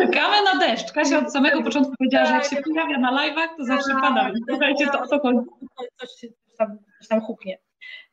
Czekamy 0.00 0.42
na 0.42 0.60
deszcz. 0.60 0.92
Kasia 0.92 1.18
od 1.18 1.32
samego 1.32 1.62
początku 1.62 1.92
powiedziała, 1.98 2.26
że 2.26 2.32
jak 2.32 2.44
się 2.44 2.56
pojawia 2.56 2.98
na 2.98 3.12
live'ach, 3.12 3.48
to 3.56 3.64
zawsze 3.64 3.92
tak, 3.92 4.00
pada. 4.00 4.30
Słuchajcie, 4.48 4.86
to 4.86 5.00
o 5.00 5.08
to 5.08 5.20
chodzi. 5.20 5.38
Coś, 5.96 6.08
tam, 6.58 6.78
coś 6.98 7.08
tam 7.08 7.20
huknie. 7.20 7.58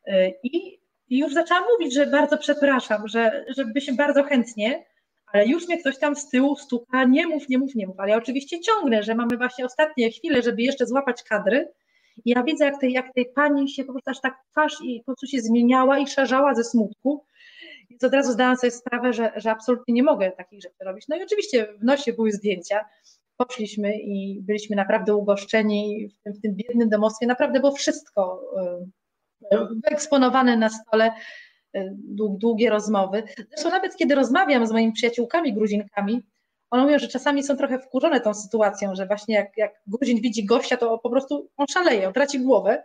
E, 0.06 0.28
I, 0.42 0.80
I 1.08 1.18
już 1.18 1.34
zaczęłam 1.34 1.64
mówić, 1.72 1.94
że 1.94 2.06
bardzo 2.06 2.38
przepraszam, 2.38 3.08
że, 3.08 3.44
że 3.56 3.64
byśmy 3.64 3.94
bardzo 3.94 4.22
chętnie, 4.22 4.84
ale 5.32 5.46
już 5.46 5.68
mnie 5.68 5.78
ktoś 5.78 5.98
tam 5.98 6.16
z 6.16 6.28
tyłu 6.28 6.56
stuka, 6.56 7.04
nie 7.04 7.26
mów, 7.26 7.48
nie 7.48 7.58
mów, 7.58 7.74
nie 7.74 7.86
mów. 7.86 8.00
Ale 8.00 8.10
ja 8.10 8.16
oczywiście 8.16 8.60
ciągnę, 8.60 9.02
że 9.02 9.14
mamy 9.14 9.36
właśnie 9.36 9.64
ostatnie 9.64 10.10
chwile, 10.10 10.42
żeby 10.42 10.62
jeszcze 10.62 10.86
złapać 10.86 11.22
kadry 11.22 11.68
ja 12.24 12.42
widzę, 12.42 12.64
jak 12.64 12.80
tej, 12.80 12.92
jak 12.92 13.14
tej 13.14 13.26
pani 13.34 13.68
się 13.68 13.84
po 13.84 13.92
prostu 13.92 14.10
aż 14.10 14.20
tak 14.20 14.34
twarz 14.50 14.76
i 14.84 14.98
po 14.98 15.04
prostu 15.04 15.26
się 15.26 15.40
zmieniała 15.40 15.98
i 15.98 16.06
szerzała 16.06 16.54
ze 16.54 16.64
smutku. 16.64 17.24
I 17.82 17.86
Więc 17.90 18.04
od 18.04 18.14
razu 18.14 18.32
zdałam 18.32 18.56
sobie 18.56 18.70
sprawę, 18.70 19.12
że, 19.12 19.32
że 19.36 19.50
absolutnie 19.50 19.94
nie 19.94 20.02
mogę 20.02 20.32
takich 20.32 20.62
rzeczy 20.62 20.84
robić. 20.84 21.08
No 21.08 21.16
i 21.16 21.22
oczywiście 21.22 21.68
w 21.80 21.84
nosie 21.84 22.12
były 22.12 22.32
zdjęcia, 22.32 22.84
poszliśmy 23.36 23.98
i 23.98 24.40
byliśmy 24.42 24.76
naprawdę 24.76 25.14
ugoszczeni 25.14 26.08
w 26.08 26.22
tym, 26.22 26.32
w 26.32 26.40
tym 26.40 26.54
biednym 26.54 26.88
domostwie. 26.88 27.26
Naprawdę 27.26 27.60
było 27.60 27.72
wszystko 27.72 28.42
e, 29.52 29.68
wyeksponowane 29.84 30.56
na 30.56 30.68
stole, 30.68 31.12
e, 31.74 31.94
długie 32.38 32.70
rozmowy. 32.70 33.22
Zresztą 33.48 33.70
nawet 33.70 33.96
kiedy 33.96 34.14
rozmawiam 34.14 34.66
z 34.66 34.72
moimi 34.72 34.92
przyjaciółkami 34.92 35.54
gruzinkami, 35.54 36.22
one 36.70 36.82
mówią, 36.82 36.98
że 36.98 37.08
czasami 37.08 37.42
są 37.42 37.56
trochę 37.56 37.78
wkurzone 37.78 38.20
tą 38.20 38.34
sytuacją, 38.34 38.94
że 38.94 39.06
właśnie 39.06 39.34
jak, 39.34 39.56
jak 39.56 39.72
Gruzin 39.86 40.20
widzi 40.20 40.44
gościa, 40.44 40.76
to 40.76 40.98
po 40.98 41.10
prostu 41.10 41.50
on 41.56 41.66
szaleje, 41.66 42.06
on 42.06 42.12
traci 42.12 42.40
głowę, 42.40 42.84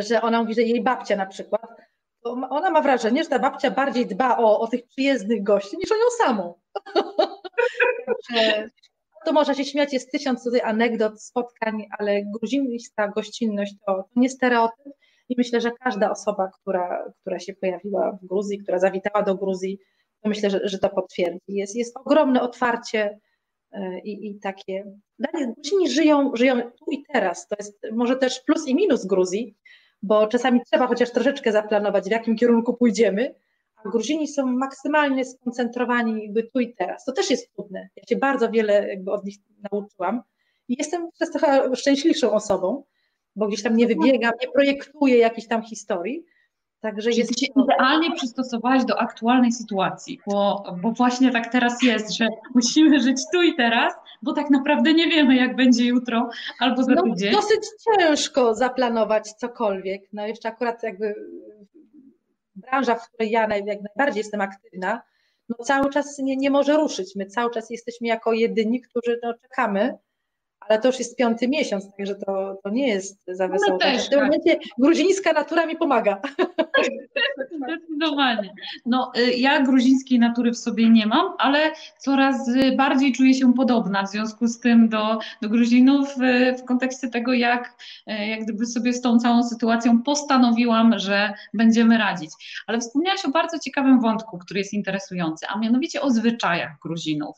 że 0.00 0.22
ona 0.22 0.40
mówi, 0.40 0.54
że 0.54 0.62
jej 0.62 0.82
babcia 0.82 1.16
na 1.16 1.26
przykład, 1.26 1.66
ona 2.24 2.70
ma 2.70 2.82
wrażenie, 2.82 3.24
że 3.24 3.30
ta 3.30 3.38
babcia 3.38 3.70
bardziej 3.70 4.06
dba 4.06 4.38
o, 4.38 4.60
o 4.60 4.66
tych 4.66 4.86
przyjezdnych 4.86 5.42
gości 5.42 5.76
niż 5.76 5.92
o 5.92 5.94
nią 5.94 6.26
samą. 6.26 6.54
to 9.24 9.32
można 9.32 9.54
się 9.54 9.64
śmiać, 9.64 9.92
jest 9.92 10.12
tysiąc 10.12 10.44
tutaj 10.44 10.60
anegdot, 10.60 11.22
spotkań, 11.22 11.86
ale 11.98 12.22
gruzinista 12.22 13.08
gościnność 13.08 13.74
to, 13.86 13.94
to 13.94 14.20
nie 14.20 14.30
stereotyp 14.30 14.94
i 15.28 15.34
myślę, 15.38 15.60
że 15.60 15.70
każda 15.70 16.10
osoba, 16.10 16.50
która, 16.60 17.12
która 17.20 17.38
się 17.38 17.52
pojawiła 17.52 18.18
w 18.22 18.26
Gruzji, 18.26 18.58
która 18.58 18.78
zawitała 18.78 19.24
do 19.24 19.34
Gruzji, 19.34 19.78
myślę, 20.24 20.50
że, 20.50 20.60
że 20.64 20.78
to 20.78 20.88
potwierdzi. 20.88 21.40
Jest, 21.48 21.76
jest 21.76 21.96
ogromne 21.96 22.42
otwarcie 22.42 23.18
e, 23.72 23.98
i, 23.98 24.30
i 24.30 24.40
takie. 24.40 24.84
Gruzini 25.56 25.90
żyją, 25.90 26.36
żyją 26.36 26.62
tu 26.62 26.90
i 26.90 27.04
teraz. 27.12 27.48
To 27.48 27.56
jest 27.58 27.78
może 27.92 28.16
też 28.16 28.40
plus 28.40 28.68
i 28.68 28.74
minus 28.74 29.06
Gruzji, 29.06 29.56
bo 30.02 30.26
czasami 30.26 30.60
trzeba 30.70 30.86
chociaż 30.86 31.10
troszeczkę 31.10 31.52
zaplanować, 31.52 32.04
w 32.04 32.10
jakim 32.10 32.36
kierunku 32.36 32.74
pójdziemy, 32.74 33.34
a 33.76 33.88
Gruzini 33.88 34.28
są 34.28 34.46
maksymalnie 34.46 35.24
skoncentrowani 35.24 36.22
jakby 36.22 36.42
tu 36.42 36.60
i 36.60 36.74
teraz. 36.74 37.04
To 37.04 37.12
też 37.12 37.30
jest 37.30 37.52
trudne. 37.52 37.88
Ja 37.96 38.02
się 38.08 38.16
bardzo 38.16 38.50
wiele 38.50 38.88
jakby 38.88 39.12
od 39.12 39.24
nich 39.24 39.36
nauczyłam 39.72 40.22
i 40.68 40.76
jestem 40.78 41.10
przez 41.12 41.30
trochę 41.30 41.76
szczęśliwszą 41.76 42.32
osobą, 42.32 42.84
bo 43.36 43.48
gdzieś 43.48 43.62
tam 43.62 43.76
nie 43.76 43.86
wybiegam, 43.86 44.32
nie 44.40 44.48
projektuję 44.48 45.18
jakiejś 45.18 45.48
tam 45.48 45.62
historii. 45.62 46.24
Także 46.80 47.10
jest 47.10 47.40
się 47.40 47.46
to... 47.54 47.64
idealnie 47.64 48.12
przystosowałaś 48.14 48.84
do 48.84 49.00
aktualnej 49.00 49.52
sytuacji, 49.52 50.20
bo, 50.26 50.64
bo 50.82 50.92
właśnie 50.92 51.32
tak 51.32 51.52
teraz 51.52 51.82
jest, 51.82 52.16
że 52.16 52.28
musimy 52.54 53.00
żyć 53.00 53.22
tu 53.32 53.42
i 53.42 53.54
teraz, 53.54 53.94
bo 54.22 54.32
tak 54.32 54.50
naprawdę 54.50 54.94
nie 54.94 55.08
wiemy, 55.08 55.36
jak 55.36 55.56
będzie 55.56 55.84
jutro 55.84 56.30
albo 56.60 56.82
za 56.82 56.92
no, 56.92 57.02
tydzień. 57.02 57.32
Dosyć 57.32 57.60
ciężko 57.84 58.54
zaplanować 58.54 59.32
cokolwiek. 59.32 60.02
No 60.12 60.26
jeszcze 60.26 60.48
akurat 60.48 60.82
jakby 60.82 61.14
branża, 62.54 62.94
w 62.94 63.08
której 63.08 63.30
ja 63.30 63.40
jak 63.40 63.80
najbardziej 63.82 64.20
jestem 64.20 64.40
aktywna, 64.40 65.02
no 65.48 65.64
cały 65.64 65.90
czas 65.90 66.18
nie, 66.18 66.36
nie 66.36 66.50
może 66.50 66.76
ruszyć. 66.76 67.16
My 67.16 67.26
cały 67.26 67.50
czas 67.50 67.70
jesteśmy 67.70 68.08
jako 68.08 68.32
jedyni, 68.32 68.80
którzy 68.80 69.20
no, 69.22 69.34
czekamy, 69.42 69.98
ale 70.70 70.80
to 70.80 70.88
już 70.88 70.98
jest 70.98 71.16
piąty 71.16 71.48
miesiąc, 71.48 71.96
także 71.96 72.14
to, 72.14 72.58
to 72.64 72.70
nie 72.70 72.88
jest 72.88 73.22
za 73.28 73.48
no 73.48 73.52
wesoło. 73.52 73.78
Też, 73.78 74.06
w 74.06 74.08
tym 74.08 74.18
tak. 74.18 74.28
momencie 74.28 74.58
gruzińska 74.78 75.32
natura 75.32 75.66
mi 75.66 75.76
pomaga. 75.76 76.20
Zdecydowanie. 77.64 78.54
No, 78.86 79.12
y, 79.18 79.32
ja 79.32 79.62
gruzińskiej 79.62 80.18
natury 80.18 80.50
w 80.52 80.58
sobie 80.58 80.90
nie 80.90 81.06
mam, 81.06 81.32
ale 81.38 81.70
coraz 81.98 82.50
bardziej 82.76 83.12
czuję 83.12 83.34
się 83.34 83.54
podobna 83.54 84.02
w 84.02 84.10
związku 84.10 84.46
z 84.46 84.60
tym 84.60 84.88
do, 84.88 85.18
do 85.42 85.48
Gruzinów 85.48 86.08
y, 86.20 86.54
w 86.58 86.64
kontekście 86.64 87.08
tego, 87.08 87.32
jak, 87.32 87.76
y, 88.10 88.26
jak 88.26 88.44
gdyby 88.44 88.66
sobie 88.66 88.92
z 88.92 89.00
tą 89.00 89.18
całą 89.18 89.42
sytuacją 89.42 90.02
postanowiłam, 90.02 90.98
że 90.98 91.32
będziemy 91.54 91.98
radzić. 91.98 92.30
Ale 92.66 92.80
wspomniałaś 92.80 93.24
o 93.24 93.30
bardzo 93.30 93.58
ciekawym 93.58 94.00
wątku, 94.00 94.38
który 94.38 94.60
jest 94.60 94.72
interesujący, 94.72 95.46
a 95.48 95.58
mianowicie 95.58 96.00
o 96.00 96.10
zwyczajach 96.10 96.72
Gruzinów. 96.82 97.36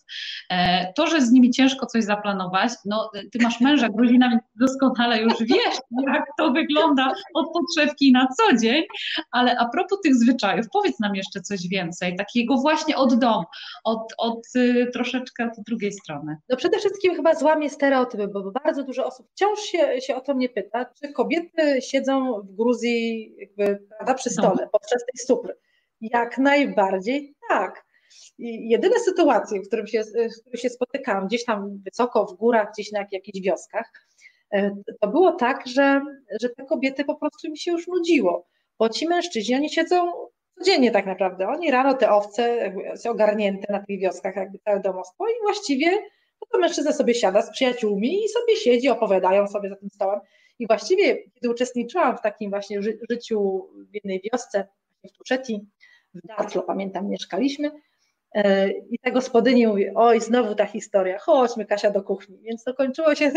E, 0.50 0.92
to, 0.92 1.06
że 1.06 1.20
z 1.20 1.32
nimi 1.32 1.50
ciężko 1.50 1.86
coś 1.86 2.04
zaplanować, 2.04 2.72
no 2.84 3.10
ty 3.32 3.38
masz 3.42 3.60
męża 3.60 3.88
Gruzina, 3.88 4.30
więc 4.30 4.42
doskonale 4.60 5.22
już 5.22 5.34
wiesz, 5.40 5.78
jak 6.06 6.24
to 6.38 6.50
wygląda 6.52 7.12
od 7.34 7.46
podszewki 7.52 8.12
na 8.12 8.28
co 8.36 8.56
dzień, 8.56 8.84
ale 9.30 9.58
a 9.58 9.68
propos 9.68 10.00
tych 10.00 10.14
zwyczajów, 10.14 10.66
powiedz 10.72 11.00
nam 11.00 11.14
jeszcze 11.14 11.40
coś 11.40 11.68
więcej, 11.68 12.16
takiego 12.16 12.56
właśnie 12.56 12.96
od 12.96 13.18
domu, 13.18 13.44
od, 13.84 14.14
od 14.18 14.46
y, 14.56 14.90
troszeczkę 14.92 15.44
od 15.44 15.64
drugiej 15.66 15.92
strony. 15.92 16.36
No 16.48 16.56
przede 16.56 16.78
wszystkim 16.78 17.14
chyba 17.14 17.34
złamie 17.34 17.70
stereotypy, 17.70 18.28
bo 18.28 18.52
bardzo 18.64 18.82
dużo 18.82 19.06
osób 19.06 19.26
wciąż 19.30 19.60
się, 19.60 20.00
się 20.00 20.16
o 20.16 20.20
to 20.20 20.34
mnie 20.34 20.48
pyta, 20.48 20.84
czy 20.84 21.12
kobiety 21.12 21.82
siedzą 21.82 22.42
w 22.42 22.56
Gruzji 22.56 23.34
jakby, 23.38 23.86
prawda, 23.88 24.14
przy 24.14 24.30
stole 24.30 24.56
no. 24.60 24.68
podczas 24.72 25.04
tej 25.04 25.26
supry. 25.26 25.54
Jak 26.00 26.38
najbardziej 26.38 27.34
tak. 27.48 27.91
Jedyne 28.44 28.98
sytuacje, 28.98 29.60
w 29.60 29.66
których 29.66 29.90
się, 29.90 30.02
w 30.54 30.58
się 30.58 30.68
spotykałam, 30.68 31.26
gdzieś 31.26 31.44
tam 31.44 31.82
wysoko 31.84 32.26
w 32.26 32.36
górach, 32.36 32.72
gdzieś 32.72 32.92
na 32.92 33.06
jakichś 33.12 33.40
wioskach, 33.40 33.92
e, 34.52 34.76
to 35.00 35.08
było 35.08 35.32
tak, 35.32 35.66
że, 35.66 36.00
że 36.40 36.48
te 36.48 36.64
kobiety 36.64 37.04
po 37.04 37.14
prostu 37.14 37.50
mi 37.50 37.58
się 37.58 37.72
już 37.72 37.86
nudziło, 37.88 38.46
bo 38.78 38.88
ci 38.88 39.08
mężczyźni, 39.08 39.54
oni 39.54 39.70
siedzą 39.70 40.12
codziennie 40.58 40.90
tak 40.90 41.06
naprawdę, 41.06 41.48
oni 41.48 41.70
rano 41.70 41.94
te 41.94 42.10
owce 42.10 42.74
są 42.96 43.10
ogarnięte 43.10 43.72
na 43.72 43.78
tych 43.86 44.00
wioskach, 44.00 44.36
jakby 44.36 44.58
całe 44.58 44.80
domostwo 44.80 45.28
i 45.28 45.42
właściwie 45.42 45.90
no 46.42 46.46
to 46.50 46.58
mężczyzna 46.58 46.92
sobie 46.92 47.14
siada 47.14 47.42
z 47.42 47.50
przyjaciółmi 47.50 48.24
i 48.24 48.28
sobie 48.28 48.56
siedzi, 48.56 48.88
opowiadają 48.88 49.48
sobie 49.48 49.68
za 49.68 49.76
tym 49.76 49.90
stołem. 49.90 50.20
I 50.58 50.66
właściwie, 50.66 51.16
kiedy 51.34 51.50
uczestniczyłam 51.50 52.18
w 52.18 52.20
takim 52.20 52.50
właśnie 52.50 52.82
ży 52.82 52.98
życiu 53.10 53.68
w 53.90 53.94
jednej 53.94 54.22
wiosce, 54.32 54.68
w 55.04 55.12
Tuszeti, 55.12 55.66
w 56.14 56.26
Dartlo, 56.26 56.62
pamiętam, 56.62 57.08
mieszkaliśmy, 57.08 57.70
I 58.90 58.98
ta 58.98 59.10
gospodyni 59.10 59.66
mówi, 59.66 59.86
oj, 59.94 60.20
znowu 60.20 60.54
ta 60.54 60.66
historia, 60.66 61.18
chodźmy 61.18 61.66
Kasia 61.66 61.90
do 61.90 62.02
kuchni. 62.02 62.38
Więc 62.42 62.64
to 62.64 62.74
kończyło 62.74 63.14
się, 63.14 63.32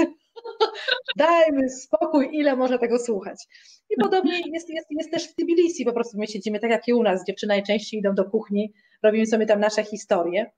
dajmy 1.17 1.69
spokój, 1.69 2.29
ile 2.31 2.55
można 2.55 2.77
tego 2.77 2.99
słuchać. 2.99 3.45
I 3.89 3.95
podobnie 4.01 4.41
jest, 4.53 4.69
jest, 4.69 4.87
jest 4.89 5.11
też 5.11 5.27
w 5.27 5.35
Tbilisi, 5.35 5.85
po 5.85 5.93
prostu 5.93 6.17
my 6.17 6.27
siedzimy 6.27 6.59
tak 6.59 6.71
jak 6.71 6.87
i 6.87 6.93
u 6.93 7.03
nas, 7.03 7.25
dziewczyny 7.27 7.47
najczęściej 7.47 7.99
idą 7.99 8.15
do 8.15 8.25
kuchni, 8.25 8.73
robimy 9.03 9.25
sobie 9.25 9.45
tam 9.45 9.59
nasze 9.59 9.83
historie. 9.83 10.51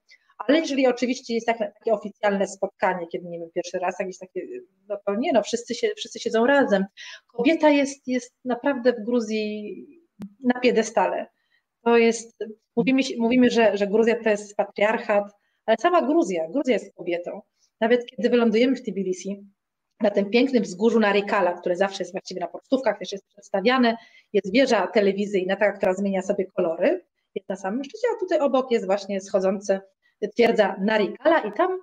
Ale 0.48 0.60
jeżeli 0.60 0.88
oczywiście 0.88 1.34
jest 1.34 1.48
takie, 1.48 1.72
takie 1.80 1.94
oficjalne 1.94 2.48
spotkanie, 2.48 3.08
kiedy 3.08 3.28
nie 3.28 3.40
wiem, 3.40 3.50
pierwszy 3.56 3.80
raz 3.80 4.00
jakieś 4.00 4.18
takie, 4.18 4.42
no 4.90 4.98
to 5.06 5.16
nie, 5.16 5.34
no 5.34 5.44
wszyscy, 5.44 5.76
się, 5.76 5.90
wszyscy 5.98 6.20
siedzą 6.20 6.46
razem. 6.46 6.86
Kobieta 7.28 7.70
jest, 7.70 8.08
jest 8.08 8.36
naprawdę 8.46 8.94
w 8.94 9.06
Gruzji 9.06 9.76
na 10.44 10.60
piedestale 10.60 11.28
to 11.88 11.98
jest, 11.98 12.44
mówimy, 12.78 13.02
mówimy 13.18 13.50
że, 13.50 13.78
że 13.78 13.88
Gruzja 13.88 14.24
to 14.24 14.30
jest 14.30 14.56
patriarchat, 14.56 15.24
ale 15.66 15.78
sama 15.78 16.02
Gruzja, 16.02 16.48
Gruzja 16.50 16.74
jest 16.74 16.96
kobietą. 16.96 17.42
Nawet 17.82 18.06
kiedy 18.06 18.30
wylądujemy 18.30 18.76
w 18.76 18.82
Tbilisi, 18.82 19.46
na 20.02 20.10
tym 20.10 20.30
pięknym 20.30 20.64
wzgórzu 20.64 21.00
Narikala, 21.00 21.54
które 21.54 21.76
zawsze 21.76 22.04
jest 22.04 22.12
właściwie 22.12 22.42
na 22.42 22.48
podstówkach, 22.48 23.00
też 23.00 23.12
jest 23.12 23.28
przedstawiane, 23.28 23.98
jest 24.34 24.54
wieża 24.54 24.88
telewizyjna, 24.88 25.56
taka, 25.56 25.78
która 25.78 25.94
zmienia 25.94 26.22
sobie 26.22 26.46
kolory, 26.46 27.06
jest 27.36 27.50
na 27.50 27.56
samym 27.56 27.84
szczycie, 27.84 28.08
a 28.16 28.20
tutaj 28.20 28.40
obok 28.40 28.72
jest 28.72 28.86
właśnie 28.86 29.22
schodzące 29.22 29.82
twierdza 30.34 30.76
Narikala 30.82 31.40
i 31.40 31.52
tam 31.54 31.80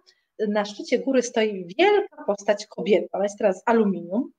na 0.48 0.64
szczycie 0.64 0.98
góry 0.98 1.22
stoi 1.22 1.66
wielka 1.78 2.24
postać 2.26 2.66
kobiety, 2.66 3.08
ona 3.12 3.24
jest 3.24 3.38
teraz 3.38 3.58
z 3.58 3.62
aluminium, 3.66 4.32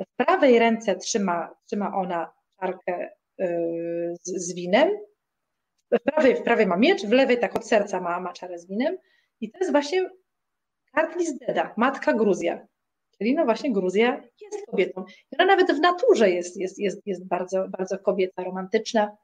w 0.00 0.16
prawej 0.16 0.58
ręce 0.58 0.96
trzyma, 0.96 1.54
trzyma 1.66 1.94
ona 1.94 2.32
czarkę 2.60 3.08
yy, 3.38 4.16
z, 4.22 4.46
z 4.46 4.54
winem, 4.54 4.90
w 5.92 6.02
prawej, 6.02 6.36
w 6.36 6.42
prawej 6.42 6.66
ma 6.66 6.76
miecz, 6.76 7.06
w 7.06 7.12
lewej 7.12 7.38
tak 7.38 7.56
od 7.56 7.66
serca 7.66 8.00
ma, 8.00 8.20
ma 8.20 8.32
czarę 8.32 8.58
z 8.58 8.66
winem 8.66 8.96
i 9.40 9.50
to 9.50 9.58
jest 9.58 9.70
właśnie 9.70 10.10
Kartlis 10.94 11.38
Deda, 11.38 11.74
matka 11.76 12.12
Gruzja. 12.12 12.66
Czyli 13.18 13.34
no 13.34 13.44
właśnie 13.44 13.72
Gruzja 13.72 14.22
jest 14.40 14.66
kobietą. 14.66 15.04
Ona 15.38 15.46
nawet 15.46 15.72
w 15.72 15.80
naturze 15.80 16.30
jest, 16.30 16.56
jest, 16.56 16.78
jest, 16.78 17.06
jest 17.06 17.28
bardzo, 17.28 17.68
bardzo 17.68 17.98
kobieta, 17.98 18.44
romantyczna. 18.44 19.16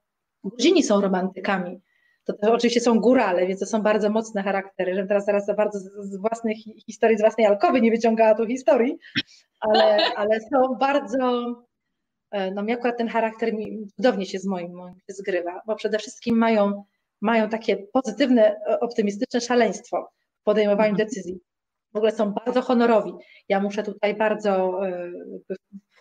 Gruzini 0.45 0.83
są 0.83 1.01
romantykami. 1.01 1.81
To 2.25 2.53
oczywiście 2.53 2.81
są 2.81 3.01
górale, 3.01 3.47
więc 3.47 3.61
to 3.61 3.67
są 3.67 3.83
bardzo 3.83 4.11
mocne 4.11 4.43
charaktery. 4.43 4.95
Żebym 4.95 5.09
teraz 5.09 5.25
zaraz 5.25 5.47
za 5.47 5.55
bardzo 5.55 5.79
z 5.79 6.17
własnej 6.17 6.57
historii, 6.87 7.19
z 7.19 7.21
własnej 7.21 7.47
alkowy 7.47 7.81
nie 7.81 7.91
wyciągała 7.91 8.35
tu 8.35 8.47
historii, 8.47 8.99
ale, 9.61 10.15
ale 10.17 10.41
są 10.41 10.75
bardzo 10.81 11.55
no 12.55 12.63
mi 12.63 12.73
akurat 12.73 12.99
ten 12.99 13.09
charakter 13.09 13.53
cudownie 13.97 14.27
się 14.27 14.39
z 14.39 14.47
moim, 14.47 14.73
moim 14.73 14.95
zgrywa, 15.09 15.63
bo 15.67 15.77
przede 15.77 15.99
wszystkim 15.99 16.39
mają, 16.39 16.85
mają 17.21 17.49
takie 17.49 17.77
pozytywne, 17.77 18.57
e, 18.69 18.81
optymistyczne 18.81 19.41
szaleństwo 19.41 20.11
w 20.41 20.45
podejmowaniu 20.45 20.91
mhm. 20.91 21.09
decyzji. 21.09 21.41
W 21.93 21.97
ogóle 21.97 22.13
są 22.13 22.33
bardzo 22.33 22.63
honorowi. 22.63 23.13
Ja 23.49 23.61
muszę 23.61 23.83
tutaj 23.83 24.15
bardzo 24.15 24.87
e, 24.87 25.11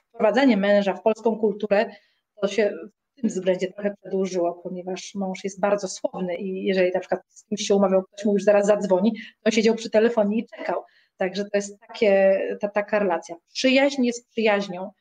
wprowadzenie 0.10 0.58
męża 0.58 0.94
w 0.94 1.02
polską 1.02 1.38
kulturę, 1.38 1.92
to 2.42 2.48
się 2.48 2.74
w 3.18 3.22
tym 3.22 3.30
względzie 3.30 3.74
trochę 3.74 3.96
przedłużyło, 4.02 4.54
ponieważ 4.54 5.16
mąż 5.16 5.44
jest 5.44 5.60
bardzo 5.60 5.88
słowny 5.88 6.36
i 6.36 6.64
jeżeli 6.64 6.92
na 6.94 7.00
przykład 7.00 7.22
z 7.30 7.46
kimś 7.46 7.62
się 7.62 7.76
umawiał, 7.76 8.04
ktoś 8.04 8.26
mu 8.26 8.34
już 8.34 8.44
zaraz 8.44 8.66
zadzwoni, 8.66 9.12
to 9.14 9.42
on 9.46 9.52
siedział 9.52 9.76
przy 9.76 9.90
telefonie 9.90 10.38
i 10.38 10.48
czekał. 10.58 10.84
Także 11.18 11.44
to 11.44 11.50
jest 11.54 11.80
takie, 11.88 12.40
ta, 12.62 12.68
taka 12.68 13.00
relacja. 13.00 13.36
Przyjaźń 13.54 14.04
jest 14.04 14.30
przyjaźnią. 14.30 14.92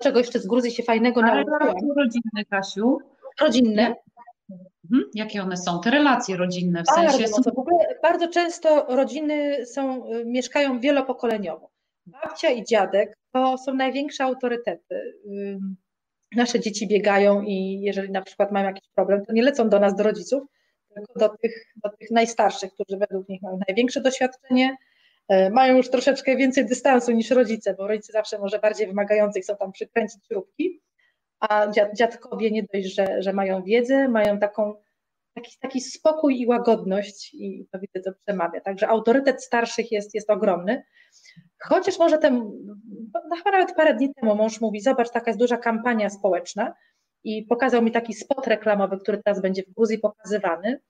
Czego 0.00 0.18
jeszcze 0.18 0.38
z 0.38 0.46
Gruzji 0.46 0.70
się 0.70 0.82
fajnego 0.82 1.20
Ale 1.24 1.44
nauczyłam. 1.44 1.74
rodzinne, 1.96 2.44
Kasiu. 2.50 2.98
Rodzinne. 3.40 3.94
Mhm. 4.84 5.10
Jakie 5.14 5.42
one 5.42 5.56
są? 5.56 5.80
Te 5.80 5.90
relacje 5.90 6.36
rodzinne 6.36 6.82
w 6.82 6.86
bardzo 6.86 7.18
sensie. 7.18 7.28
Są... 7.28 7.42
W 7.42 7.58
ogóle 7.58 7.98
bardzo 8.02 8.28
często 8.28 8.96
rodziny 8.96 9.66
są, 9.66 10.12
y, 10.12 10.24
mieszkają 10.24 10.80
wielopokoleniowo. 10.80 11.70
Babcia 12.06 12.50
i 12.50 12.64
dziadek 12.64 13.18
to 13.32 13.58
są 13.58 13.74
największe 13.74 14.24
autorytety. 14.24 15.14
Nasze 16.36 16.60
dzieci 16.60 16.88
biegają 16.88 17.42
i 17.42 17.80
jeżeli 17.80 18.10
na 18.10 18.22
przykład 18.22 18.52
mają 18.52 18.66
jakiś 18.66 18.88
problem, 18.94 19.24
to 19.26 19.32
nie 19.32 19.42
lecą 19.42 19.68
do 19.68 19.80
nas, 19.80 19.94
do 19.94 20.02
rodziców, 20.02 20.42
tylko 20.94 21.18
do 21.18 21.28
tych, 21.28 21.64
do 21.84 21.90
tych 21.90 22.10
najstarszych, 22.10 22.72
którzy 22.72 22.98
według 22.98 23.28
nich 23.28 23.42
mają 23.42 23.58
największe 23.68 24.00
doświadczenie, 24.00 24.76
mają 25.50 25.76
już 25.76 25.90
troszeczkę 25.90 26.36
więcej 26.36 26.66
dystansu 26.66 27.12
niż 27.12 27.30
rodzice, 27.30 27.74
bo 27.74 27.88
rodzice 27.88 28.12
zawsze 28.12 28.38
może 28.38 28.58
bardziej 28.58 28.86
wymagający 28.86 29.40
chcą 29.40 29.56
tam 29.56 29.72
przykręcić 29.72 30.26
śrubki, 30.26 30.80
a 31.40 31.66
dziadkowie 31.96 32.50
nie 32.50 32.62
dość, 32.74 32.94
że, 32.94 33.22
że 33.22 33.32
mają 33.32 33.62
wiedzę, 33.62 34.08
mają 34.08 34.38
taką, 34.38 34.74
taki, 35.34 35.58
taki 35.60 35.80
spokój 35.80 36.40
i 36.40 36.46
łagodność 36.46 37.34
i 37.34 37.66
to 37.72 37.78
widzę, 37.78 38.00
to 38.02 38.12
przemawia. 38.24 38.60
Także 38.60 38.88
autorytet 38.88 39.44
starszych 39.44 39.92
jest, 39.92 40.14
jest 40.14 40.30
ogromny. 40.30 40.82
Chociaż 41.62 41.98
może 41.98 42.18
ten, 42.18 42.50
no 43.30 43.36
chyba 43.36 43.50
nawet 43.50 43.76
parę 43.76 43.94
dni 43.94 44.14
temu 44.14 44.34
mąż 44.34 44.60
mówi, 44.60 44.80
zobacz, 44.80 45.10
taka 45.10 45.30
jest 45.30 45.40
duża 45.40 45.56
kampania 45.56 46.10
społeczna 46.10 46.74
i 47.24 47.42
pokazał 47.42 47.82
mi 47.82 47.92
taki 47.92 48.14
spot 48.14 48.46
reklamowy, 48.46 48.98
który 48.98 49.22
teraz 49.22 49.42
będzie 49.42 49.62
w 49.62 49.74
Gruzji 49.74 49.98
pokazywany. 49.98 50.80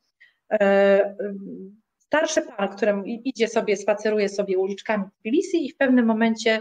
Starszy 2.08 2.42
pan, 2.42 2.68
któremu 2.68 3.02
idzie 3.04 3.48
sobie, 3.48 3.76
spaceruje 3.76 4.28
sobie 4.28 4.58
uliczkami 4.58 5.04
Tbilisi 5.20 5.66
i 5.66 5.72
w 5.72 5.76
pewnym 5.76 6.06
momencie 6.06 6.60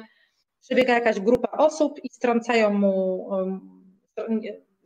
przebiega 0.61 0.93
jakaś 0.93 1.19
grupa 1.19 1.57
osób 1.57 1.99
i 2.03 2.09
strącają 2.09 2.73
mu 2.73 3.27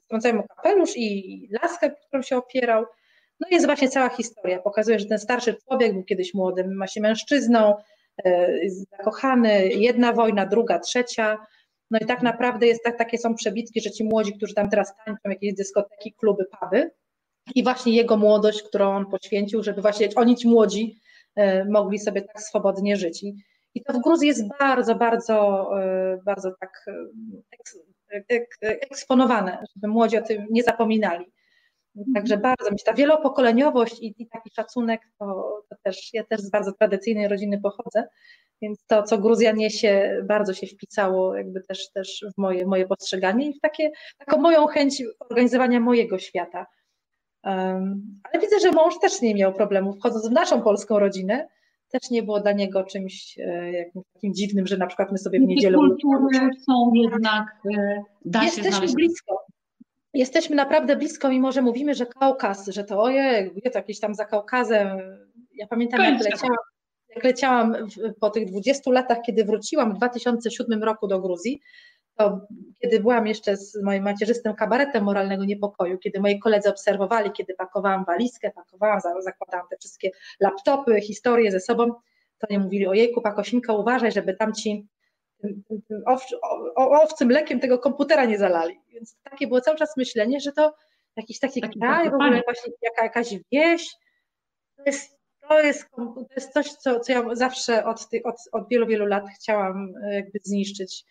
strącają 0.02 0.36
mu 0.36 0.44
kapelusz 0.44 0.98
i 0.98 1.50
laskę, 1.62 1.92
którą 2.08 2.22
się 2.22 2.38
opierał. 2.38 2.86
No 3.40 3.48
jest 3.52 3.66
właśnie 3.66 3.90
cała 3.90 4.10
historia. 4.10 4.60
Pokazuje, 4.60 5.00
że 5.00 5.06
ten 5.06 5.20
starszy 5.20 5.56
człowiek 5.68 5.94
był 5.94 6.04
kiedyś 6.04 6.34
młodym, 6.34 6.76
ma 6.76 6.88
się 6.88 7.02
mężczyzną, 7.02 7.76
e, 8.26 8.60
zakochany, 8.70 9.68
jedna 9.68 10.14
wojna, 10.14 10.46
druga, 10.46 10.80
trzecia. 10.80 11.38
No 11.92 12.00
i 12.02 12.06
tak 12.06 12.22
naprawdę 12.22 12.68
jest 12.68 12.84
tak, 12.84 12.98
takie 12.98 13.18
są 13.18 13.36
przebitki, 13.36 13.82
że 13.82 13.92
ci 13.92 14.04
młodzi, 14.04 14.34
którzy 14.34 14.54
tam 14.54 14.70
teraz 14.70 14.94
tańczą, 15.06 15.30
jakieś 15.30 15.54
dyskoteki, 15.54 16.14
kluby, 16.14 16.46
puby 16.60 16.92
i 17.56 17.64
właśnie 17.64 17.96
jego 17.96 18.18
młodość, 18.18 18.64
którą 18.64 18.96
on 18.96 19.06
poświęcił, 19.06 19.64
żeby 19.64 19.82
właśnie 19.82 20.10
oni 20.16 20.36
ci 20.36 20.48
młodzi 20.48 21.00
e, 21.36 21.66
mogli 21.66 22.00
sobie 22.00 22.22
tak 22.22 22.42
swobodnie 22.42 22.98
żyć. 22.98 23.24
I, 23.76 23.84
to 23.84 23.94
w 23.94 24.02
Gruzji 24.02 24.28
jest 24.28 24.44
bardzo, 24.60 24.96
bardzo, 24.96 25.68
e, 25.82 26.18
bardzo 26.26 26.52
tak 26.60 26.86
eksponowane, 28.62 29.64
żeby 29.76 29.94
młodzi 29.94 30.18
o 30.18 30.22
tym 30.22 30.46
nie 30.50 30.64
zapominali. 30.64 31.26
Także 32.14 32.36
mhm. 32.36 32.42
bardzo 32.42 32.72
mi 32.72 32.80
się 32.80 32.86
ta 32.86 32.94
wielopokoleniowość 32.94 34.00
i, 34.00 34.16
i 34.18 34.28
taki 34.28 34.50
szacunek, 34.50 35.02
to, 35.20 35.26
to, 35.70 35.76
też, 35.84 36.14
ja 36.14 36.24
też 36.24 36.42
z 36.42 36.50
bardzo 36.50 36.72
tradycyjnej 36.74 37.28
rodziny 37.28 37.62
pochodzę, 37.62 38.08
więc 38.62 38.86
to, 38.88 39.04
co 39.04 39.18
Gruzja 39.18 39.52
niesie, 39.52 40.22
bardzo 40.28 40.54
się 40.54 40.68
wpisało 40.68 41.36
jakby 41.36 41.62
też, 41.62 41.92
też 41.92 42.26
w 42.36 42.38
moje, 42.38 42.66
moje 42.66 42.88
postrzeganie 42.88 43.50
i 43.50 43.54
w 43.54 43.60
takie, 43.60 43.92
taką 44.18 44.42
moją 44.42 44.68
chęć 44.68 45.04
organizowania 45.30 45.80
mojego 45.80 46.20
świata. 46.20 46.66
Ale 47.44 48.42
widzę, 48.42 48.60
że 48.62 48.72
mąż 48.72 49.00
też 49.02 49.22
nie 49.22 49.36
miał 49.36 49.54
problemów 49.54 49.98
wchodząc 49.98 50.28
w 50.28 50.32
naszą 50.32 50.62
polską 50.62 51.00
rodzinę, 51.00 51.48
też 51.92 52.10
nie 52.10 52.24
było 52.24 52.40
dla 52.40 52.52
niego 52.52 52.84
czymś 52.84 53.40
e, 53.40 53.72
jakimś 53.72 54.06
takim 54.14 54.34
dziwnym, 54.34 54.68
że 54.68 54.78
na 54.78 54.88
przykład 54.88 55.12
my 55.12 55.18
sobie 55.18 55.40
w 55.40 55.44
niedzielę... 55.44 55.78
kultury 55.78 56.50
są 56.70 56.92
jednak, 56.94 57.46
e, 57.78 58.04
da 58.26 58.44
Jesteśmy 58.44 58.72
znaleźć... 58.72 58.96
blisko. 58.96 59.46
Jesteśmy 60.14 60.56
naprawdę 60.56 60.96
blisko, 60.96 61.30
mimo 61.30 61.52
że 61.52 61.62
mówimy, 61.62 61.94
że 61.94 62.06
Kaukaz, 62.06 62.68
że 62.68 62.84
to 62.84 63.04
ojej, 63.04 63.52
to 63.52 63.80
jakieś 63.80 64.00
tam 64.00 64.16
za 64.16 64.26
Kaukazem. 64.26 64.88
Ja 65.54 65.68
pamiętam, 65.68 66.02
jak 66.02 66.24
leciałam, 66.24 66.58
jak 67.16 67.24
leciałam 67.24 67.76
po 68.20 68.30
tych 68.30 68.46
20 68.46 68.92
latach, 68.92 69.18
kiedy 69.26 69.46
wróciłam 69.46 69.94
w 69.94 69.98
2007 69.98 70.84
roku 70.84 71.08
do 71.08 71.22
Gruzji, 71.22 71.62
to 72.18 72.48
kiedy 72.82 73.00
byłam 73.00 73.28
jeszcze 73.28 73.58
z 73.58 73.84
moim 73.84 74.04
macierzystym 74.04 74.56
kabaretem 74.56 75.04
moralnego 75.04 75.46
niepokoju, 75.46 75.98
kiedy 75.98 76.20
moi 76.20 76.40
koledzy 76.40 76.70
obserwowali, 76.70 77.32
kiedy 77.32 77.54
pakowałam 77.54 78.06
walizkę, 78.06 78.52
pakowałam, 78.52 79.00
zakładałam 79.22 79.68
te 79.70 79.78
wszystkie 79.78 80.12
laptopy, 80.40 81.02
historie 81.02 81.52
ze 81.52 81.60
sobą, 81.60 81.94
to 82.40 82.48
nie 82.50 82.60
mówili, 82.60 82.88
ojejku, 82.88 83.22
Pakosinka, 83.22 83.74
uważaj, 83.74 84.12
żeby 84.12 84.34
tam 84.34 84.54
ci 84.54 84.88
owcym 86.76 87.28
mlekiem 87.28 87.60
tego 87.60 87.80
komputera 87.80 88.26
nie 88.26 88.38
zalali. 88.38 88.82
Więc 88.90 89.18
takie 89.24 89.48
było 89.48 89.62
cały 89.62 89.78
czas 89.78 89.98
myślenie, 89.98 90.40
że 90.40 90.52
to 90.52 90.76
jakiś 91.16 91.40
taki, 91.40 91.62
taki 91.62 91.80
kraj, 91.80 92.10
w 92.10 92.14
ogóle 92.14 92.42
właśnie 92.46 92.74
jaka, 92.82 93.04
jakaś 93.04 93.36
wieś, 93.52 93.96
to 94.78 94.84
jest, 94.86 95.20
to 95.50 95.62
jest, 95.62 95.90
to 95.96 96.26
jest 96.36 96.54
coś, 96.54 96.72
co, 96.74 97.00
co 97.00 97.12
ja 97.12 97.36
zawsze 97.36 97.86
od, 97.86 98.10
tych, 98.10 98.26
od, 98.26 98.36
od 98.52 98.70
wielu, 98.70 98.88
wielu 98.88 99.06
lat 99.06 99.24
chciałam 99.36 99.94
e, 100.04 100.16
jakby 100.16 100.40
zniszczyć 100.44 101.06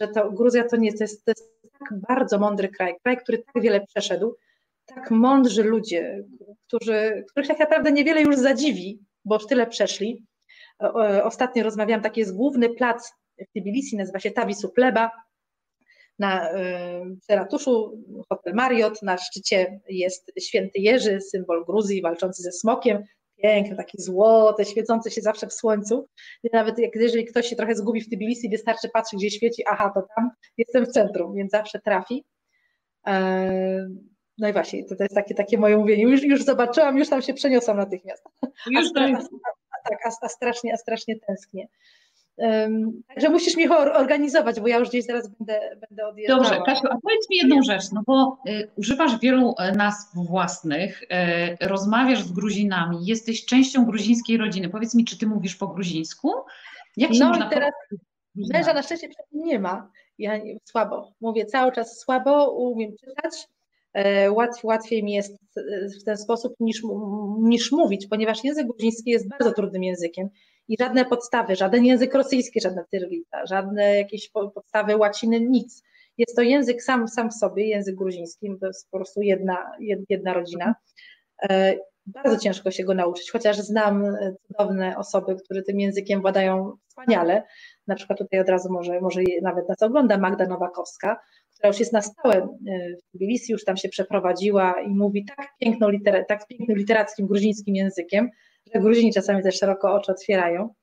że 0.00 0.08
to 0.08 0.30
Gruzja 0.30 0.68
to 0.68 0.76
nie 0.76 0.92
to 0.92 1.04
jest, 1.04 1.24
to 1.24 1.30
jest 1.30 1.60
tak 1.72 2.00
bardzo 2.08 2.38
mądry 2.38 2.68
kraj, 2.68 2.94
kraj, 3.02 3.16
który 3.16 3.38
tak 3.38 3.62
wiele 3.62 3.86
przeszedł, 3.86 4.36
tak 4.86 5.10
mądrzy 5.10 5.62
ludzie, 5.62 6.24
którzy, 6.66 7.24
których 7.30 7.48
tak 7.48 7.58
naprawdę 7.58 7.92
niewiele 7.92 8.22
już 8.22 8.36
zadziwi, 8.36 9.00
bo 9.24 9.34
już 9.34 9.46
tyle 9.46 9.66
przeszli. 9.66 10.26
Ostatnio 11.22 11.62
rozmawiałam, 11.62 12.02
taki 12.02 12.20
jest 12.20 12.36
główny 12.36 12.68
plac 12.68 13.12
w 13.38 13.60
Tbilisi, 13.60 13.96
nazywa 13.96 14.18
się 14.18 14.30
Tavisu 14.30 14.68
Pleba. 14.68 15.10
Na 16.18 16.50
w 17.28 17.32
ratuszu 17.32 18.02
hotel 18.28 18.54
Marriott, 18.54 19.02
na 19.02 19.18
szczycie 19.18 19.80
jest 19.88 20.32
święty 20.40 20.78
Jerzy, 20.78 21.20
symbol 21.20 21.64
Gruzji, 21.64 22.02
walczący 22.02 22.42
ze 22.42 22.52
smokiem 22.52 23.04
piękne, 23.42 23.76
takie 23.76 24.02
złote, 24.02 24.64
świecące 24.64 25.10
się 25.10 25.20
zawsze 25.20 25.46
w 25.46 25.52
słońcu. 25.52 26.08
I 26.42 26.48
nawet 26.52 26.78
jak, 26.78 26.94
jeżeli 26.94 27.24
ktoś 27.24 27.46
się 27.46 27.56
trochę 27.56 27.74
zgubi 27.74 28.00
w 28.00 28.06
Tbilisi, 28.06 28.48
wystarczy 28.48 28.88
patrzeć, 28.88 29.18
gdzie 29.18 29.30
świeci, 29.30 29.62
aha, 29.66 29.92
to 29.94 30.02
tam 30.16 30.30
jestem 30.56 30.86
w 30.86 30.88
centrum, 30.88 31.34
więc 31.34 31.50
zawsze 31.50 31.80
trafi. 31.80 32.24
E, 33.06 33.88
no 34.38 34.48
i 34.48 34.52
właśnie, 34.52 34.84
to, 34.84 34.96
to 34.96 35.02
jest 35.02 35.14
takie, 35.14 35.34
takie 35.34 35.58
moje 35.58 35.76
mówienie. 35.76 36.02
Już, 36.02 36.22
już 36.22 36.44
zobaczyłam, 36.44 36.98
już 36.98 37.08
tam 37.08 37.22
się 37.22 37.34
przeniosłam 37.34 37.76
natychmiast. 37.76 38.24
Już 38.70 38.86
a, 38.96 39.88
tak, 39.88 39.98
a, 40.06 40.10
a, 40.22 40.28
strasznie, 40.28 40.72
a 40.72 40.76
strasznie 40.76 41.20
tęsknię. 41.20 41.68
Także 43.08 43.30
musisz 43.30 43.56
mi 43.56 43.68
organizować, 43.68 44.60
bo 44.60 44.68
ja 44.68 44.78
już 44.78 44.88
gdzieś 44.88 45.04
zaraz 45.04 45.28
będę, 45.28 45.60
będę 45.88 46.06
odjeżdżała. 46.06 46.42
Dobrze, 46.42 46.62
Kasiu, 46.66 46.86
a 46.90 46.98
powiedz 47.02 47.30
mi 47.30 47.36
jedną 47.36 47.62
rzecz, 47.62 47.92
no 47.92 48.02
bo 48.06 48.38
y, 48.48 48.70
używasz 48.76 49.20
wielu 49.20 49.54
e, 49.58 49.72
nazw 49.72 50.14
własnych, 50.14 51.02
y, 51.02 51.06
rozmawiasz 51.66 52.22
z 52.22 52.32
Gruzinami, 52.32 53.06
jesteś 53.06 53.44
częścią 53.44 53.84
gruzińskiej 53.84 54.36
rodziny. 54.36 54.68
Powiedz 54.68 54.94
mi, 54.94 55.04
czy 55.04 55.18
ty 55.18 55.26
mówisz 55.26 55.56
po 55.56 55.68
gruzińsku? 55.68 56.32
Jak 56.96 57.14
się 57.14 57.20
no 57.20 57.28
można 57.28 57.46
i 57.46 57.50
teraz 57.50 57.72
męża 58.34 58.74
na 58.74 58.82
szczęście 58.82 59.08
nie 59.32 59.58
ma. 59.58 59.90
Ja 60.18 60.38
słabo, 60.64 61.12
mówię 61.20 61.46
cały 61.46 61.72
czas 61.72 61.98
słabo, 61.98 62.50
umiem 62.50 62.90
czytać. 63.04 63.48
E, 63.92 64.32
łatwiej, 64.32 64.68
łatwiej 64.68 65.04
mi 65.04 65.12
jest 65.12 65.38
w 66.00 66.04
ten 66.04 66.16
sposób 66.16 66.54
niż, 66.60 66.82
niż 67.40 67.72
mówić, 67.72 68.06
ponieważ 68.06 68.44
język 68.44 68.66
gruziński 68.66 69.10
jest 69.10 69.28
bardzo 69.28 69.52
trudnym 69.52 69.82
językiem 69.82 70.28
i 70.68 70.76
żadne 70.80 71.04
podstawy, 71.04 71.56
żaden 71.56 71.84
język 71.84 72.14
rosyjski, 72.14 72.60
żadna 72.60 72.84
cyrylica, 72.84 73.46
żadne 73.46 73.96
jakieś 73.96 74.30
podstawy 74.54 74.96
łaciny, 74.96 75.40
nic. 75.40 75.82
Jest 76.18 76.36
to 76.36 76.42
język 76.42 76.82
sam, 76.82 77.08
sam 77.08 77.30
w 77.30 77.34
sobie, 77.34 77.68
język 77.68 77.94
gruziński, 77.94 78.48
to 78.60 78.66
jest 78.66 78.90
po 78.90 78.98
prostu 78.98 79.22
jedna, 79.22 79.72
jedna 80.08 80.32
rodzina. 80.34 80.74
E, 81.42 81.74
bardzo 82.06 82.38
ciężko 82.38 82.70
się 82.70 82.84
go 82.84 82.94
nauczyć, 82.94 83.30
chociaż 83.30 83.56
znam 83.56 84.04
e, 84.04 84.34
cudowne 84.46 84.96
osoby, 84.96 85.36
które 85.44 85.62
tym 85.62 85.80
językiem 85.80 86.20
władają 86.20 86.76
wspaniale. 86.88 87.42
Na 87.86 87.94
przykład 87.94 88.18
tutaj 88.18 88.40
od 88.40 88.48
razu 88.48 88.72
może, 88.72 89.00
może 89.00 89.20
nawet 89.42 89.68
nas 89.68 89.82
ogląda 89.82 90.18
Magda 90.18 90.46
Nowakowska, 90.46 91.20
która 91.54 91.68
już 91.68 91.80
jest 91.80 91.92
na 91.92 92.02
stałe 92.02 92.36
e, 92.36 92.46
w 92.96 93.16
Tbilisi, 93.16 93.52
już 93.52 93.64
tam 93.64 93.76
się 93.76 93.88
przeprowadziła 93.88 94.80
i 94.80 94.88
mówi 94.88 95.24
tak, 95.24 95.48
piękną 95.60 95.88
liter, 95.88 96.24
tak 96.28 96.46
pięknym 96.46 96.76
literackim 96.76 97.26
gruzińskim 97.26 97.74
językiem, 97.74 98.30
że 98.74 98.80
Gruzini 98.80 99.12
czasami 99.12 99.42
też 99.42 99.58
szeroko 99.58 99.94
oczy 99.94 100.12
otwierają. 100.12 100.74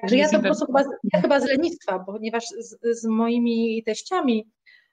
Także 0.00 0.16
ja 0.16 0.28
to 0.28 0.36
po 0.36 0.42
prostu 0.42 0.66
chyba, 0.66 0.82
ja 1.14 1.20
chyba 1.20 1.40
z 1.40 1.44
lenistwa, 1.44 1.98
ponieważ 1.98 2.44
z, 2.58 3.00
z 3.00 3.06
moimi 3.06 3.82
teściami, 3.86 4.50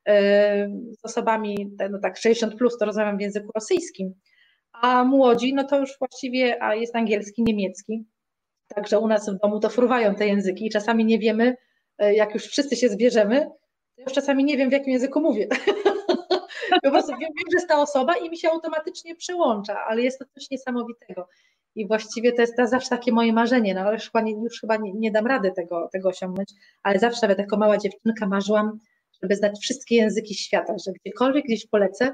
e, 0.07 0.69
z 0.69 1.05
osobami 1.05 1.75
no 1.89 1.99
tak 1.99 2.17
60 2.17 2.55
plus 2.55 2.77
to 2.77 2.85
rozmawiam 2.85 3.17
w 3.17 3.21
języku 3.21 3.51
rosyjskim, 3.55 4.13
a 4.73 5.03
młodzi 5.03 5.53
no 5.53 5.63
to 5.63 5.79
już 5.79 5.97
właściwie 5.99 6.63
a 6.63 6.75
jest 6.75 6.95
angielski, 6.95 7.43
niemiecki. 7.43 8.05
Także 8.75 8.99
u 8.99 9.07
nas 9.07 9.29
w 9.29 9.39
domu 9.39 9.59
to 9.59 9.69
fruwają 9.69 10.15
te 10.15 10.27
języki 10.27 10.65
i 10.65 10.69
czasami 10.69 11.05
nie 11.05 11.19
wiemy, 11.19 11.55
e, 11.97 12.13
jak 12.13 12.33
już 12.33 12.43
wszyscy 12.43 12.75
się 12.75 12.89
zbierzemy, 12.89 13.45
to 13.95 14.01
już 14.01 14.13
czasami 14.13 14.43
nie 14.43 14.57
wiem, 14.57 14.69
w 14.69 14.73
jakim 14.73 14.93
języku 14.93 15.21
mówię. 15.21 15.47
po 16.83 16.91
prostu 16.91 17.11
wiem, 17.11 17.19
wiem, 17.19 17.47
że 17.51 17.57
jest 17.57 17.67
ta 17.67 17.81
osoba 17.81 18.17
i 18.17 18.29
mi 18.29 18.37
się 18.37 18.49
automatycznie 18.49 19.15
przełącza, 19.15 19.85
ale 19.85 20.01
jest 20.01 20.19
to 20.19 20.25
coś 20.25 20.49
niesamowitego. 20.51 21.27
I 21.75 21.87
właściwie 21.87 22.33
to 22.33 22.41
jest 22.41 22.55
to 22.55 22.67
zawsze 22.67 22.89
takie 22.89 23.11
moje 23.11 23.33
marzenie, 23.33 23.73
no 23.73 23.81
ale 23.81 23.93
już 23.93 24.05
chyba 24.05 24.21
nie, 24.21 24.31
już 24.31 24.61
chyba 24.61 24.77
nie, 24.77 24.93
nie 24.93 25.11
dam 25.11 25.27
rady 25.27 25.51
tego, 25.51 25.89
tego 25.91 26.09
osiągnąć, 26.09 26.49
ale 26.83 26.99
zawsze 26.99 27.19
nawet 27.21 27.39
jako 27.39 27.57
mała 27.57 27.77
dziewczynka 27.77 28.27
marzyłam, 28.27 28.79
żeby 29.23 29.35
znać 29.35 29.59
wszystkie 29.59 29.95
języki 29.95 30.35
świata, 30.35 30.75
że 30.85 30.91
gdziekolwiek 30.91 31.45
gdzieś 31.45 31.67
polecę, 31.67 32.13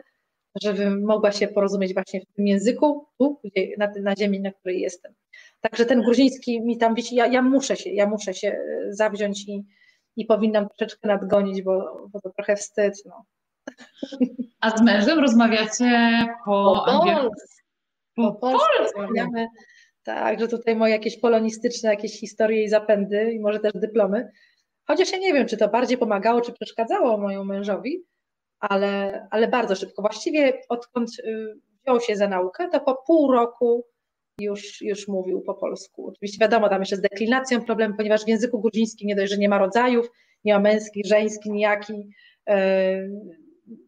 żebym 0.62 1.06
mogła 1.06 1.32
się 1.32 1.48
porozumieć 1.48 1.94
właśnie 1.94 2.22
w 2.22 2.36
tym 2.36 2.48
języku, 2.48 3.08
tu, 3.18 3.40
gdzie, 3.44 3.68
na, 3.78 3.92
na 4.02 4.16
ziemi, 4.16 4.42
na 4.42 4.52
której 4.52 4.82
jestem. 4.82 5.14
Także 5.62 5.86
ten 5.86 6.02
gruziński 6.02 6.62
mi 6.62 6.78
tam, 6.78 6.96
wiecie, 6.96 7.16
ja, 7.16 7.28
ja 7.28 7.42
muszę 7.42 7.76
się, 7.76 7.90
ja 7.90 8.08
muszę 8.08 8.34
się 8.34 8.48
e, 8.48 8.94
zawziąć 8.94 9.48
i, 9.48 9.66
i 10.16 10.26
powinnam 10.26 10.68
troszeczkę 10.70 11.08
nadgonić, 11.08 11.62
bo, 11.62 12.08
bo 12.14 12.22
to 12.22 12.30
trochę 12.30 12.56
wstyd. 12.56 12.94
No. 13.06 13.26
A 14.62 14.78
z 14.78 14.82
mężem 14.82 15.20
rozmawiacie 15.20 16.20
po, 16.46 16.84
po 16.86 17.02
polsku? 17.02 17.36
Po, 18.16 18.34
po 18.34 18.40
polsku 18.40 18.68
rozmawiamy. 18.80 19.48
Tak, 20.04 20.40
że 20.40 20.48
tutaj 20.48 20.76
moje 20.76 20.94
jakieś 20.94 21.20
polonistyczne 21.20 21.90
jakieś 21.90 22.20
historie 22.20 22.64
i 22.64 22.70
zapędy 22.70 23.32
i 23.34 23.40
może 23.40 23.60
też 23.60 23.72
dyplomy. 23.76 24.30
Chociaż 24.88 25.12
ja 25.12 25.18
nie 25.18 25.34
wiem, 25.34 25.48
czy 25.48 25.58
to 25.58 25.68
bardziej 25.68 25.98
pomagało, 25.98 26.42
czy 26.42 26.54
przeszkadzało 26.54 27.18
mojemu 27.18 27.46
mężowi, 27.46 28.04
ale, 28.60 29.28
ale 29.32 29.48
bardzo 29.48 29.76
szybko. 29.76 30.02
Właściwie 30.02 30.62
odkąd 30.70 31.10
y, 31.20 31.56
wziął 31.84 32.00
się 32.00 32.16
za 32.16 32.28
naukę, 32.28 32.70
to 32.70 32.80
po 32.80 32.96
pół 33.08 33.32
roku 33.32 33.86
już, 34.40 34.82
już 34.82 35.08
mówił 35.08 35.42
po 35.42 35.54
polsku. 35.54 36.08
Oczywiście 36.08 36.38
wiadomo, 36.42 36.70
tam 36.70 36.82
jeszcze 36.82 36.96
z 36.96 37.02
deklinacją 37.02 37.62
problem, 37.62 37.98
ponieważ 37.98 38.26
w 38.26 38.28
języku 38.28 38.62
gruzińskim 38.62 39.08
nie 39.08 39.16
dość, 39.16 39.32
że 39.32 39.38
nie 39.38 39.50
ma 39.50 39.58
rodzajów, 39.58 40.12
nie 40.44 40.54
ma 40.54 40.60
męski, 40.60 41.02
żeński, 41.06 41.52
nijaki. 41.52 42.10
Y, 42.50 42.54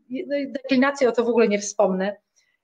no 0.09 0.35
deklinację 0.49 1.09
o 1.09 1.11
to 1.11 1.23
w 1.23 1.29
ogóle 1.29 1.47
nie 1.47 1.59
wspomnę. 1.59 2.15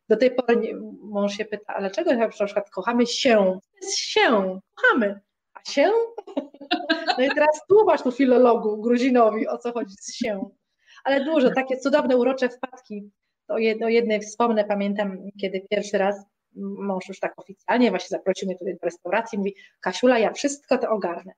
Do 0.09 0.17
tej 0.17 0.35
pory 0.35 0.55
nie, 0.57 0.73
mąż 1.01 1.37
się 1.37 1.45
pyta, 1.45 1.73
ale 1.75 1.91
czego 1.91 2.13
na 2.13 2.29
przykład 2.29 2.69
kochamy 2.69 3.07
się? 3.07 3.35
To 3.35 3.77
jest 3.81 3.97
się, 3.97 4.59
kochamy. 4.75 5.21
A 5.53 5.71
się? 5.71 5.91
No 7.17 7.23
i 7.23 7.29
teraz 7.29 7.61
tłumacz 7.69 8.01
tu 8.01 8.11
filologu 8.11 8.81
Gruzinowi, 8.81 9.47
o 9.47 9.57
co 9.57 9.73
chodzi 9.73 9.95
z 9.99 10.15
się. 10.15 10.49
Ale 11.03 11.25
dużo, 11.25 11.51
takie 11.51 11.77
cudowne, 11.77 12.17
urocze 12.17 12.49
wpadki. 12.49 13.11
O 13.47 13.87
jednej 13.87 14.19
wspomnę, 14.19 14.65
pamiętam, 14.65 15.17
kiedy 15.41 15.61
pierwszy 15.69 15.97
raz 15.97 16.25
mąż 16.55 17.07
już 17.07 17.19
tak 17.19 17.33
oficjalnie 17.39 17.89
właśnie 17.89 18.17
zaprosił 18.17 18.47
mnie 18.47 18.57
tutaj 18.57 18.73
do 18.73 18.85
restauracji, 18.85 19.37
mówi, 19.37 19.55
Kasiula, 19.79 20.19
ja 20.19 20.33
wszystko 20.33 20.77
to 20.77 20.89
ogarnę. 20.89 21.33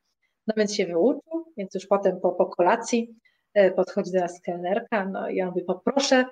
No 0.48 0.54
więc 0.58 0.76
się 0.76 0.86
wyuczył, 0.86 1.54
więc 1.58 1.74
już 1.76 1.88
potem 1.88 2.20
po, 2.22 2.32
po 2.32 2.46
kolacji 2.46 3.16
e, 3.54 3.72
podchodzi 3.72 4.12
do 4.12 4.20
nas 4.20 4.42
kelnerka, 4.42 5.06
no 5.06 5.30
i 5.30 5.42
on 5.42 5.50
mówi, 5.50 5.64
poproszę 5.64 6.26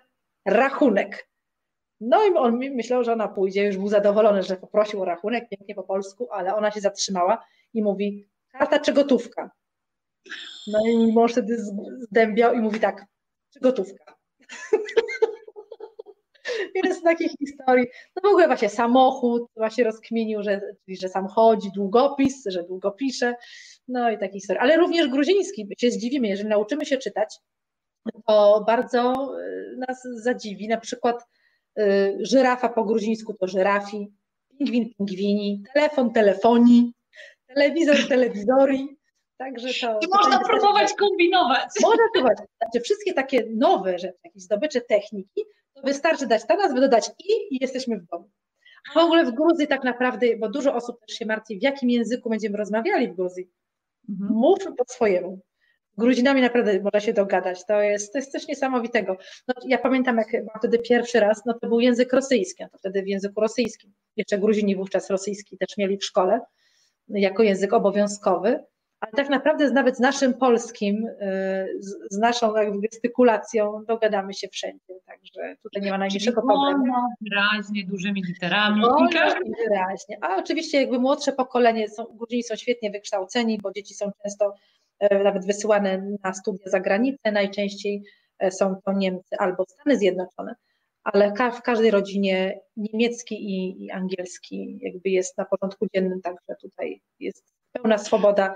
rachunek. 0.45 1.27
No 2.05 2.25
i 2.25 2.33
on 2.33 2.57
myślał, 2.57 3.03
że 3.03 3.13
ona 3.13 3.27
pójdzie, 3.27 3.65
już 3.65 3.77
był 3.77 3.87
zadowolony, 3.87 4.43
że 4.43 4.57
poprosił 4.57 5.01
o 5.01 5.05
rachunek, 5.05 5.49
pięknie 5.49 5.75
po 5.75 5.83
polsku, 5.83 6.27
ale 6.31 6.55
ona 6.55 6.71
się 6.71 6.81
zatrzymała 6.81 7.45
i 7.73 7.83
mówi, 7.83 8.27
karta 8.51 8.79
czy 8.79 8.93
gotówka? 8.93 9.51
No 10.67 10.79
i 10.87 11.13
mąż 11.13 11.31
wtedy 11.31 11.57
zdębiał 11.99 12.53
i 12.53 12.59
mówi 12.59 12.79
tak, 12.79 13.05
czy 13.53 13.59
gotówka? 13.59 14.17
Z 16.91 17.03
takich 17.03 17.31
historii, 17.31 17.87
no 18.15 18.21
w 18.21 18.25
ogóle 18.25 18.47
właśnie 18.47 18.69
samochód, 18.69 19.43
właśnie 19.55 19.83
rozkminił, 19.83 20.43
że, 20.43 20.61
że 20.87 21.09
sam 21.09 21.27
chodzi, 21.27 21.71
długopis, 21.75 22.43
że 22.45 22.63
długo 22.63 22.91
pisze, 22.91 23.35
no 23.87 24.11
i 24.11 24.17
takie 24.17 24.33
historie. 24.33 24.61
Ale 24.61 24.77
również 24.77 25.07
gruziński, 25.07 25.67
się 25.77 25.91
zdziwimy, 25.91 26.27
jeżeli 26.27 26.49
nauczymy 26.49 26.85
się 26.85 26.97
czytać, 26.97 27.39
to 28.27 28.63
bardzo 28.67 29.13
y, 29.39 29.77
nas 29.87 30.07
zadziwi, 30.15 30.67
na 30.67 30.77
przykład 30.77 31.25
żyrafa 32.19 32.69
po 32.69 32.83
gruzińsku 32.83 33.33
to 33.33 33.47
żyrafi, 33.47 34.11
pingwin 34.57 34.93
pingwini, 34.97 35.63
telefon 35.73 36.13
telefonii, 36.13 36.93
telewizor 37.47 38.07
telewizori, 38.09 38.97
Także 39.37 39.87
to, 39.87 39.99
I 40.01 40.07
można 40.07 40.39
próbować 40.39 40.87
też, 40.87 40.97
kombinować. 40.97 41.69
Można 41.81 42.03
próbować. 42.13 42.37
Znaczy, 42.37 42.83
wszystkie 42.83 43.13
takie 43.13 43.45
nowe 43.55 43.99
rzeczy, 43.99 44.17
jakieś 44.23 44.43
zdobycze 44.43 44.81
techniki, 44.81 45.41
to 45.73 45.81
wystarczy 45.81 46.27
dać 46.27 46.47
ta 46.47 46.55
nazwę, 46.55 46.81
dodać 46.81 47.11
i 47.19 47.55
i 47.55 47.57
jesteśmy 47.61 47.99
w 47.99 48.05
domu. 48.05 48.29
A 48.89 48.99
w 48.99 49.03
ogóle 49.03 49.25
w 49.25 49.31
Gruzji 49.31 49.67
tak 49.67 49.83
naprawdę, 49.83 50.37
bo 50.37 50.49
dużo 50.49 50.75
osób 50.75 50.99
też 50.99 51.17
się 51.17 51.25
martwi, 51.25 51.59
w 51.59 51.63
jakim 51.63 51.89
języku 51.89 52.29
będziemy 52.29 52.57
rozmawiali 52.57 53.07
w 53.07 53.15
Gruzji. 53.15 53.49
Mhm. 54.09 54.31
Mów 54.33 54.59
po 54.77 54.83
swojemu. 54.87 55.39
Gruzinami 55.97 56.41
naprawdę 56.41 56.79
można 56.81 56.99
się 56.99 57.13
dogadać. 57.13 57.65
To 57.65 57.81
jest, 57.81 58.13
to 58.13 58.17
jest 58.17 58.31
coś 58.31 58.47
niesamowitego. 58.47 59.17
No, 59.47 59.53
ja 59.65 59.77
pamiętam, 59.77 60.17
jak 60.17 60.31
byłam 60.31 60.59
wtedy 60.59 60.79
pierwszy 60.79 61.19
raz, 61.19 61.45
no 61.45 61.53
to 61.53 61.67
był 61.67 61.79
język 61.79 62.13
rosyjski, 62.13 62.63
no 62.63 62.69
to 62.69 62.77
wtedy 62.77 63.03
w 63.03 63.07
języku 63.07 63.41
rosyjskim. 63.41 63.93
Jeszcze 64.17 64.37
Gruzini 64.37 64.75
wówczas 64.75 65.09
rosyjski 65.09 65.57
też 65.57 65.77
mieli 65.77 65.97
w 65.97 66.05
szkole 66.05 66.41
jako 67.09 67.43
język 67.43 67.73
obowiązkowy 67.73 68.59
ale 69.03 69.11
tak 69.11 69.29
naprawdę 69.29 69.71
nawet 69.71 69.97
z 69.97 69.99
naszym 69.99 70.33
polskim, 70.33 71.07
y, 71.07 71.13
z, 71.79 72.17
naszą 72.17 72.55
jakby 72.55 72.79
gestykulacją 72.79 73.83
dogadamy 73.87 74.33
się 74.33 74.47
wszędzie, 74.47 74.93
także 75.05 75.55
tutaj 75.63 75.81
nie 75.81 75.91
ma 75.91 75.97
najmniejszego 75.97 76.41
problemu. 76.41 76.83
wyraźnie, 77.21 77.85
dużymi 77.85 78.23
literami. 78.27 78.81
Wolno 78.81 79.09
i 79.45 79.69
wyraźnie. 79.69 80.17
A 80.21 80.35
oczywiście 80.35 80.81
jakby 80.81 80.99
młodsze 80.99 81.31
pokolenie, 81.31 81.89
są, 81.89 82.03
Gruzini 82.03 82.43
są 82.43 82.55
świetnie 82.55 82.91
wykształceni, 82.91 83.57
bo 83.57 83.71
dzieci 83.71 83.93
są 83.93 84.11
często 84.23 84.55
nawet 85.23 85.45
wysyłane 85.45 86.17
na 86.23 86.33
studia 86.33 86.69
za 86.69 86.79
granicę, 86.79 87.31
najczęściej 87.31 88.03
e, 88.39 88.51
są 88.51 88.75
to 88.85 88.93
Niemcy 88.93 89.37
albo 89.39 89.65
Stany 89.65 89.97
Zjednoczone, 89.97 90.55
ale 91.03 91.33
w 91.51 91.61
każdej 91.61 91.91
rodzinie 91.91 92.59
niemiecki 92.77 93.35
i, 93.35 93.85
i 93.85 93.91
angielski 93.91 94.79
jakby 94.81 95.09
jest 95.09 95.37
na 95.37 95.45
porządku 95.45 95.87
dziennym, 95.93 96.21
także 96.21 96.55
tutaj 96.61 97.01
jest 97.19 97.53
pełna 97.71 97.97
swoboda 97.97 98.55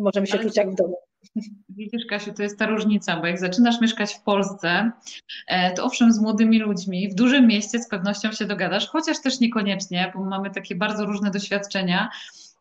możemy 0.00 0.26
się 0.26 0.34
Ale... 0.34 0.42
czuć 0.42 0.56
jak 0.56 0.70
w 0.70 0.74
domu. 0.74 0.96
Widzisz, 1.68 2.06
Kasiu, 2.06 2.32
to 2.32 2.42
jest 2.42 2.58
ta 2.58 2.66
różnica, 2.66 3.16
bo 3.16 3.26
jak 3.26 3.38
zaczynasz 3.38 3.80
mieszkać 3.80 4.14
w 4.14 4.22
Polsce, 4.22 4.90
e, 5.48 5.74
to 5.74 5.84
owszem, 5.84 6.12
z 6.12 6.20
młodymi 6.20 6.58
ludźmi, 6.58 7.08
w 7.08 7.14
dużym 7.14 7.46
mieście 7.46 7.78
z 7.78 7.88
pewnością 7.88 8.32
się 8.32 8.44
dogadasz, 8.44 8.88
chociaż 8.88 9.22
też 9.22 9.40
niekoniecznie, 9.40 10.12
bo 10.14 10.24
mamy 10.24 10.50
takie 10.50 10.74
bardzo 10.74 11.06
różne 11.06 11.30
doświadczenia. 11.30 12.10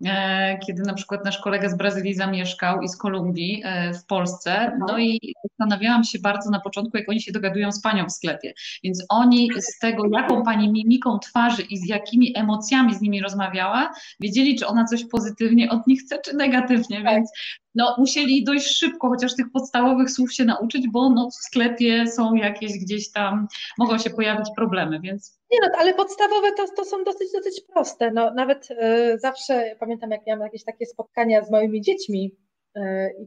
E, 0.05 0.57
kiedy 0.67 0.83
na 0.83 0.93
przykład 0.93 1.25
nasz 1.25 1.37
kolega 1.37 1.69
z 1.69 1.77
Brazylii 1.77 2.13
zamieszkał 2.13 2.81
i 2.81 2.89
z 2.89 2.97
Kolumbii 2.97 3.61
e, 3.65 3.93
w 3.93 4.05
Polsce. 4.05 4.77
No 4.87 4.99
i 4.99 5.33
zastanawiałam 5.43 6.03
się 6.03 6.19
bardzo 6.19 6.49
na 6.49 6.59
początku, 6.59 6.97
jak 6.97 7.09
oni 7.09 7.21
się 7.21 7.31
dogadują 7.31 7.71
z 7.71 7.81
panią 7.81 8.05
w 8.05 8.11
sklepie. 8.11 8.53
Więc 8.83 9.05
oni 9.09 9.49
z 9.57 9.79
tego, 9.79 10.03
jaką 10.11 10.43
pani 10.43 10.71
mimiką 10.71 11.19
twarzy 11.19 11.61
i 11.61 11.77
z 11.77 11.87
jakimi 11.87 12.37
emocjami 12.37 12.95
z 12.95 13.01
nimi 13.01 13.21
rozmawiała, 13.21 13.91
wiedzieli, 14.19 14.55
czy 14.55 14.67
ona 14.67 14.85
coś 14.85 15.05
pozytywnie 15.05 15.69
od 15.69 15.87
nich 15.87 16.01
chce, 16.01 16.19
czy 16.25 16.35
negatywnie. 16.35 17.03
Tak. 17.03 17.15
Więc 17.15 17.31
no, 17.79 17.95
musieli 17.97 18.43
dość 18.43 18.77
szybko 18.77 19.09
chociaż 19.09 19.35
tych 19.35 19.51
podstawowych 19.53 20.11
słów 20.11 20.33
się 20.33 20.45
nauczyć, 20.45 20.87
bo 20.87 21.09
no, 21.09 21.29
w 21.29 21.33
sklepie 21.33 22.07
są 22.07 22.33
jakieś 22.33 22.71
gdzieś 22.71 23.11
tam, 23.11 23.47
mogą 23.77 23.97
się 23.97 24.09
pojawić 24.09 24.47
problemy, 24.55 24.99
więc... 24.99 25.39
Nie 25.51 25.59
no, 25.61 25.69
ale 25.79 25.93
podstawowe 25.93 26.51
to, 26.51 26.65
to 26.75 26.85
są 26.85 27.03
dosyć, 27.03 27.31
dosyć 27.33 27.61
proste. 27.73 28.11
No, 28.11 28.33
nawet 28.33 28.71
y, 28.71 29.19
zawsze 29.19 29.75
pamiętam, 29.79 30.11
jak 30.11 30.27
miałam 30.27 30.43
jakieś 30.43 30.63
takie 30.63 30.85
spotkania 30.85 31.43
z 31.43 31.51
moimi 31.51 31.81
dziećmi, 31.81 32.31
y, 32.77 32.81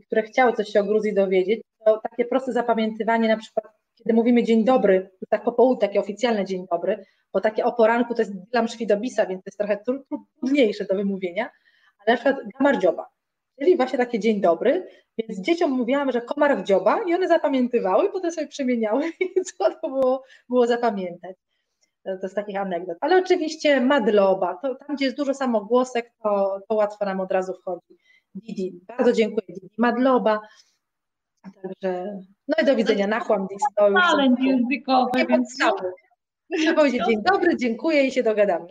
które 0.06 0.22
chciały 0.22 0.52
coś 0.52 0.68
się 0.68 0.80
o 0.80 0.84
Gruzji 0.84 1.14
dowiedzieć, 1.14 1.60
to 1.84 2.00
takie 2.10 2.24
proste 2.24 2.52
zapamiętywanie, 2.52 3.28
na 3.28 3.36
przykład 3.36 3.64
kiedy 3.98 4.14
mówimy 4.14 4.42
dzień 4.42 4.64
dobry, 4.64 5.10
tak 5.28 5.44
po 5.44 5.52
południu, 5.52 5.80
takie 5.80 6.00
oficjalne 6.00 6.44
dzień 6.44 6.66
dobry, 6.70 7.04
bo 7.32 7.40
takie 7.40 7.64
o 7.64 7.72
poranku 7.72 8.14
to 8.14 8.22
jest 8.22 8.50
dla 8.50 8.68
szwidobisa, 8.68 9.26
więc 9.26 9.44
to 9.44 9.48
jest 9.48 9.58
trochę 9.58 9.78
trudniejsze 10.40 10.84
do 10.84 10.94
wymówienia, 10.94 11.50
ale 11.98 12.16
na 12.16 12.16
przykład 12.16 12.36
gamardzioba 12.58 13.06
czyli 13.58 13.76
właśnie 13.76 13.98
takie 13.98 14.18
dzień 14.18 14.40
dobry, 14.40 14.86
więc 15.18 15.40
dzieciom 15.40 15.70
mówiłam, 15.70 16.12
że 16.12 16.20
komar 16.20 16.58
w 16.58 16.64
dzioba 16.64 17.02
i 17.08 17.14
one 17.14 17.28
zapamiętywały 17.28 18.12
potem 18.12 18.32
sobie 18.32 18.46
przemieniały, 18.46 19.12
więc 19.36 19.54
łatwo 19.60 19.88
było, 19.88 20.24
było 20.48 20.66
zapamiętać. 20.66 21.36
To 22.04 22.18
jest 22.22 22.34
takich 22.34 22.56
anegdot. 22.56 22.98
Ale 23.00 23.16
oczywiście 23.16 23.80
madloba, 23.80 24.54
to 24.62 24.74
tam 24.74 24.96
gdzie 24.96 25.04
jest 25.04 25.16
dużo 25.16 25.34
samogłosek, 25.34 26.12
to, 26.22 26.60
to 26.68 26.74
łatwo 26.74 27.04
nam 27.04 27.20
od 27.20 27.32
razu 27.32 27.54
wchodzi. 27.54 27.96
Didi, 28.34 28.80
bardzo 28.86 29.12
dziękuję 29.12 29.46
Didi. 29.48 29.70
Madloba. 29.78 30.40
Także, 31.42 32.20
no 32.48 32.54
i 32.62 32.66
do 32.66 32.76
widzenia, 32.76 33.06
nachłam 33.06 33.46
to 33.76 33.88
już. 33.88 34.02
Talent 34.02 34.40
językowy, 34.40 35.26
więc... 35.28 35.58
Trzeba 36.58 36.74
powiedzieć 36.74 37.06
dzień 37.06 37.22
dobry, 37.32 37.56
dziękuję 37.56 38.06
i 38.06 38.12
się 38.12 38.22
dogadamy. 38.22 38.66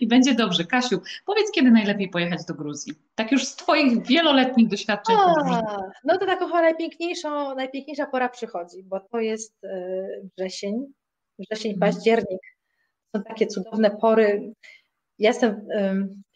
I 0.00 0.06
będzie 0.06 0.34
dobrze. 0.34 0.64
Kasiu, 0.64 1.00
powiedz, 1.26 1.50
kiedy 1.50 1.70
najlepiej 1.70 2.08
pojechać 2.08 2.44
do 2.44 2.54
Gruzji? 2.54 2.92
Tak 3.14 3.32
już 3.32 3.44
z 3.44 3.56
Twoich 3.56 4.06
wieloletnich 4.06 4.68
doświadczeń. 4.68 5.16
A, 5.16 5.76
no 6.04 6.18
to 6.18 6.26
taka 6.26 6.46
chyba 6.46 6.62
najpiękniejsza, 6.62 7.54
najpiękniejsza 7.54 8.06
pora 8.06 8.28
przychodzi, 8.28 8.82
bo 8.82 9.00
to 9.00 9.20
jest 9.20 9.64
e, 9.64 10.06
wrzesień, 10.38 10.86
wrzesień, 11.38 11.72
mhm. 11.72 11.92
październik. 11.92 12.40
Są 13.16 13.22
takie 13.22 13.46
cudowne 13.46 13.90
pory. 13.90 14.52
Ja 15.18 15.28
jestem 15.28 15.68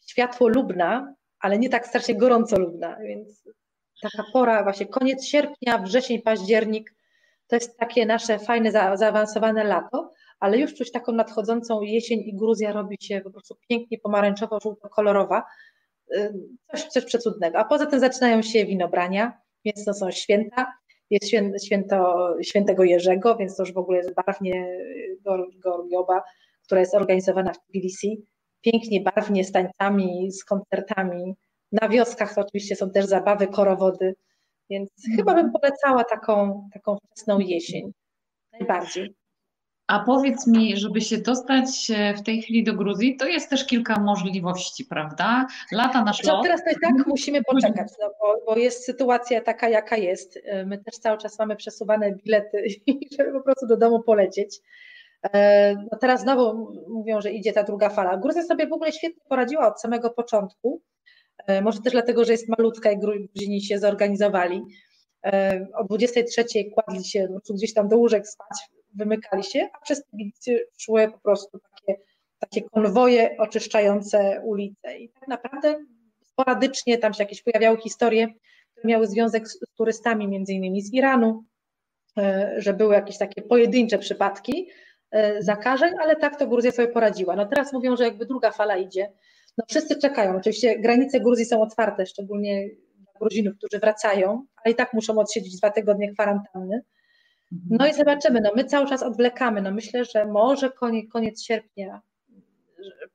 światłolubna, 0.07 1.15
ale 1.41 1.59
nie 1.59 1.69
tak 1.69 1.87
strasznie 1.87 2.15
gorącolubna, 2.15 2.97
więc 2.99 3.49
taka 4.03 4.25
pora, 4.33 4.63
właśnie 4.63 4.87
koniec 4.87 5.25
sierpnia, 5.25 5.79
wrzesień, 5.79 6.23
październik, 6.23 6.95
to 7.47 7.57
jest 7.57 7.77
takie 7.79 8.07
nasze 8.07 8.39
fajne, 8.39 8.73
za, 8.73 8.97
zaawansowane 8.97 9.65
lato, 9.65 10.13
ale 10.41 10.59
już 10.59 10.75
czuć 10.75 10.93
taką 10.93 11.13
nadchodzącą 11.13 11.81
jesień 11.81 12.21
i 12.21 12.37
Gruzja 12.37 12.73
robi 12.73 12.97
się 13.01 13.21
po 13.21 13.31
prostu 13.31 13.57
pięknie 13.69 13.99
pomarańczowo-żółto-kolorowa. 13.99 15.43
Coś, 16.71 16.85
coś 16.85 17.05
przecudnego. 17.05 17.59
A 17.59 17.65
poza 17.65 17.87
tym 17.87 18.01
zaczynają 18.01 18.43
się 18.43 18.67
winobrania, 18.67 19.39
więc 19.65 19.85
to 19.85 19.95
są 19.95 20.11
święta 20.11 20.73
jest 21.11 21.29
święto, 21.65 22.35
świętego 22.43 22.85
Jerzego, 22.85 23.37
więc 23.37 23.57
to 23.57 23.63
już 23.63 23.73
w 23.73 23.79
ogóle 23.79 23.99
jest 23.99 24.15
barwnie 24.15 24.79
Gorgioba, 25.65 26.23
która 26.63 26.81
jest 26.81 26.95
organizowana 26.95 27.53
w 27.53 27.59
Tbilisi. 27.59 28.27
Pięknie, 28.61 29.01
barwnie, 29.01 29.45
z 29.45 29.53
tańcami, 29.53 30.33
z 30.33 30.45
koncertami. 30.45 31.35
Na 31.73 31.89
wioskach 31.89 32.35
to 32.35 32.41
oczywiście 32.41 32.77
są 32.77 32.91
też 32.91 33.07
zabawy, 33.07 33.47
korowody, 33.47 34.15
więc 34.71 34.91
mm. 35.07 35.17
chyba 35.17 35.35
bym 35.35 35.53
polecała 35.53 36.05
taką, 36.05 36.69
taką 36.73 36.97
wczesną 37.13 37.39
jesień. 37.39 37.93
Najbardziej. 38.53 39.15
A 39.87 39.99
powiedz 39.99 40.47
mi, 40.47 40.77
żeby 40.77 41.01
się 41.01 41.19
dostać 41.19 41.91
e, 41.91 42.15
w 42.15 42.23
tej 42.23 42.43
chwili 42.43 42.65
do 42.65 42.75
Gruzji, 42.75 43.17
to 43.17 43.27
jest 43.27 43.51
też 43.51 43.67
kilka 43.67 44.01
możliwości, 44.01 44.85
prawda? 44.85 45.47
Lata 45.73 46.05
nasz 46.05 46.25
lot. 46.25 46.43
Teraz 46.43 46.65
to 46.65 46.71
i 46.71 46.75
tak 46.83 47.07
musimy 47.07 47.43
poczekać, 47.43 47.93
no 48.03 48.11
bo, 48.21 48.35
bo, 48.47 48.59
jest 48.59 48.85
sytuacja 48.85 49.41
taka, 49.41 49.69
jaka 49.69 49.97
jest. 49.97 50.39
E, 50.45 50.65
my 50.65 50.79
też 50.79 50.95
cały 50.95 51.19
czas 51.19 51.39
mamy 51.39 51.57
przesuwane 51.57 52.13
bilety, 52.13 52.65
żeby 53.19 53.33
po 53.33 53.41
prostu 53.41 53.67
do 53.67 53.77
domu 53.77 54.03
polecieć. 54.03 54.61
E, 55.33 55.75
no 55.93 55.99
teraz 56.01 56.21
znowu 56.21 56.73
mówią, 56.89 57.21
że 57.21 57.33
idzie 57.33 57.53
ta 57.53 57.63
druga 57.63 57.91
fala. 57.91 58.17
Gruzja 58.17 58.43
sobie 58.43 58.67
w 58.67 58.73
ogóle 58.73 58.93
świetnie 58.93 59.23
poradziła 59.29 59.69
od 59.69 59.81
samego 59.81 60.11
początku. 60.11 60.83
Może 61.63 61.81
też 61.81 61.93
dlatego, 61.93 62.25
że 62.25 62.33
jest 62.33 62.49
malutka 62.49 62.91
i 62.93 62.99
Gruzini 62.99 63.63
się 63.63 63.79
zorganizowali. 63.79 64.63
O 65.75 65.85
23 65.85 66.45
kładli 66.75 67.05
się 67.05 67.29
gdzieś 67.51 67.75
tam 67.75 67.89
do 67.89 67.97
łóżek 67.97 68.29
spać 68.29 68.59
wymykali 68.97 69.45
się, 69.45 69.69
a 69.73 69.81
przez 69.81 70.05
Tbilisi 70.05 70.57
szły 70.79 71.09
po 71.13 71.19
prostu 71.19 71.59
takie, 71.59 72.01
takie 72.39 72.63
konwoje 72.63 73.37
oczyszczające 73.39 74.43
ulice. 74.45 74.99
I 74.99 75.09
tak 75.09 75.29
naprawdę 75.29 75.85
sporadycznie 76.23 76.99
tam 76.99 77.15
się 77.15 77.23
jakieś 77.23 77.43
pojawiały 77.43 77.77
historie, 77.77 78.29
które 78.73 78.89
miały 78.89 79.07
związek 79.07 79.49
z, 79.49 79.59
turystami, 79.77 80.29
między 80.29 80.53
innymi 80.53 80.83
z 80.83 80.93
Iranu, 80.93 81.45
e, 82.19 82.55
że 82.59 82.75
były 82.75 82.95
jakieś 82.95 83.19
takie 83.19 83.43
pojedyncze 83.43 83.99
przypadki 83.99 84.69
e, 85.11 85.43
zakażeń, 85.43 85.95
ale 86.03 86.17
tak 86.17 86.39
to 86.39 86.47
Gruzja 86.47 86.73
sobie 86.73 86.89
poradziła. 86.89 87.37
No 87.37 87.47
teraz 87.47 87.73
mówią, 87.73 87.97
że 87.97 88.05
jakby 88.05 88.27
druga 88.27 88.51
fala 88.51 88.77
idzie. 88.77 89.13
No 89.59 89.65
wszyscy 89.69 89.99
czekają. 89.99 90.37
Oczywiście 90.37 90.79
granice 90.79 91.21
Gruzji 91.21 91.45
są 91.45 91.63
otwarte, 91.63 92.07
szczególnie 92.07 92.69
dla 92.97 93.21
Gruzinów, 93.21 93.55
którzy 93.59 93.81
wracają, 93.81 94.47
ale 94.65 94.73
i 94.73 94.77
tak 94.77 94.93
muszą 94.93 95.19
odsiedzieć 95.19 95.57
dwa 95.57 95.71
tygodnie 95.71 96.13
kwarantanny. 96.13 96.83
No 97.71 97.87
i 97.87 97.95
zobaczymy, 97.95 98.41
no 98.41 98.53
my 98.57 98.65
cały 98.65 98.87
czas 98.87 99.03
odwlekamy, 99.03 99.63
no 99.63 99.71
myślę, 99.71 100.05
że 100.05 100.27
może 100.27 100.71
koniec, 100.71 101.13
koniec 101.13 101.43
sierpnia 101.43 102.03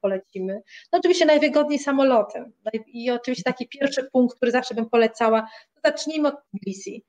polecimy. 0.02 0.62
No 0.94 1.00
oczywiście 1.00 1.26
najwygodniej 1.26 1.80
samolotem 1.80 2.52
no 2.66 2.72
i, 2.88 3.12
oczywiście 3.12 3.44
taki 3.44 3.68
pierwszy 3.68 4.10
punkt, 4.12 4.36
który 4.36 4.52
zawsze 4.52 4.76
bym 4.76 4.90
polecała, 4.90 5.42
to 5.76 5.90
zacznijmy 5.90 6.28
od 6.28 6.36
Tbilisi. 6.50 7.04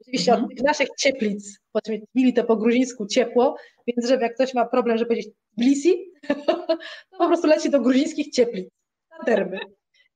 Oczywiście 0.00 0.32
mhm. 0.32 0.44
od 0.44 0.56
tych 0.56 0.64
naszych 0.64 0.88
cieplic, 0.98 1.58
bo 1.74 1.80
Tbilisi 1.80 2.32
to 2.34 2.44
po 2.44 2.56
gruzińsku 2.56 3.06
ciepło, 3.06 3.56
więc 3.86 4.08
żeby 4.08 4.22
jak 4.22 4.34
ktoś 4.34 4.54
ma 4.54 4.66
problem, 4.66 4.98
żeby 4.98 5.08
powiedzieć 5.08 5.34
Tbilisi, 5.56 6.12
to 6.46 6.66
po 7.18 7.26
prostu 7.26 7.46
leci 7.46 7.70
do 7.70 7.80
gruzińskich 7.80 8.30
cieplic, 8.30 8.68
na 9.18 9.24
termy, 9.24 9.58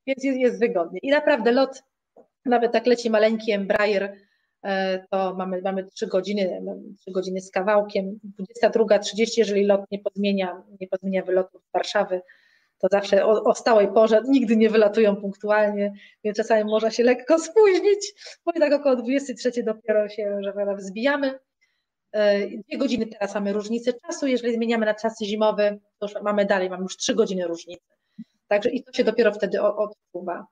więc 0.07 0.23
jest, 0.23 0.39
jest 0.39 0.59
wygodnie. 0.59 0.99
I 1.03 1.09
naprawdę 1.09 1.51
lot, 1.51 1.83
nawet 2.45 2.71
tak 2.71 2.85
leci 2.85 3.09
maleńki 3.09 3.51
Embraer, 3.51 4.17
E, 4.63 4.99
to 5.09 5.35
mamy, 5.37 5.61
mamy 5.61 5.83
3 5.83 6.07
godziny, 6.07 6.61
3 6.99 7.11
godziny 7.11 7.41
z 7.41 7.51
kawałkiem. 7.51 8.19
22.30, 8.63 9.27
jeżeli 9.37 9.65
lot 9.65 9.81
nie 9.91 9.99
podmienia, 9.99 10.63
nie 10.81 10.87
podmienia 10.87 11.23
wylotu 11.23 11.59
z 11.59 11.71
Warszawy, 11.73 12.21
to 12.77 12.87
zawsze 12.91 13.25
o, 13.25 13.43
o, 13.43 13.55
stałej 13.55 13.87
porze, 13.87 14.21
nigdy 14.27 14.57
nie 14.57 14.69
wylatują 14.69 15.15
punktualnie, 15.15 15.93
więc 16.23 16.37
czasami 16.37 16.63
można 16.63 16.91
się 16.91 17.03
lekko 17.03 17.39
spóźnić, 17.39 18.13
bo 18.45 18.51
i 18.51 18.59
tak 18.59 18.73
około 18.73 18.95
23 18.95 19.63
dopiero 19.63 20.09
się, 20.09 20.37
że 20.43 20.53
tak 20.53 20.77
wzbijamy. 20.77 21.39
E, 22.13 22.47
dwie 22.47 22.77
godziny 22.77 23.07
teraz 23.07 23.35
mamy 23.35 23.53
różnicę 23.53 23.93
czasu, 23.93 24.27
jeżeli 24.27 24.55
zmieniamy 24.55 24.85
na 24.85 24.93
czas 24.93 25.19
zimowy, 25.23 25.79
to 25.99 26.07
już 26.07 26.23
mamy 26.23 26.45
dalej, 26.45 26.69
mamy 26.69 26.83
już 26.83 26.97
3 26.97 27.15
godziny 27.15 27.47
różnicy. 27.47 27.93
Także 28.47 28.69
i 28.69 28.83
to 28.83 28.93
się 28.93 29.03
dopiero 29.03 29.33
wtedy 29.33 29.61
odczuwa. 29.61 30.47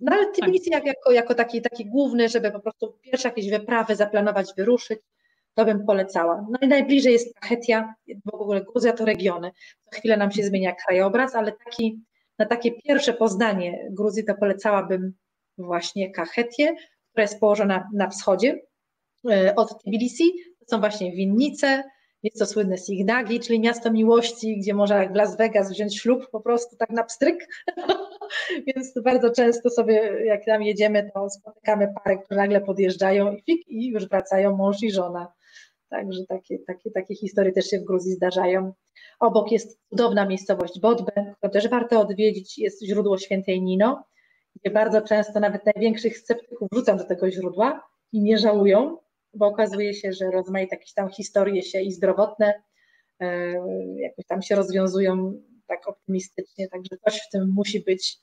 No 0.00 0.12
ale 0.12 0.32
Tbilisi 0.32 0.70
tak. 0.70 0.86
jako, 0.86 1.12
jako 1.12 1.34
taki, 1.34 1.62
taki 1.62 1.86
główny, 1.86 2.28
żeby 2.28 2.50
po 2.50 2.60
prostu 2.60 2.98
pierwsze 3.02 3.28
jakieś 3.28 3.50
wyprawy 3.50 3.96
zaplanować, 3.96 4.52
wyruszyć, 4.56 4.98
to 5.54 5.64
bym 5.64 5.86
polecała. 5.86 6.46
No 6.50 6.58
i 6.62 6.68
najbliżej 6.68 7.12
jest 7.12 7.34
Kachetia, 7.40 7.94
w 8.24 8.34
ogóle 8.34 8.60
Gruzja 8.60 8.92
to 8.92 9.04
regiony. 9.04 9.50
Co 9.84 9.98
chwilę 9.98 10.16
nam 10.16 10.30
się 10.32 10.42
zmienia 10.42 10.74
krajobraz, 10.86 11.34
ale 11.34 11.52
taki, 11.52 12.00
na 12.38 12.46
takie 12.46 12.72
pierwsze 12.72 13.12
poznanie 13.12 13.88
Gruzji 13.90 14.24
to 14.24 14.34
polecałabym 14.34 15.12
właśnie 15.58 16.10
Kachetię, 16.10 16.74
która 17.10 17.22
jest 17.22 17.40
położona 17.40 17.88
na 17.94 18.08
wschodzie 18.08 18.50
e, 18.50 18.60
od 19.56 19.82
Tbilisi. 19.82 20.32
To 20.58 20.66
są 20.68 20.80
właśnie 20.80 21.12
winnice, 21.12 21.82
jest 22.22 22.38
to 22.38 22.46
słynne 22.46 22.78
Signagi, 22.78 23.40
czyli 23.40 23.60
miasto 23.60 23.92
miłości, 23.92 24.58
gdzie 24.58 24.74
można 24.74 25.02
jak 25.02 25.12
w 25.12 25.16
Las 25.16 25.36
Vegas 25.36 25.70
wziąć 25.70 25.98
ślub 25.98 26.30
po 26.30 26.40
prostu 26.40 26.76
tak 26.76 26.90
na 26.90 27.04
pstryk. 27.04 27.48
Więc 28.66 28.94
bardzo 29.04 29.30
często 29.30 29.70
sobie, 29.70 30.24
jak 30.24 30.44
tam 30.44 30.62
jedziemy, 30.62 31.10
to 31.14 31.30
spotykamy 31.30 31.88
pary, 32.04 32.18
które 32.18 32.40
nagle 32.40 32.60
podjeżdżają 32.60 33.32
i 33.32 33.42
fik, 33.42 33.68
i 33.68 33.88
już 33.88 34.08
wracają 34.08 34.56
mąż 34.56 34.82
i 34.82 34.92
żona. 34.92 35.32
Także 35.88 36.20
takie, 36.28 36.58
takie, 36.58 36.90
takie 36.90 37.14
historie 37.14 37.52
też 37.52 37.66
się 37.66 37.78
w 37.78 37.84
Gruzji 37.84 38.12
zdarzają. 38.12 38.72
Obok 39.20 39.52
jest 39.52 39.80
cudowna 39.90 40.26
miejscowość 40.26 40.80
Bodbe, 40.80 41.34
którą 41.36 41.50
też 41.50 41.68
warto 41.68 42.00
odwiedzić. 42.00 42.58
Jest 42.58 42.84
źródło 42.84 43.18
świętej 43.18 43.62
Nino, 43.62 44.04
gdzie 44.56 44.70
bardzo 44.70 45.02
często 45.02 45.40
nawet 45.40 45.66
największych 45.66 46.18
sceptyków 46.18 46.68
wrzucam 46.72 46.98
do 46.98 47.04
tego 47.04 47.30
źródła 47.30 47.82
i 48.12 48.22
nie 48.22 48.38
żałują, 48.38 48.96
bo 49.34 49.46
okazuje 49.46 49.94
się, 49.94 50.12
że 50.12 50.30
rozmaite 50.30 50.76
jakieś 50.76 50.92
tam 50.92 51.08
historie 51.08 51.62
się 51.62 51.80
i 51.80 51.92
zdrowotne 51.92 52.62
e, 53.20 53.54
jakoś 53.96 54.26
tam 54.26 54.42
się 54.42 54.54
rozwiązują 54.54 55.42
tak 55.66 55.88
optymistycznie, 55.88 56.68
także 56.68 56.96
coś 57.04 57.20
w 57.20 57.30
tym 57.32 57.52
musi 57.54 57.80
być 57.80 58.18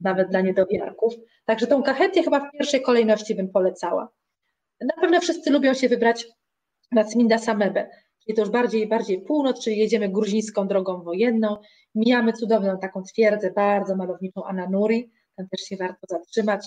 nawet 0.00 0.30
dla 0.30 0.40
niedowiarków. 0.40 1.14
Także 1.44 1.66
tą 1.66 1.82
kachetię 1.82 2.22
chyba 2.22 2.40
w 2.40 2.52
pierwszej 2.52 2.82
kolejności 2.82 3.34
bym 3.34 3.48
polecała. 3.48 4.08
Na 4.80 4.94
pewno 5.00 5.20
wszyscy 5.20 5.50
lubią 5.50 5.74
się 5.74 5.88
wybrać 5.88 6.26
na 6.92 7.04
Cminda 7.04 7.38
Samebę, 7.38 7.90
czyli 8.24 8.36
to 8.36 8.42
już 8.42 8.50
bardziej 8.50 8.88
bardziej 8.88 9.20
północ, 9.20 9.64
czyli 9.64 9.78
jedziemy 9.78 10.08
gruzińską 10.08 10.68
drogą 10.68 11.02
wojenną, 11.02 11.56
mijamy 11.94 12.32
cudowną 12.32 12.78
taką 12.78 13.02
twierdzę, 13.02 13.50
bardzo 13.50 13.96
malowniczą 13.96 14.44
Ananuri, 14.44 15.10
tam 15.36 15.48
też 15.48 15.60
się 15.60 15.76
warto 15.76 16.06
zatrzymać. 16.08 16.66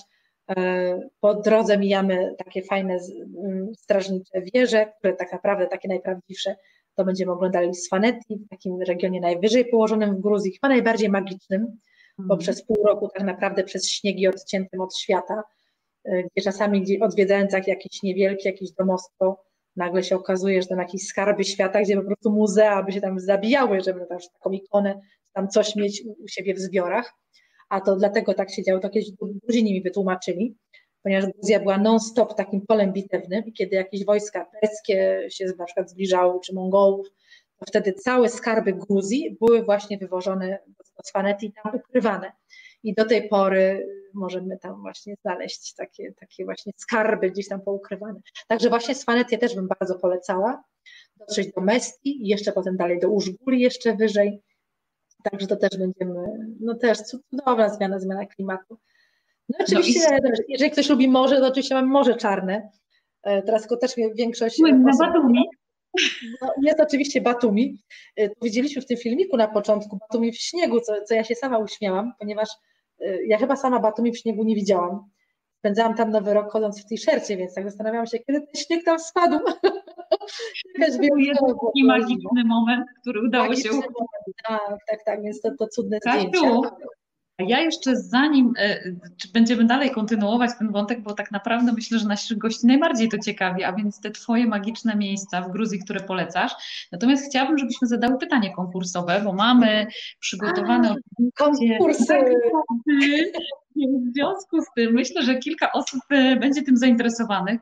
E, 0.50 1.00
po 1.20 1.34
drodze 1.34 1.78
mijamy 1.78 2.34
takie 2.38 2.62
fajne 2.62 2.98
mm, 3.44 3.74
strażnicze 3.74 4.42
wieże, 4.54 4.92
które 4.98 5.12
tak 5.12 5.32
naprawdę 5.32 5.66
takie 5.66 5.88
najprawdziwsze 5.88 6.56
to 6.94 7.04
będziemy 7.04 7.32
oglądali 7.32 7.74
Swanetti 7.74 8.36
w 8.36 8.48
takim 8.48 8.82
regionie 8.82 9.20
najwyżej 9.20 9.64
położonym 9.64 10.16
w 10.16 10.20
Gruzji, 10.20 10.52
chyba 10.52 10.68
najbardziej 10.68 11.08
magicznym, 11.08 11.66
bo 12.18 12.22
mhm. 12.22 12.38
przez 12.38 12.66
pół 12.66 12.86
roku 12.86 13.08
tak 13.14 13.26
naprawdę 13.26 13.64
przez 13.64 13.90
śniegi 13.90 14.28
odciętym 14.28 14.80
od 14.80 14.96
świata, 14.96 15.42
e, 16.04 16.22
gdzie 16.22 16.44
czasami 16.44 16.82
gdzie 16.82 17.00
odwiedzając 17.00 17.52
jakieś 17.52 18.02
niewielkie, 18.02 18.48
jakieś 18.48 18.72
domostwo, 18.72 19.42
nagle 19.76 20.02
się 20.02 20.16
okazuje, 20.16 20.62
że 20.62 20.68
tam 20.68 20.78
jakieś 20.78 21.02
skarby 21.06 21.44
świata, 21.44 21.82
gdzie 21.82 21.96
po 21.96 22.02
prostu 22.02 22.30
muzea 22.30 22.82
by 22.82 22.92
się 22.92 23.00
tam 23.00 23.20
zabijały, 23.20 23.80
żeby 23.80 24.06
tam 24.06 24.18
taką 24.32 24.50
ikonę, 24.50 25.00
tam 25.32 25.48
coś 25.48 25.76
mieć 25.76 26.02
u 26.24 26.28
siebie 26.28 26.54
w 26.54 26.58
zbiorach. 26.58 27.12
A 27.72 27.80
to 27.80 27.96
dlatego 27.96 28.34
tak 28.34 28.50
się 28.50 28.62
działo, 28.62 28.80
to 28.80 28.90
kiedyś 28.90 29.10
Gruzini 29.12 29.72
mi 29.72 29.82
wytłumaczyli, 29.82 30.56
ponieważ 31.02 31.30
Gruzja 31.32 31.60
była 31.60 31.78
non-stop 31.78 32.34
takim 32.34 32.66
polem 32.66 32.92
bitewnym 32.92 33.46
i 33.46 33.52
kiedy 33.52 33.76
jakieś 33.76 34.04
wojska 34.04 34.50
perskie 34.60 35.26
się 35.30 35.44
na 35.58 35.64
przykład 35.64 35.90
zbliżały, 35.90 36.40
czy 36.40 36.54
Mongołów, 36.54 37.08
to 37.58 37.66
wtedy 37.66 37.92
całe 37.92 38.28
skarby 38.28 38.72
Gruzji 38.72 39.36
były 39.40 39.64
właśnie 39.64 39.98
wywożone 39.98 40.58
do 40.66 41.04
Swanety 41.04 41.46
i 41.46 41.52
tam 41.52 41.74
ukrywane. 41.74 42.32
I 42.82 42.94
do 42.94 43.04
tej 43.04 43.28
pory 43.28 43.88
możemy 44.14 44.58
tam 44.58 44.80
właśnie 44.80 45.14
znaleźć 45.22 45.74
takie, 45.74 46.12
takie 46.20 46.44
właśnie 46.44 46.72
skarby 46.76 47.30
gdzieś 47.30 47.48
tam 47.48 47.60
poukrywane. 47.60 48.20
Także 48.48 48.68
właśnie 48.68 48.94
Swanetię 48.94 49.38
też 49.38 49.54
bym 49.54 49.68
bardzo 49.68 49.98
polecała. 49.98 50.64
Dotrzeć 51.16 51.52
do 51.52 51.60
Mestii 51.60 52.22
i 52.24 52.28
jeszcze 52.28 52.52
potem 52.52 52.76
dalej 52.76 53.00
do 53.00 53.08
Użguli, 53.08 53.60
jeszcze 53.60 53.96
wyżej. 53.96 54.42
Także 55.30 55.46
to 55.46 55.56
też 55.56 55.70
będziemy, 55.78 56.20
no 56.60 56.74
też 56.74 56.98
cudowna 56.98 57.68
zmiana, 57.68 57.98
zmiana 57.98 58.26
klimatu. 58.26 58.78
No, 59.48 59.58
oczywiście, 59.60 60.18
no 60.22 60.28
i... 60.28 60.32
jeżeli 60.48 60.70
ktoś 60.70 60.88
lubi 60.88 61.08
morze, 61.08 61.40
to 61.40 61.46
oczywiście 61.46 61.74
mamy 61.74 61.88
Morze 61.88 62.14
Czarne. 62.14 62.68
E, 63.22 63.42
teraz 63.42 63.62
tylko 63.62 63.76
też 63.76 63.94
większość... 64.14 64.58
Na 64.58 64.92
Batumi. 64.98 65.44
No, 66.42 66.52
jest 66.62 66.80
oczywiście 66.80 67.20
Batumi. 67.20 67.82
E, 68.18 68.28
widzieliśmy 68.42 68.82
w 68.82 68.86
tym 68.86 68.96
filmiku 68.96 69.36
na 69.36 69.48
początku 69.48 69.98
Batumi 69.98 70.32
w 70.32 70.36
śniegu, 70.36 70.80
co, 70.80 71.02
co 71.04 71.14
ja 71.14 71.24
się 71.24 71.34
sama 71.34 71.58
uśmiałam, 71.58 72.12
ponieważ 72.18 72.48
e, 73.00 73.24
ja 73.24 73.38
chyba 73.38 73.56
sama 73.56 73.80
Batumi 73.80 74.12
w 74.12 74.18
śniegu 74.18 74.44
nie 74.44 74.54
widziałam. 74.54 75.10
Spędzałam 75.58 75.94
tam 75.94 76.10
nowy 76.10 76.34
rok 76.34 76.52
chodząc 76.52 76.82
w 76.82 76.88
tej 76.88 76.98
szercie, 76.98 77.36
więc 77.36 77.54
tak 77.54 77.64
zastanawiałam 77.64 78.06
się, 78.06 78.18
kiedy 78.18 78.40
ten 78.40 78.62
śnieg 78.62 78.84
tam 78.84 78.98
spadł. 78.98 79.38
To 80.78 80.84
jest 80.84 80.98
taki 80.98 81.84
magiczny 81.84 82.44
moment, 82.44 82.86
który 83.00 83.22
udało 83.22 83.48
magiczny 83.48 83.70
się 83.70 83.76
moment, 83.76 84.36
Tak, 84.48 84.78
tak, 84.88 85.04
tak, 85.04 85.22
więc 85.22 85.40
to, 85.40 85.50
to 85.58 85.66
cudne 85.68 86.00
Kasiu, 86.00 86.28
zdjęcia. 86.28 86.70
Ja 87.38 87.60
jeszcze 87.60 87.96
zanim, 87.96 88.54
e, 88.58 88.80
czy 89.16 89.32
będziemy 89.32 89.64
dalej 89.64 89.90
kontynuować 89.90 90.50
ten 90.58 90.72
wątek, 90.72 91.00
bo 91.00 91.14
tak 91.14 91.30
naprawdę 91.30 91.72
myślę, 91.72 91.98
że 91.98 92.08
naszych 92.08 92.38
gości 92.38 92.66
najbardziej 92.66 93.08
to 93.08 93.18
ciekawi, 93.18 93.64
a 93.64 93.72
więc 93.72 94.00
te 94.00 94.10
Twoje 94.10 94.46
magiczne 94.46 94.96
miejsca 94.96 95.42
w 95.42 95.50
Gruzji, 95.50 95.78
które 95.78 96.00
polecasz. 96.00 96.52
Natomiast 96.92 97.30
chciałabym, 97.30 97.58
żebyśmy 97.58 97.88
zadały 97.88 98.18
pytanie 98.18 98.54
konkursowe, 98.54 99.20
bo 99.24 99.32
mamy 99.32 99.86
przygotowane 100.20 100.90
a, 100.90 101.22
konkursy. 101.36 102.14
W 103.76 104.14
związku 104.14 104.60
z 104.60 104.66
tym 104.76 104.92
myślę, 104.92 105.22
że 105.22 105.38
kilka 105.38 105.72
osób 105.72 106.00
e, 106.10 106.36
będzie 106.36 106.62
tym 106.62 106.76
zainteresowanych 106.76 107.60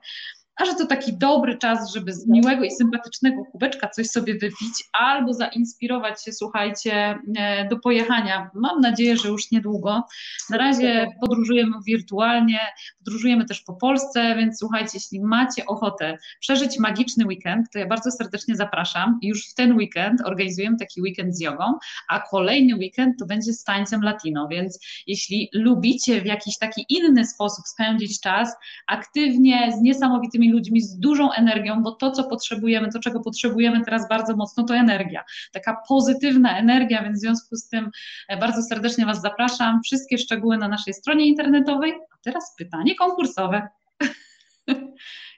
a 0.61 0.64
że 0.64 0.74
to 0.74 0.86
taki 0.86 1.18
dobry 1.18 1.58
czas, 1.58 1.92
żeby 1.92 2.12
z 2.12 2.28
miłego 2.28 2.64
i 2.64 2.70
sympatycznego 2.70 3.44
kubeczka 3.52 3.88
coś 3.88 4.06
sobie 4.06 4.34
wypić 4.34 4.84
albo 4.92 5.32
zainspirować 5.32 6.24
się, 6.24 6.32
słuchajcie, 6.32 7.18
e, 7.36 7.68
do 7.68 7.78
pojechania. 7.78 8.50
Mam 8.54 8.80
nadzieję, 8.80 9.16
że 9.16 9.28
już 9.28 9.50
niedługo. 9.50 10.02
Na 10.50 10.56
razie 10.56 11.06
podróżujemy 11.20 11.72
wirtualnie, 11.86 12.58
podróżujemy 12.98 13.44
też 13.44 13.61
po 13.61 13.74
Polsce, 13.74 14.36
więc 14.36 14.58
słuchajcie, 14.58 14.90
jeśli 14.94 15.20
macie 15.20 15.66
ochotę 15.66 16.18
przeżyć 16.40 16.78
magiczny 16.78 17.26
weekend, 17.26 17.66
to 17.72 17.78
ja 17.78 17.86
bardzo 17.86 18.11
serdecznie 18.11 18.56
zapraszam. 18.56 19.18
Już 19.22 19.50
w 19.50 19.54
ten 19.54 19.76
weekend 19.76 20.20
organizujemy 20.24 20.76
taki 20.76 21.02
weekend 21.02 21.36
z 21.36 21.40
jogą, 21.40 21.64
a 22.08 22.20
kolejny 22.20 22.74
weekend 22.74 23.18
to 23.18 23.26
będzie 23.26 23.52
z 23.52 23.64
tańcem 23.64 24.02
latino, 24.02 24.48
więc 24.48 24.78
jeśli 25.06 25.48
lubicie 25.52 26.20
w 26.20 26.26
jakiś 26.26 26.58
taki 26.58 26.86
inny 26.88 27.26
sposób 27.26 27.64
spędzić 27.66 28.20
czas, 28.20 28.56
aktywnie, 28.86 29.72
z 29.78 29.80
niesamowitymi 29.80 30.49
ludźmi 30.53 30.80
z 30.80 30.98
dużą 30.98 31.32
energią, 31.32 31.82
bo 31.82 31.92
to, 31.92 32.11
co 32.11 32.24
potrzebujemy, 32.24 32.92
to, 32.92 32.98
czego 32.98 33.20
potrzebujemy 33.20 33.84
teraz 33.84 34.09
bardzo 34.09 34.36
mocno, 34.36 34.64
to 34.64 34.74
energia. 34.74 35.24
Taka 35.53 35.82
pozytywna 35.88 36.59
energia, 36.59 37.03
więc 37.03 37.18
w 37.18 37.20
związku 37.20 37.57
z 37.57 37.68
tym 37.68 37.90
e, 38.28 38.36
bardzo 38.36 38.62
serdecznie 38.62 39.07
Was 39.07 39.20
zapraszam. 39.20 39.80
Wszystkie 39.84 40.18
szczegóły 40.18 40.57
na 40.57 40.68
naszej 40.68 40.94
stronie 40.94 41.26
internetowej. 41.26 41.92
A 41.92 42.16
teraz 42.24 42.55
pytanie 42.59 42.94
konkursowe. 42.94 43.68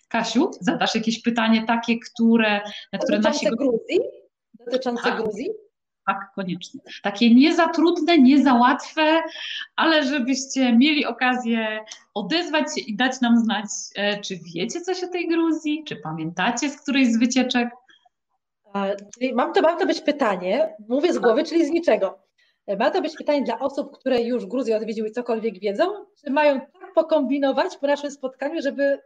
Kasiu, 0.08 0.50
zadasz 0.60 0.94
jakieś 0.94 1.22
pytanie 1.22 1.64
takie, 1.66 1.98
które, 1.98 2.60
na 2.92 2.98
które 2.98 3.18
nasi... 3.18 3.46
Gruzji? 3.46 3.98
Dotyczące 4.66 5.02
tak. 5.02 5.22
Gruzji? 5.22 5.48
Tak, 6.06 6.30
koniecznie. 6.34 6.80
Takie 7.02 7.34
nie 7.34 7.54
za 7.54 7.68
trudne, 7.68 8.18
nie 8.18 8.42
za 8.42 8.54
łatwe, 8.54 9.22
ale 9.76 10.04
żebyście 10.04 10.76
mieli 10.76 11.06
okazję 11.06 11.84
odezwać 12.14 12.74
się 12.74 12.80
i 12.80 12.96
dać 12.96 13.20
nam 13.20 13.38
znać, 13.38 13.64
e, 13.96 14.20
czy 14.20 14.38
wiecie 14.54 14.80
coś 14.80 15.04
o 15.04 15.08
tej 15.08 15.28
Gruzji, 15.28 15.84
czy 15.86 15.96
pamiętacie 15.96 16.70
z 16.70 16.82
którejś 16.82 17.12
z 17.12 17.18
wycieczek. 17.18 17.68
Mam 19.34 19.52
to, 19.52 19.62
mam 19.62 19.78
to 19.78 19.86
być 19.86 20.00
pytanie, 20.00 20.76
mówię 20.88 21.12
z 21.12 21.18
głowy, 21.18 21.44
czyli 21.44 21.66
z 21.66 21.70
niczego. 21.70 22.18
E, 22.66 22.76
ma 22.76 22.90
to 22.90 23.02
być 23.02 23.16
pytanie 23.16 23.42
dla 23.42 23.58
osób, 23.58 23.98
które 23.98 24.22
już 24.22 24.46
Gruzję 24.46 24.76
odwiedziły 24.76 25.08
i 25.08 25.12
cokolwiek 25.12 25.58
wiedzą, 25.60 25.84
czy 26.24 26.30
mają 26.30 26.60
tak 26.60 26.92
pokombinować 26.94 27.76
po 27.76 27.86
naszym 27.86 28.10
spotkaniu, 28.10 28.62
żeby 28.62 28.98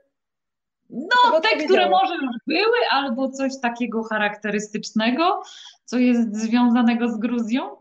no, 0.90 1.40
te, 1.40 1.64
które 1.64 1.90
może 1.90 2.14
już 2.14 2.36
były, 2.46 2.76
albo 2.90 3.30
coś 3.30 3.60
takiego 3.60 4.02
charakterystycznego, 4.02 5.42
co 5.84 5.98
jest 5.98 6.36
związanego 6.36 7.08
z 7.08 7.18
Gruzją? 7.18 7.76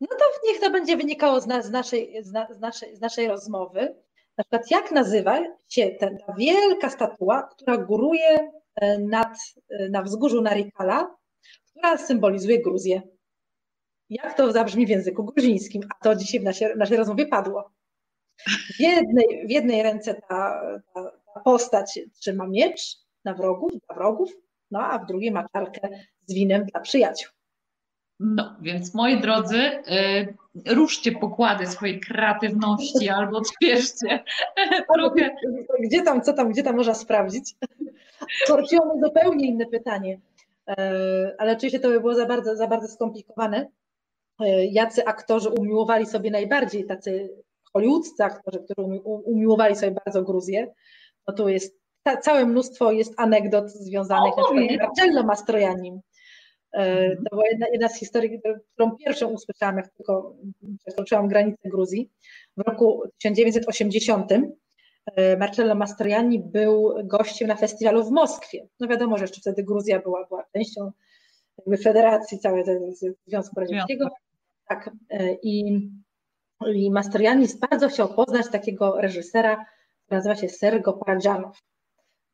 No 0.00 0.08
to 0.08 0.24
niech 0.48 0.60
to 0.60 0.70
będzie 0.70 0.96
wynikało 0.96 1.40
z, 1.40 1.44
z, 1.64 1.70
naszej, 1.70 2.24
z, 2.24 2.32
na, 2.32 2.54
z, 2.54 2.60
naszej, 2.60 2.96
z 2.96 3.00
naszej 3.00 3.28
rozmowy. 3.28 3.94
Na 4.38 4.44
przykład, 4.44 4.70
jak 4.70 4.92
nazywa 4.92 5.38
się 5.68 5.90
ten, 5.90 6.18
ta 6.26 6.32
wielka 6.38 6.90
statua, 6.90 7.42
która 7.42 7.76
góruje 7.76 8.50
e, 8.74 8.98
nad, 8.98 9.36
e, 9.70 9.88
na 9.88 10.02
wzgórzu 10.02 10.42
Narikala, 10.42 11.16
która 11.70 11.98
symbolizuje 11.98 12.62
Gruzję. 12.62 13.02
Jak 14.10 14.36
to 14.36 14.52
zabrzmi 14.52 14.86
w 14.86 14.88
języku 14.88 15.24
gruzińskim? 15.24 15.82
A 15.90 16.04
to 16.04 16.16
dzisiaj 16.16 16.40
w 16.40 16.44
naszej, 16.44 16.74
w 16.74 16.76
naszej 16.76 16.96
rozmowie 16.96 17.26
padło. 17.26 17.70
W 18.46 18.80
jednej, 18.80 19.46
w 19.46 19.50
jednej 19.50 19.82
ręce 19.82 20.14
ta, 20.14 20.62
ta, 20.94 21.12
ta 21.34 21.40
postać 21.40 22.00
trzyma 22.20 22.46
miecz 22.46 22.96
na 23.24 23.34
wrogów, 23.34 23.72
dla 23.86 23.96
wrogów, 23.96 24.32
no 24.70 24.80
a 24.80 24.98
w 24.98 25.06
drugiej 25.06 25.30
ma 25.30 25.48
czarkę 25.48 25.88
z 26.26 26.34
winem 26.34 26.66
dla 26.66 26.80
przyjaciół. 26.80 27.30
No, 28.20 28.56
więc 28.60 28.94
moi 28.94 29.20
drodzy, 29.20 29.56
yy, 29.56 30.74
ruszcie 30.74 31.12
pokłady 31.12 31.66
swojej 31.66 32.00
kreatywności 32.00 33.08
albo 33.18 33.38
odświeżcie 33.38 34.24
trochę. 34.94 35.30
Gdzie 35.80 36.02
tam, 36.02 36.22
co 36.22 36.32
tam, 36.32 36.50
gdzie 36.50 36.62
tam 36.62 36.76
można 36.76 36.94
sprawdzić? 36.94 37.54
Korciło 38.46 38.98
zupełnie 39.04 39.46
inne 39.46 39.66
pytanie, 39.66 40.20
yy, 40.68 40.74
ale 41.38 41.52
oczywiście 41.52 41.80
to 41.80 41.88
by 41.88 42.00
było 42.00 42.14
za 42.14 42.26
bardzo, 42.26 42.56
za 42.56 42.66
bardzo 42.66 42.88
skomplikowane. 42.88 43.68
Yy, 44.40 44.66
jacy 44.66 45.04
aktorzy 45.06 45.48
umiłowali 45.48 46.06
sobie 46.06 46.30
najbardziej, 46.30 46.86
tacy 46.86 47.30
hollywoodzcy 47.72 48.24
aktorzy, 48.24 48.58
którzy 48.58 48.88
umiłowali 49.24 49.76
sobie 49.76 49.96
bardzo 50.04 50.22
Gruzję, 50.22 50.66
no 51.28 51.34
tu 51.34 51.48
jest 51.48 51.82
ta, 52.02 52.16
całe 52.16 52.46
mnóstwo 52.46 52.92
jest 52.92 53.14
anegdot 53.16 53.70
związanych, 53.70 54.32
o, 54.38 54.54
na 54.54 54.66
przykład 54.66 54.88
Marcello 54.88 55.22
Mastroiannim. 55.22 56.00
E, 56.72 56.78
mhm. 56.78 57.24
To 57.24 57.36
była 57.36 57.48
jedna, 57.48 57.66
jedna 57.72 57.88
z 57.88 57.98
historii, 57.98 58.40
którą 58.74 58.96
pierwszą 58.96 59.28
usłyszałam, 59.28 59.76
jak 59.76 59.88
tylko 59.88 60.36
przekroczyłam 60.86 61.28
granicę 61.28 61.68
Gruzji. 61.68 62.10
W 62.56 62.60
roku 62.60 63.02
1980 63.18 64.32
e, 64.32 65.36
Marcello 65.36 65.74
Mastroianni 65.74 66.40
był 66.40 66.94
gościem 67.04 67.48
na 67.48 67.56
festiwalu 67.56 68.04
w 68.04 68.10
Moskwie. 68.10 68.68
No 68.80 68.88
wiadomo, 68.88 69.18
że 69.18 69.24
jeszcze 69.24 69.40
wtedy 69.40 69.62
Gruzja 69.62 70.00
była, 70.00 70.26
była 70.26 70.44
częścią 70.52 70.92
jakby 71.58 71.76
federacji 71.76 72.38
całej 72.38 72.64
Związku 73.26 73.60
Radzieckiego. 73.60 74.08
Tak. 74.68 74.90
E, 75.10 75.34
I, 75.42 75.80
i 76.66 76.90
Mastroianni 76.90 77.46
bardzo 77.70 77.88
chciał 77.88 78.14
poznać 78.14 78.46
takiego 78.52 79.00
reżysera, 79.00 79.66
nazywa 80.10 80.36
się 80.36 80.48
Sergo 80.48 80.92
Paradżanow 80.92 81.58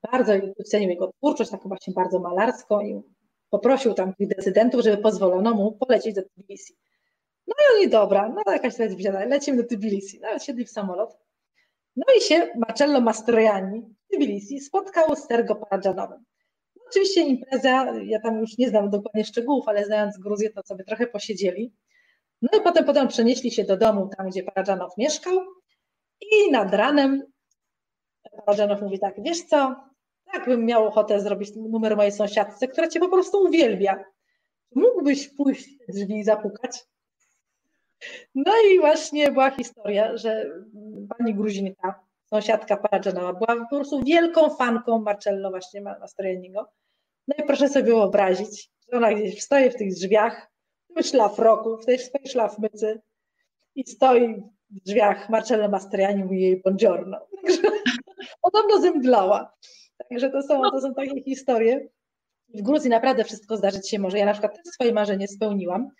bardzo 0.02 0.32
cenił 0.64 0.90
jego 0.90 1.12
twórczość, 1.12 1.50
taką 1.50 1.68
właśnie 1.68 1.94
bardzo 1.94 2.18
malarską 2.18 2.80
i 2.80 3.02
poprosił 3.50 3.94
tam 3.94 4.14
tych 4.14 4.28
decydentów, 4.28 4.82
żeby 4.82 5.02
pozwolono 5.02 5.54
mu 5.54 5.72
polecieć 5.72 6.14
do 6.14 6.22
Tbilisi. 6.22 6.76
No 7.46 7.54
i 7.54 7.76
oni, 7.76 7.90
dobra, 7.90 8.28
no 8.28 8.52
jakaś 8.52 8.76
to 8.76 8.82
jest 8.82 8.96
wzięta, 8.96 9.24
lecimy 9.24 9.62
do 9.62 9.68
Tbilisi. 9.68 10.20
Nawet 10.20 10.44
siedli 10.44 10.64
w 10.64 10.70
samolot. 10.70 11.18
No 11.96 12.04
i 12.18 12.20
się 12.20 12.48
Marcello 12.56 13.00
Mastroianni 13.00 13.80
w 13.80 14.16
Tbilisi 14.16 14.60
spotkał 14.60 15.16
z 15.16 15.26
Sergo 15.26 15.54
Paradżanowem. 15.54 16.24
No, 16.76 16.82
oczywiście 16.88 17.20
impreza, 17.20 17.92
ja 18.04 18.20
tam 18.20 18.38
już 18.40 18.58
nie 18.58 18.68
znam 18.68 18.90
dokładnie 18.90 19.24
szczegółów, 19.24 19.68
ale 19.68 19.84
znając 19.84 20.18
Gruzję, 20.18 20.50
to 20.50 20.62
sobie 20.62 20.84
trochę 20.84 21.06
posiedzieli. 21.06 21.72
No 22.42 22.58
i 22.58 22.62
potem, 22.62 22.84
potem 22.84 23.08
przenieśli 23.08 23.50
się 23.50 23.64
do 23.64 23.76
domu, 23.76 24.10
tam 24.16 24.28
gdzie 24.28 24.42
Paradżanow 24.42 24.96
mieszkał 24.96 25.40
i 26.20 26.50
nad 26.50 26.74
ranem 26.74 27.22
Paradżanow 28.46 28.82
mówi 28.82 28.98
tak, 28.98 29.22
wiesz 29.22 29.42
co, 29.42 29.76
tak 30.32 30.44
bym 30.46 30.64
miał 30.64 30.86
ochotę 30.86 31.20
zrobić 31.20 31.50
numer 31.56 31.96
mojej 31.96 32.12
sąsiadce, 32.12 32.68
która 32.68 32.88
cię 32.88 33.00
po 33.00 33.08
prostu 33.08 33.38
uwielbia. 33.42 34.04
Mógłbyś 34.74 35.28
pójść 35.28 35.68
drzwi 35.88 36.18
i 36.18 36.24
zapukać? 36.24 36.84
No 38.34 38.52
i 38.72 38.80
właśnie 38.80 39.32
była 39.32 39.50
historia, 39.50 40.16
że 40.16 40.50
pani 41.18 41.34
Gruzinka, 41.34 42.00
sąsiadka 42.24 42.76
Paradżanowa, 42.76 43.32
była 43.32 43.66
po 43.70 43.76
prostu 43.76 44.02
wielką 44.04 44.50
fanką 44.50 44.98
Marcello 44.98 45.50
właśnie 45.50 45.80
Mastroianniego. 45.80 46.68
No 47.28 47.34
i 47.38 47.46
proszę 47.46 47.68
sobie 47.68 47.86
wyobrazić, 47.86 48.70
że 48.92 48.98
ona 48.98 49.14
gdzieś 49.14 49.40
wstaje 49.40 49.70
w 49.70 49.76
tych 49.76 49.94
drzwiach, 49.94 50.50
w 50.96 51.02
szlafroku, 51.02 51.76
w 51.76 51.86
tej 51.86 51.98
swojej 51.98 52.28
szlafmycy 52.28 53.00
i 53.74 53.84
stoi 53.86 54.42
w 54.70 54.80
drzwiach 54.86 55.28
Marcello 55.28 55.68
Mastroianni 55.68 56.20
i 56.20 56.24
mówi 56.24 56.40
jej 56.40 56.62
buongiorno. 56.62 57.18
Także 57.42 57.62
podobno 58.42 58.80
zemdlała. 58.80 59.52
Także 60.10 60.30
to 60.30 60.42
są, 60.42 60.62
to 60.70 60.80
są 60.80 60.94
takie 60.94 61.22
historie. 61.22 61.88
W 62.54 62.62
Gruzji 62.62 62.90
naprawdę 62.90 63.24
wszystko 63.24 63.56
zdarzyć 63.56 63.90
się 63.90 63.98
może. 63.98 64.18
Ja 64.18 64.26
na 64.26 64.32
przykład 64.32 64.56
też 64.56 64.64
swoje 64.64 64.92
marzenie 64.92 65.28
spełniłam. 65.28 65.90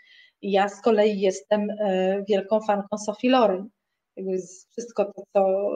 Ja 0.42 0.68
z 0.68 0.82
kolei 0.82 1.20
jestem 1.20 1.70
e, 1.70 2.24
wielką 2.28 2.60
fanką 2.60 2.98
Sophie 2.98 3.30
Loren. 3.30 3.68
Wszystko 4.70 5.04
to, 5.04 5.22
co 5.32 5.70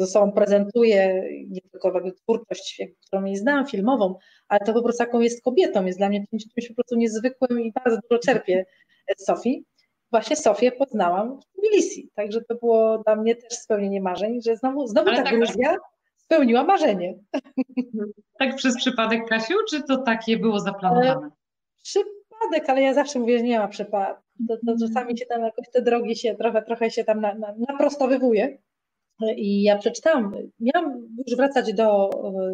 ze 0.00 0.06
sobą 0.06 0.32
prezentuje, 0.32 1.28
nie 1.48 1.60
tylko 1.60 1.92
jakby 1.94 2.12
twórczość, 2.12 2.82
którą 3.06 3.24
jej 3.24 3.36
znam, 3.36 3.66
filmową, 3.66 4.14
ale 4.48 4.60
to 4.60 4.72
po 4.72 4.82
prostu 4.82 5.02
jaką 5.02 5.20
jest 5.20 5.44
kobietą, 5.44 5.86
jest 5.86 5.98
dla 5.98 6.08
mnie 6.08 6.26
czymś, 6.30 6.44
czymś 6.54 6.68
po 6.68 6.74
prostu 6.74 6.96
niezwykłym 6.96 7.60
i 7.60 7.72
bardzo 7.72 7.98
dużo 8.10 8.22
czerpię 8.22 8.64
z 9.18 9.24
Sofii. 9.24 9.64
Właśnie 10.10 10.36
Sofię 10.36 10.72
poznałam 10.72 11.40
w 11.40 11.44
Tbilisi, 11.44 12.10
także 12.14 12.40
to 12.40 12.54
było 12.54 12.98
dla 12.98 13.16
mnie 13.16 13.36
też 13.36 13.52
spełnienie 13.52 14.00
marzeń, 14.00 14.42
że 14.42 14.56
znowu, 14.56 14.86
znowu 14.86 15.10
ta 15.10 15.22
tak, 15.22 15.34
Gruzja 15.34 15.76
spełniła 16.16 16.64
marzenie. 16.64 17.18
Tak 18.38 18.56
przez 18.56 18.76
przypadek, 18.76 19.28
Kasiu, 19.28 19.54
czy 19.70 19.82
to 19.82 19.98
takie 19.98 20.38
było 20.38 20.60
zaplanowane? 20.60 21.26
E, 21.26 21.30
przypadek, 21.82 22.70
ale 22.70 22.82
ja 22.82 22.94
zawsze 22.94 23.18
mówię, 23.18 23.38
że 23.38 23.44
nie 23.44 23.58
ma 23.58 23.68
przypadku. 23.68 24.22
To, 24.48 24.56
to 24.56 24.86
czasami 24.86 25.18
się 25.18 25.26
tam 25.26 25.42
jakoś 25.42 25.70
te 25.72 25.82
drogi 25.82 26.16
się 26.16 26.34
trochę, 26.34 26.62
trochę 26.62 26.90
się 26.90 27.04
tam 27.04 27.20
na, 27.20 27.34
na, 27.34 27.54
naprostowywuje. 27.68 28.58
I 29.36 29.62
ja 29.62 29.78
przeczytałam, 29.78 30.32
miałam 30.60 31.08
już 31.26 31.36
wracać 31.36 31.74
do, 31.74 32.10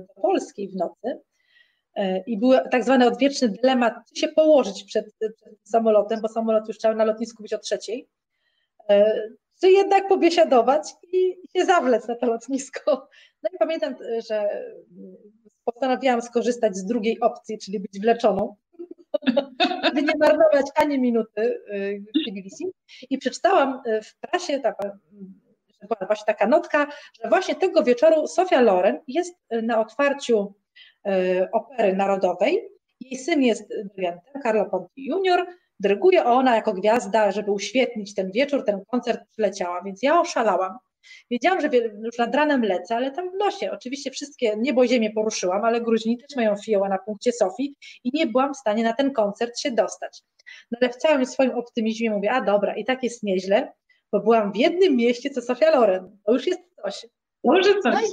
do 0.08 0.22
Polski 0.22 0.68
w 0.68 0.76
nocy 0.76 1.20
e, 1.94 2.22
i 2.26 2.38
był 2.38 2.52
tak 2.70 2.84
zwany 2.84 3.06
odwieczny 3.06 3.48
dylemat, 3.48 3.94
czy 4.08 4.20
się 4.20 4.28
położyć 4.28 4.84
przed, 4.84 5.14
przed 5.14 5.32
samolotem, 5.64 6.20
bo 6.20 6.28
samolot 6.28 6.68
już 6.68 6.76
chciał 6.76 6.94
na 6.94 7.04
lotnisku 7.04 7.42
być 7.42 7.52
o 7.52 7.58
trzeciej. 7.58 8.08
czy 9.60 9.70
jednak 9.70 10.08
pobiesiadować 10.08 10.92
i 11.12 11.36
się 11.56 11.64
zawlec 11.64 12.08
na 12.08 12.16
to 12.16 12.26
lotnisko. 12.26 13.08
No 13.42 13.50
i 13.54 13.58
pamiętam, 13.58 13.94
że 14.28 14.48
postanowiłam 15.64 16.22
skorzystać 16.22 16.76
z 16.76 16.84
drugiej 16.84 17.20
opcji, 17.20 17.58
czyli 17.58 17.80
być 17.80 18.00
wleczoną, 18.00 18.56
żeby 19.84 20.02
nie 20.02 20.16
marnować 20.18 20.66
ani 20.74 20.98
minuty 20.98 21.62
w 21.98 22.30
Tbilisi. 22.30 22.64
I 23.10 23.18
przeczytałam 23.18 23.82
w 24.02 24.20
prasie, 24.20 24.60
taka, 24.60 24.98
była 25.86 26.06
właśnie 26.06 26.26
taka 26.26 26.46
notka, 26.46 26.86
że 27.22 27.28
właśnie 27.28 27.54
tego 27.54 27.82
wieczoru 27.82 28.26
Sofia 28.26 28.60
Loren 28.60 29.00
jest 29.08 29.34
na 29.62 29.80
otwarciu 29.80 30.54
Opery 31.52 31.96
Narodowej. 31.96 32.68
Jej 33.00 33.18
syn 33.18 33.42
jest 33.42 33.68
dyrygentem, 33.68 34.42
Carlo 34.42 34.64
Ponti 34.70 35.06
Junior, 35.06 35.46
dyryguje, 35.80 36.24
ona 36.24 36.56
jako 36.56 36.72
gwiazda, 36.72 37.32
żeby 37.32 37.52
uświetnić 37.52 38.14
ten 38.14 38.30
wieczór, 38.30 38.64
ten 38.64 38.84
koncert 38.90 39.20
przyleciała, 39.30 39.82
więc 39.82 40.02
ja 40.02 40.20
oszalałam. 40.20 40.78
Wiedziałam, 41.30 41.60
że 41.60 41.68
już 42.04 42.18
nad 42.18 42.34
ranem 42.34 42.62
lecę, 42.62 42.96
ale 42.96 43.10
tam 43.10 43.30
w 43.30 43.34
nosie. 43.34 43.70
Oczywiście 43.70 44.10
wszystkie 44.10 44.56
niebo 44.56 44.84
i 44.84 44.88
ziemię 44.88 45.10
poruszyłam, 45.14 45.64
ale 45.64 45.80
Gruzini 45.80 46.18
też 46.18 46.36
mają 46.36 46.56
fioła 46.56 46.88
na 46.88 46.98
punkcie 46.98 47.32
Sofii 47.32 47.74
i 48.04 48.10
nie 48.14 48.26
byłam 48.26 48.54
w 48.54 48.56
stanie 48.56 48.84
na 48.84 48.92
ten 48.92 49.12
koncert 49.12 49.58
się 49.58 49.70
dostać. 49.70 50.22
No 50.70 50.78
ale 50.80 50.90
w 50.90 50.96
całym 50.96 51.26
swoim 51.26 51.50
optymizmie 51.50 52.10
mówię, 52.10 52.32
a 52.32 52.40
dobra, 52.40 52.76
i 52.76 52.84
tak 52.84 53.02
jest 53.02 53.22
nieźle, 53.22 53.72
bo 54.12 54.20
byłam 54.20 54.52
w 54.52 54.56
jednym 54.56 54.96
mieście, 54.96 55.30
co 55.30 55.42
Sofia 55.42 55.70
Loren. 55.70 56.18
To 56.26 56.32
już 56.32 56.46
jest 56.46 56.60
coś. 56.82 57.06
To 57.42 57.56
już 57.56 57.66
jest 57.66 57.82
coś. 57.82 57.94
No 57.94 58.00
i, 58.00 58.04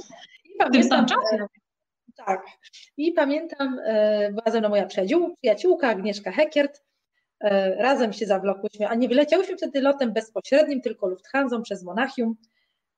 i 0.54 0.58
pamiętam, 0.58 1.06
e, 1.32 1.46
tak. 2.16 2.46
I 2.96 3.12
pamiętam, 3.12 3.80
e, 3.84 4.32
była 4.32 4.52
ze 4.52 4.60
mną 4.60 4.68
moja 4.68 4.86
przyjaciółka 4.86 5.88
Agnieszka 5.88 6.32
Hekiert, 6.32 6.82
e, 7.40 7.74
razem 7.74 8.12
się 8.12 8.26
zawlokłyśmy, 8.26 8.88
a 8.88 8.94
nie 8.94 9.08
wyleciałyśmy 9.08 9.56
wtedy 9.56 9.80
lotem 9.80 10.12
bezpośrednim, 10.12 10.80
tylko 10.80 11.08
Lufthansą 11.08 11.62
przez 11.62 11.84
Monachium. 11.84 12.36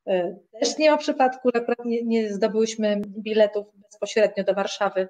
E, 0.09 0.37
też 0.61 0.79
nie 0.79 0.91
ma 0.91 0.97
przypadku, 0.97 1.51
że 1.55 1.65
nie, 1.85 2.03
nie 2.03 2.33
zdobyłyśmy 2.33 3.01
biletów 3.07 3.67
bezpośrednio 3.75 4.45
do 4.45 4.55
Warszawy, 4.55 5.09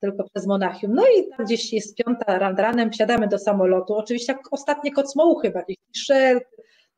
tylko 0.00 0.24
przez 0.24 0.46
Monachium. 0.46 0.94
No 0.94 1.04
i 1.06 1.28
tam 1.28 1.46
gdzieś 1.46 1.72
jest 1.72 1.96
piąta 1.96 2.38
rand 2.38 2.58
ranem, 2.58 2.90
wsiadamy 2.90 3.28
do 3.28 3.38
samolotu. 3.38 3.94
Oczywiście 3.94 4.32
jak 4.32 4.52
ostatnie 4.52 4.92
kocmołuchy, 4.92 5.52
jakieś 5.54 5.76
t-shirt, 5.76 6.44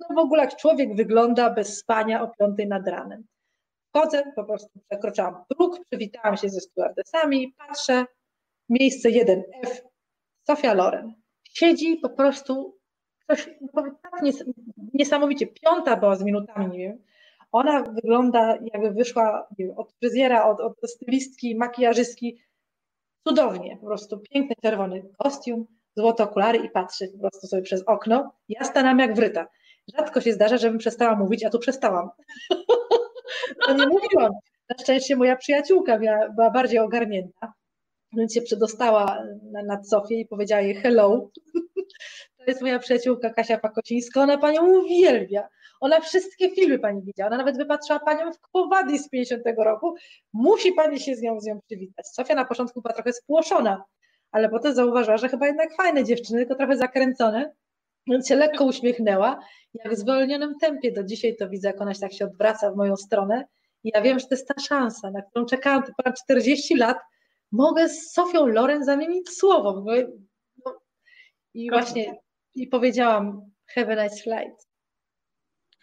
no 0.01 0.15
w 0.15 0.19
ogóle 0.19 0.43
jak 0.43 0.57
człowiek 0.57 0.97
wygląda 0.97 1.51
bez 1.51 1.79
spania 1.79 2.23
o 2.23 2.29
piątej 2.29 2.69
nad 2.69 2.89
ranem. 2.89 3.25
Wchodzę, 3.89 4.33
po 4.37 4.45
prostu 4.45 4.81
przekroczyłam 4.91 5.45
próg, 5.49 5.81
przywitałam 5.91 6.37
się 6.37 6.49
ze 6.49 6.61
stewardesami, 6.61 7.55
patrzę, 7.59 8.05
miejsce 8.69 9.09
1F, 9.09 9.81
Sofia 10.47 10.75
Loren. 10.75 11.15
Siedzi 11.45 11.97
po 11.97 12.11
prostu 12.11 12.79
coś 13.27 13.51
no, 13.75 13.83
tak 14.03 14.23
niesamowicie, 14.95 15.47
piąta 15.47 15.97
była 15.97 16.17
z 16.17 16.23
minutami, 16.23 16.69
nie 16.69 16.79
wiem, 16.79 17.03
ona 17.53 17.83
wygląda 17.83 18.59
jakby 18.73 18.91
wyszła 18.91 19.49
wiem, 19.59 19.79
od 19.79 19.93
fryzjera, 19.93 20.45
od, 20.45 20.61
od 20.61 20.91
stylistki, 20.91 21.57
makijażystki, 21.57 22.41
cudownie, 23.29 23.77
po 23.77 23.87
prostu 23.87 24.19
piękny 24.19 24.57
czerwony 24.63 25.03
kostium, 25.19 25.67
złote 25.97 26.25
okulary 26.25 26.59
i 26.59 26.71
patrzy 26.71 27.09
po 27.09 27.19
prostu 27.19 27.47
sobie 27.47 27.63
przez 27.63 27.83
okno. 27.83 28.33
Ja 28.49 28.65
stanęłam 28.65 28.99
jak 28.99 29.15
wryta. 29.15 29.47
Rzadko 29.97 30.21
się 30.21 30.33
zdarza, 30.33 30.57
żebym 30.57 30.79
przestała 30.79 31.17
mówić, 31.17 31.45
a 31.45 31.51
tu 31.51 31.59
przestałam. 31.59 32.11
to 33.67 33.73
nie 33.73 33.87
mówiłam. 33.87 34.33
Na 34.69 34.77
szczęście 34.83 35.17
moja 35.17 35.37
przyjaciółka 35.37 35.99
była 36.35 36.51
bardziej 36.51 36.79
ogarnięta, 36.79 37.53
więc 38.13 38.35
się 38.35 38.43
przedostała 38.43 39.23
nad 39.67 39.89
Sofię 39.89 40.21
i 40.21 40.27
powiedziała 40.27 40.63
jej 40.63 40.75
hello. 40.75 41.31
To 42.39 42.45
jest 42.47 42.63
moja 42.63 42.79
przyjaciółka 42.79 43.31
Kasia 43.31 43.59
Pakocińska, 43.59 44.23
ona 44.23 44.39
panią 44.39 44.81
uwielbia. 44.81 45.49
Ona 45.81 46.01
wszystkie 46.01 46.51
filmy 46.51 46.79
pani 46.79 47.03
widziała, 47.03 47.27
ona 47.27 47.37
nawet 47.37 47.57
wypatrzyła 47.57 47.99
panią 47.99 48.33
w 48.33 48.41
Kowadi 48.41 48.99
z 48.99 49.09
50 49.09 49.43
roku. 49.59 49.95
Musi 50.33 50.73
pani 50.73 51.01
się 51.01 51.17
z 51.17 51.23
nią, 51.23 51.41
z 51.41 51.47
nią 51.47 51.61
przywitać. 51.67 52.07
Sofia 52.09 52.35
na 52.35 52.45
początku 52.45 52.83
była 52.83 52.95
trochę 52.95 53.13
spłoszona, 53.13 53.85
ale 54.33 54.49
potem 54.49 54.75
zauważyła, 54.75 55.17
że 55.17 55.29
chyba 55.29 55.47
jednak 55.47 55.77
fajne 55.77 56.05
dziewczyny, 56.05 56.39
tylko 56.39 56.55
trochę 56.55 56.77
zakręcone, 56.77 57.53
więc 58.07 58.29
się 58.29 58.37
lekko 58.37 58.65
uśmiechnęła. 58.65 59.41
Jak 59.75 59.93
w 59.95 59.97
zwolnionym 59.97 60.55
tempie 60.61 60.93
do 60.93 61.05
dzisiaj 61.05 61.37
to 61.37 61.49
widzę, 61.49 61.69
jak 61.69 61.81
ona 61.81 61.95
się 61.95 62.01
tak 62.01 62.13
się 62.13 62.25
odwraca 62.25 62.73
w 62.73 62.77
moją 62.77 62.97
stronę. 62.97 63.45
I 63.85 63.91
ja 63.95 64.03
wiem, 64.03 64.19
że 64.19 64.27
to 64.27 64.35
jest 64.35 64.49
ta 64.49 64.63
szansa, 64.63 65.11
na 65.11 65.23
którą 65.23 65.47
czekałam 65.47 65.83
ponad 65.97 66.21
40 66.25 66.77
lat. 66.77 66.99
Mogę 67.53 67.89
z 67.89 68.13
Sofią 68.13 68.47
Loren 68.47 68.85
zamienić 68.85 69.31
słowo. 69.31 69.85
No, 70.65 70.73
I 71.55 71.71
właśnie 71.71 72.17
i 72.55 72.67
powiedziałam 72.67 73.51
have 73.75 73.93
a 73.93 74.05
nice 74.05 74.23
flight. 74.23 74.69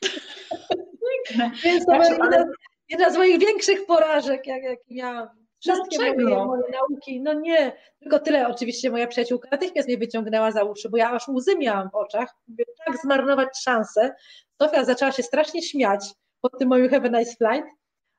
Więc 1.63 1.85
to 1.85 1.91
znaczy, 1.95 2.11
jedna, 2.11 2.45
jedna, 2.89 3.09
z 3.09 3.17
moich 3.17 3.39
większych 3.39 3.85
porażek, 3.85 4.47
jak, 4.47 4.63
jak 4.63 4.79
miałam. 4.89 5.27
Wszystkie 5.59 5.97
moje, 5.97 6.45
moje, 6.45 6.63
nauki, 6.71 7.21
no 7.21 7.33
nie, 7.33 7.71
tylko 7.99 8.19
tyle 8.19 8.47
oczywiście 8.47 8.91
moja 8.91 9.07
przyjaciółka 9.07 9.49
natychmiast 9.51 9.87
mnie 9.87 9.97
wyciągnęła 9.97 10.51
za 10.51 10.63
uszy, 10.63 10.89
bo 10.89 10.97
ja 10.97 11.11
aż 11.11 11.27
łzy 11.27 11.57
miałam 11.57 11.89
w 11.89 11.95
oczach, 11.95 12.35
mówię, 12.47 12.63
tak 12.85 12.97
zmarnować 12.97 13.49
szansę. 13.63 14.15
Sofia 14.61 14.85
zaczęła 14.85 15.11
się 15.11 15.23
strasznie 15.23 15.61
śmiać 15.61 16.05
pod 16.41 16.59
tym 16.59 16.69
moim 16.69 16.89
Have 16.89 17.05
a 17.05 17.19
Nice 17.19 17.35
Flight, 17.35 17.69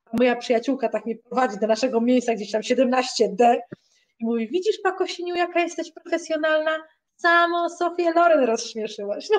a 0.05 0.17
moja 0.17 0.37
przyjaciółka 0.37 0.89
tak 0.89 1.07
mnie 1.07 1.17
prowadzi 1.17 1.59
do 1.59 1.67
naszego 1.67 2.01
miejsca, 2.01 2.35
gdzieś 2.35 2.51
tam 2.51 2.63
17D 2.63 3.57
i 4.21 4.25
mówi, 4.25 4.49
widzisz 4.49 4.79
Pakosiniu, 4.83 5.35
jaka 5.37 5.61
jesteś 5.61 5.93
profesjonalna? 5.93 6.79
Samo 7.17 7.69
Sofię 7.69 8.13
Loren 8.13 8.45
rozśmieszyłaś. 8.45 9.29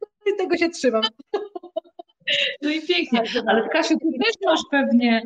No, 0.00 0.32
i 0.34 0.36
tego 0.36 0.56
się 0.56 0.68
trzymam. 0.68 1.02
No 2.62 2.70
i 2.70 2.86
pięknie. 2.86 3.22
Ale 3.46 3.68
Kasiu, 3.68 3.98
ty 3.98 4.06
też 4.24 4.34
masz 4.46 4.60
pewnie 4.70 5.22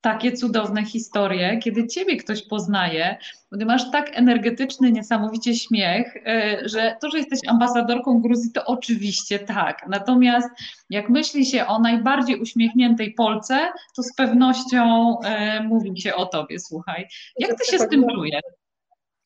takie 0.00 0.32
cudowne 0.32 0.84
historie, 0.84 1.58
kiedy 1.58 1.86
ciebie 1.86 2.16
ktoś 2.16 2.42
poznaje, 2.48 3.16
bo 3.52 3.58
ty 3.58 3.66
masz 3.66 3.90
tak 3.90 4.18
energetyczny, 4.18 4.92
niesamowicie 4.92 5.54
śmiech, 5.54 6.16
e, 6.16 6.58
że 6.68 6.96
to, 7.00 7.10
że 7.10 7.18
jesteś 7.18 7.40
ambasadorką 7.48 8.20
Gruzji, 8.20 8.52
to 8.52 8.64
oczywiście 8.64 9.38
tak. 9.38 9.86
Natomiast 9.88 10.48
jak 10.90 11.08
myśli 11.08 11.46
się 11.46 11.66
o 11.66 11.78
najbardziej 11.78 12.40
uśmiechniętej 12.40 13.14
Polce, 13.14 13.72
to 13.96 14.02
z 14.02 14.14
pewnością 14.14 15.16
e, 15.24 15.62
mówi 15.62 16.00
się 16.00 16.14
o 16.14 16.26
tobie, 16.26 16.58
słuchaj. 16.58 17.06
Jak 17.38 17.58
ty 17.58 17.72
się 17.72 17.78
z 17.78 17.88
tym 17.88 18.04
czujesz? 18.14 18.42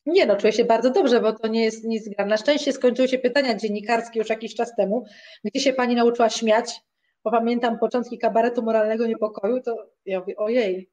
Nie, 0.05 0.25
no 0.25 0.35
czuję 0.35 0.53
się 0.53 0.65
bardzo 0.65 0.89
dobrze, 0.89 1.21
bo 1.21 1.33
to 1.33 1.47
nie 1.47 1.63
jest 1.63 1.83
nic 1.83 2.09
gra. 2.09 2.25
Na 2.25 2.37
szczęście 2.37 2.73
skończyły 2.73 3.07
się 3.07 3.17
pytania 3.17 3.55
dziennikarskie 3.55 4.19
już 4.19 4.29
jakiś 4.29 4.55
czas 4.55 4.75
temu, 4.75 5.05
gdzie 5.43 5.59
się 5.59 5.73
pani 5.73 5.95
nauczyła 5.95 6.29
śmiać, 6.29 6.81
bo 7.25 7.31
pamiętam 7.31 7.79
początki 7.79 8.17
kabaretu 8.17 8.63
moralnego 8.63 9.07
niepokoju, 9.07 9.61
to 9.61 9.75
ja 10.05 10.19
mówię, 10.19 10.35
ojej, 10.37 10.89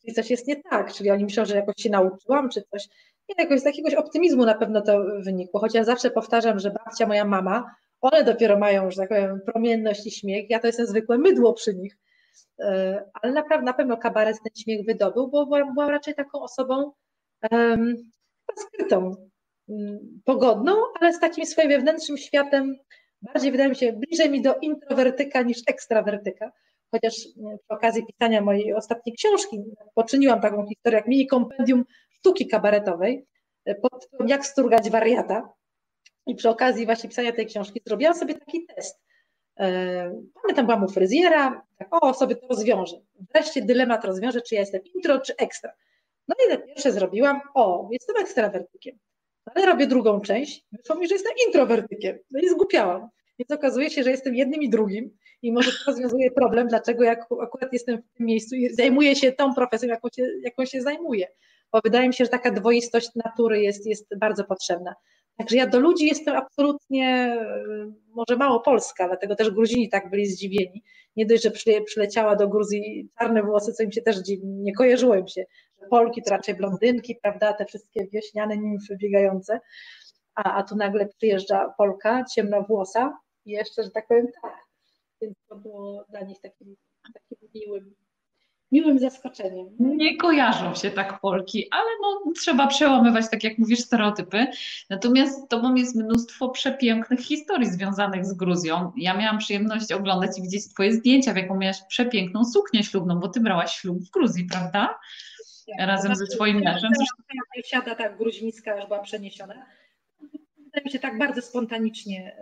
czyli 0.00 0.14
coś 0.14 0.30
jest 0.30 0.46
nie 0.46 0.62
tak, 0.62 0.92
czyli 0.92 1.10
oni 1.10 1.24
myślą, 1.24 1.44
że 1.44 1.56
jakoś 1.56 1.74
się 1.78 1.90
nauczyłam, 1.90 2.48
czy 2.48 2.62
coś. 2.62 2.88
Nie, 3.28 3.34
jakoś 3.44 3.60
z 3.60 3.64
jakiegoś 3.64 3.94
optymizmu 3.94 4.44
na 4.44 4.54
pewno 4.54 4.80
to 4.80 5.04
wynikło, 5.18 5.60
chociaż 5.60 5.86
zawsze 5.86 6.10
powtarzam, 6.10 6.58
że 6.58 6.70
babcia, 6.70 7.06
moja 7.06 7.24
mama, 7.24 7.74
one 8.00 8.24
dopiero 8.24 8.58
mają, 8.58 8.90
że 8.90 8.96
tak 8.96 9.08
powiem, 9.08 9.40
promienność 9.46 10.06
i 10.06 10.10
śmiech, 10.10 10.50
ja 10.50 10.58
to 10.58 10.66
jestem 10.66 10.86
zwykłe 10.86 11.18
mydło 11.18 11.52
przy 11.52 11.74
nich. 11.74 11.96
E, 12.60 13.04
ale 13.22 13.32
naprawdę 13.32 13.64
na 13.64 13.72
pewno 13.72 13.96
kabaret 13.96 14.36
ten 14.36 14.62
śmiech 14.62 14.86
wydobył, 14.86 15.28
bo 15.28 15.46
byłam, 15.46 15.74
byłam 15.74 15.90
raczej 15.90 16.14
taką 16.14 16.40
osobą 16.40 16.92
um, 17.50 17.96
skrytą, 18.56 19.14
um, 19.68 20.20
pogodną, 20.24 20.76
ale 21.00 21.12
z 21.12 21.20
takim 21.20 21.46
swoim 21.46 21.68
wewnętrznym 21.68 22.18
światem 22.18 22.78
bardziej 23.22 23.52
wydaje 23.52 23.68
mi 23.68 23.76
się, 23.76 23.92
bliżej 23.92 24.30
mi 24.30 24.42
do 24.42 24.54
introwertyka 24.54 25.42
niż 25.42 25.58
ekstrawertyka. 25.66 26.52
Chociaż 26.90 27.14
e, 27.14 27.58
przy 27.58 27.68
okazji 27.68 28.06
pisania 28.06 28.40
mojej 28.40 28.74
ostatniej 28.74 29.16
książki 29.16 29.64
poczyniłam 29.94 30.40
taką 30.40 30.66
historię 30.66 30.98
jak 30.98 31.08
mini 31.08 31.26
kompendium 31.26 31.84
sztuki 32.10 32.48
kabaretowej 32.48 33.26
e, 33.64 33.74
pod 33.74 34.08
Jak 34.26 34.46
sturgać 34.46 34.90
wariata. 34.90 35.52
I 36.26 36.34
przy 36.34 36.48
okazji 36.48 36.86
właśnie 36.86 37.08
pisania 37.08 37.32
tej 37.32 37.46
książki 37.46 37.80
zrobiłam 37.86 38.14
sobie 38.14 38.34
taki 38.34 38.66
test. 38.66 39.00
E, 39.60 40.12
tam 40.56 40.66
byłam 40.66 40.84
u 40.84 40.88
fryzjera, 40.88 41.66
tak, 41.78 41.88
o, 41.90 42.14
sobie 42.14 42.36
to 42.36 42.46
rozwiążę. 42.46 42.96
Wreszcie 43.34 43.62
dylemat 43.62 44.04
rozwiążę, 44.04 44.40
czy 44.40 44.54
ja 44.54 44.60
jestem 44.60 44.80
intro, 44.94 45.20
czy 45.20 45.36
ekstra. 45.36 45.72
No 46.28 46.34
i 46.34 46.58
pierwsze 46.66 46.92
zrobiłam, 46.92 47.40
o, 47.54 47.88
jestem 47.92 48.16
ekstrawertykiem. 48.16 48.98
Ale 49.54 49.66
robię 49.66 49.86
drugą 49.86 50.20
część, 50.20 50.64
wyszło 50.72 50.96
mi, 50.96 51.08
że 51.08 51.14
jestem 51.14 51.32
introwertykiem. 51.46 52.18
No 52.30 52.40
i 52.40 52.48
zgłupiałam. 52.48 53.08
Więc 53.38 53.50
okazuje 53.50 53.90
się, 53.90 54.02
że 54.02 54.10
jestem 54.10 54.34
jednym 54.34 54.62
i 54.62 54.70
drugim 54.70 55.10
i 55.42 55.52
może 55.52 55.70
to 55.70 55.78
rozwiązuje 55.86 56.30
problem, 56.30 56.68
dlaczego 56.68 57.04
jak 57.04 57.26
akurat 57.42 57.72
jestem 57.72 57.98
w 57.98 58.16
tym 58.16 58.26
miejscu 58.26 58.56
i 58.56 58.74
zajmuję 58.74 59.16
się 59.16 59.32
tą 59.32 59.54
profesją, 59.54 59.88
jaką 59.88 60.08
się, 60.16 60.26
jaką 60.42 60.64
się 60.64 60.82
zajmuję. 60.82 61.26
Bo 61.72 61.80
wydaje 61.84 62.08
mi 62.08 62.14
się, 62.14 62.24
że 62.24 62.30
taka 62.30 62.50
dwoistość 62.50 63.10
natury 63.14 63.62
jest, 63.62 63.86
jest 63.86 64.18
bardzo 64.18 64.44
potrzebna. 64.44 64.94
Także 65.36 65.56
ja 65.56 65.66
do 65.66 65.80
ludzi 65.80 66.06
jestem 66.06 66.36
absolutnie, 66.36 67.36
może 68.08 68.36
mało 68.38 68.60
polska, 68.60 69.06
dlatego 69.08 69.34
też 69.34 69.50
Gruzini 69.50 69.88
tak 69.88 70.10
byli 70.10 70.26
zdziwieni. 70.26 70.82
Nie 71.16 71.26
dość, 71.26 71.42
że 71.42 71.50
przyleciała 71.84 72.36
do 72.36 72.48
Gruzji 72.48 73.08
czarne 73.18 73.42
włosy, 73.42 73.72
co 73.72 73.82
im 73.82 73.92
się 73.92 74.02
też 74.02 74.16
dziwi, 74.16 74.46
nie 74.46 74.74
kojarzyło 74.74 75.14
im 75.16 75.28
się, 75.28 75.44
Polki 75.90 76.22
to 76.22 76.30
raczej 76.30 76.54
blondynki, 76.54 77.16
prawda, 77.22 77.52
te 77.52 77.64
wszystkie 77.64 78.06
wiośniane 78.06 78.56
nimfy 78.56 78.96
biegające, 78.96 79.60
a, 80.34 80.54
a 80.54 80.62
tu 80.62 80.76
nagle 80.76 81.08
przyjeżdża 81.08 81.74
Polka 81.78 82.24
ciemnowłosa 82.34 83.18
I 83.44 83.50
jeszcze, 83.50 83.82
że 83.82 83.90
tak 83.90 84.06
powiem, 84.06 84.26
tak. 84.42 84.54
Więc 85.22 85.34
to 85.48 85.56
było 85.56 86.04
dla 86.08 86.20
nich 86.20 86.40
takim, 86.40 86.76
takim 87.14 87.48
miłym, 87.54 87.94
miłym 88.72 88.98
zaskoczeniem. 88.98 89.66
Nie 89.78 90.16
kojarzą 90.16 90.74
się 90.74 90.90
tak 90.90 91.20
Polki, 91.20 91.68
ale 91.70 91.90
no, 92.02 92.32
trzeba 92.32 92.66
przełamywać, 92.66 93.30
tak 93.30 93.44
jak 93.44 93.58
mówisz, 93.58 93.80
stereotypy. 93.80 94.46
Natomiast 94.90 95.44
z 95.44 95.48
Tobą 95.48 95.74
jest 95.74 95.96
mnóstwo 95.96 96.48
przepięknych 96.48 97.20
historii 97.20 97.70
związanych 97.70 98.24
z 98.26 98.32
Gruzją. 98.32 98.92
Ja 98.96 99.16
miałam 99.16 99.38
przyjemność 99.38 99.92
oglądać 99.92 100.38
i 100.38 100.42
widzieć 100.42 100.68
Twoje 100.68 100.92
zdjęcia, 100.92 101.32
w 101.32 101.36
jaką 101.36 101.56
miałaś 101.56 101.82
przepiękną 101.88 102.44
suknię 102.44 102.82
ślubną, 102.84 103.20
bo 103.20 103.28
Ty 103.28 103.40
brałaś 103.40 103.72
ślub 103.74 103.98
w 103.98 104.10
Gruzji, 104.10 104.44
prawda? 104.44 104.98
Razem 105.78 106.16
ze 106.16 106.26
swoim 106.26 106.60
mężem. 106.60 106.90
Siada 107.64 107.94
tak 107.94 108.18
gruzińska 108.18 108.76
już 108.76 108.86
była 108.86 108.98
przeniesiona. 108.98 109.66
Wydaje 110.64 110.84
mi 110.84 110.90
się 110.90 110.98
tak 110.98 111.18
bardzo 111.18 111.42
spontanicznie 111.42 112.36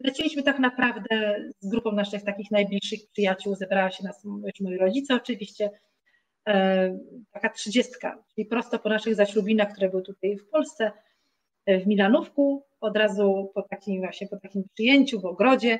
Leciliśmy 0.00 0.42
tak 0.42 0.58
naprawdę 0.58 1.36
z 1.60 1.68
grupą 1.68 1.92
naszych 1.92 2.24
takich 2.24 2.50
najbliższych 2.50 3.00
przyjaciół, 3.12 3.54
zebrała 3.54 3.90
się 3.90 4.04
nas, 4.04 4.24
moi 4.60 4.78
rodzice 4.78 5.14
oczywiście, 5.14 5.70
e, 6.48 6.98
taka 7.32 7.48
trzydziestka, 7.48 8.24
czyli 8.34 8.46
prosto 8.46 8.78
po 8.78 8.88
naszych 8.88 9.14
zaślubinach, 9.14 9.72
które 9.72 9.88
były 9.88 10.02
tutaj 10.02 10.36
w 10.36 10.48
Polsce, 10.48 10.92
e, 11.66 11.80
w 11.80 11.86
Milanówku, 11.86 12.66
od 12.80 12.96
razu 12.96 13.50
po 13.54 13.62
takim 13.62 14.00
właśnie, 14.00 14.28
po 14.28 14.36
takim 14.36 14.64
przyjęciu 14.74 15.20
w 15.20 15.24
ogrodzie, 15.24 15.78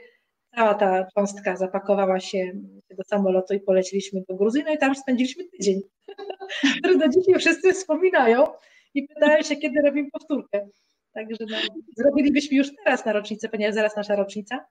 cała 0.54 0.74
ta 0.74 1.06
cząstka 1.14 1.56
zapakowała 1.56 2.20
się 2.20 2.52
do 2.90 3.02
samolotu 3.04 3.54
i 3.54 3.60
poleciliśmy 3.60 4.22
do 4.28 4.34
Gruzji, 4.34 4.62
no 4.66 4.72
i 4.72 4.78
tam 4.78 4.94
spędziliśmy 4.94 5.44
tydzień, 5.44 5.80
który 6.78 6.98
do 6.98 7.08
dzisiaj 7.08 7.34
wszyscy 7.38 7.72
wspominają 7.72 8.46
i 8.94 9.08
pytają 9.08 9.42
się, 9.42 9.56
kiedy 9.56 9.82
robimy 9.82 10.10
powtórkę. 10.10 10.68
Także 11.12 11.44
no, 11.50 11.56
zrobilibyśmy 11.96 12.56
już 12.56 12.68
teraz 12.84 13.04
na 13.04 13.12
rocznicę, 13.12 13.48
ponieważ 13.48 13.74
zaraz 13.74 13.96
nasza 13.96 14.16
rocznica, 14.16 14.64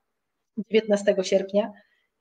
19 0.57 1.15
sierpnia, 1.23 1.71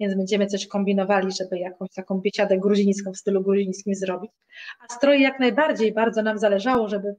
więc 0.00 0.14
będziemy 0.14 0.46
coś 0.46 0.66
kombinowali, 0.66 1.32
żeby 1.32 1.58
jakąś 1.58 1.90
taką 1.90 2.20
biesiadę 2.20 2.58
gruzińską 2.58 3.12
w 3.12 3.16
stylu 3.16 3.42
gruzińskim 3.42 3.94
zrobić. 3.94 4.30
A 4.80 4.94
stroje 4.94 5.20
jak 5.20 5.40
najbardziej, 5.40 5.92
bardzo 5.92 6.22
nam 6.22 6.38
zależało, 6.38 6.88
żeby, 6.88 7.14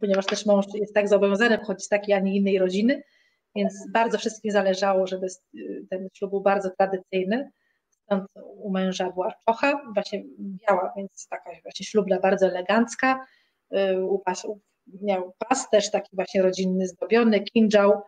ponieważ 0.00 0.26
też 0.26 0.46
mąż 0.46 0.66
jest 0.74 0.94
tak 0.94 1.08
zobowiązany 1.08 1.58
wchodzić 1.58 1.84
z 1.84 1.88
takiej, 1.88 2.14
a 2.14 2.20
nie 2.20 2.36
innej 2.36 2.58
rodziny, 2.58 3.02
więc 3.54 3.90
bardzo 3.92 4.18
wszystkim 4.18 4.50
zależało, 4.50 5.06
żeby 5.06 5.26
ten 5.90 6.08
ślub 6.14 6.30
był 6.30 6.40
bardzo 6.40 6.70
tradycyjny. 6.70 7.50
Stąd 7.88 8.24
u 8.36 8.70
męża 8.70 9.10
była 9.10 9.34
czocha, 9.46 9.82
właśnie 9.94 10.24
biała, 10.38 10.92
więc 10.96 11.28
taka 11.28 11.50
właśnie 11.62 11.86
ślubna, 11.86 12.20
bardzo 12.20 12.46
elegancka. 12.46 13.26
Y, 13.74 14.04
u, 14.04 14.22
miał 15.02 15.32
pas 15.48 15.70
też 15.70 15.90
taki 15.90 16.16
właśnie 16.16 16.42
rodzinny, 16.42 16.86
zdobiony, 16.86 17.40
kinżał, 17.40 18.02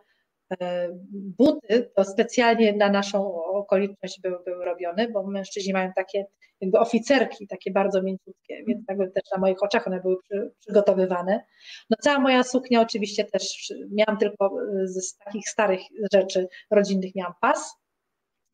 buty 1.11 1.91
to 1.95 2.03
specjalnie 2.03 2.73
na 2.73 2.89
naszą 2.89 3.43
okoliczność 3.43 4.21
były, 4.21 4.43
były 4.45 4.65
robione, 4.65 5.07
bo 5.07 5.27
mężczyźni 5.27 5.73
mają 5.73 5.91
takie 5.95 6.25
jakby 6.61 6.79
oficerki, 6.79 7.47
takie 7.47 7.71
bardzo 7.71 8.03
mięciutkie, 8.03 8.63
więc 8.67 8.85
jakby 8.89 9.11
też 9.11 9.23
na 9.35 9.41
moich 9.41 9.63
oczach 9.63 9.87
one 9.87 10.01
były 10.01 10.17
przy, 10.21 10.51
przygotowywane. 10.59 11.45
No 11.89 11.97
cała 12.01 12.19
moja 12.19 12.43
suknia 12.43 12.81
oczywiście 12.81 13.23
też, 13.25 13.73
miałam 13.91 14.17
tylko 14.17 14.55
z 14.85 15.17
takich 15.17 15.49
starych 15.49 15.81
rzeczy 16.13 16.47
rodzinnych 16.71 17.15
miałam 17.15 17.33
pas, 17.41 17.75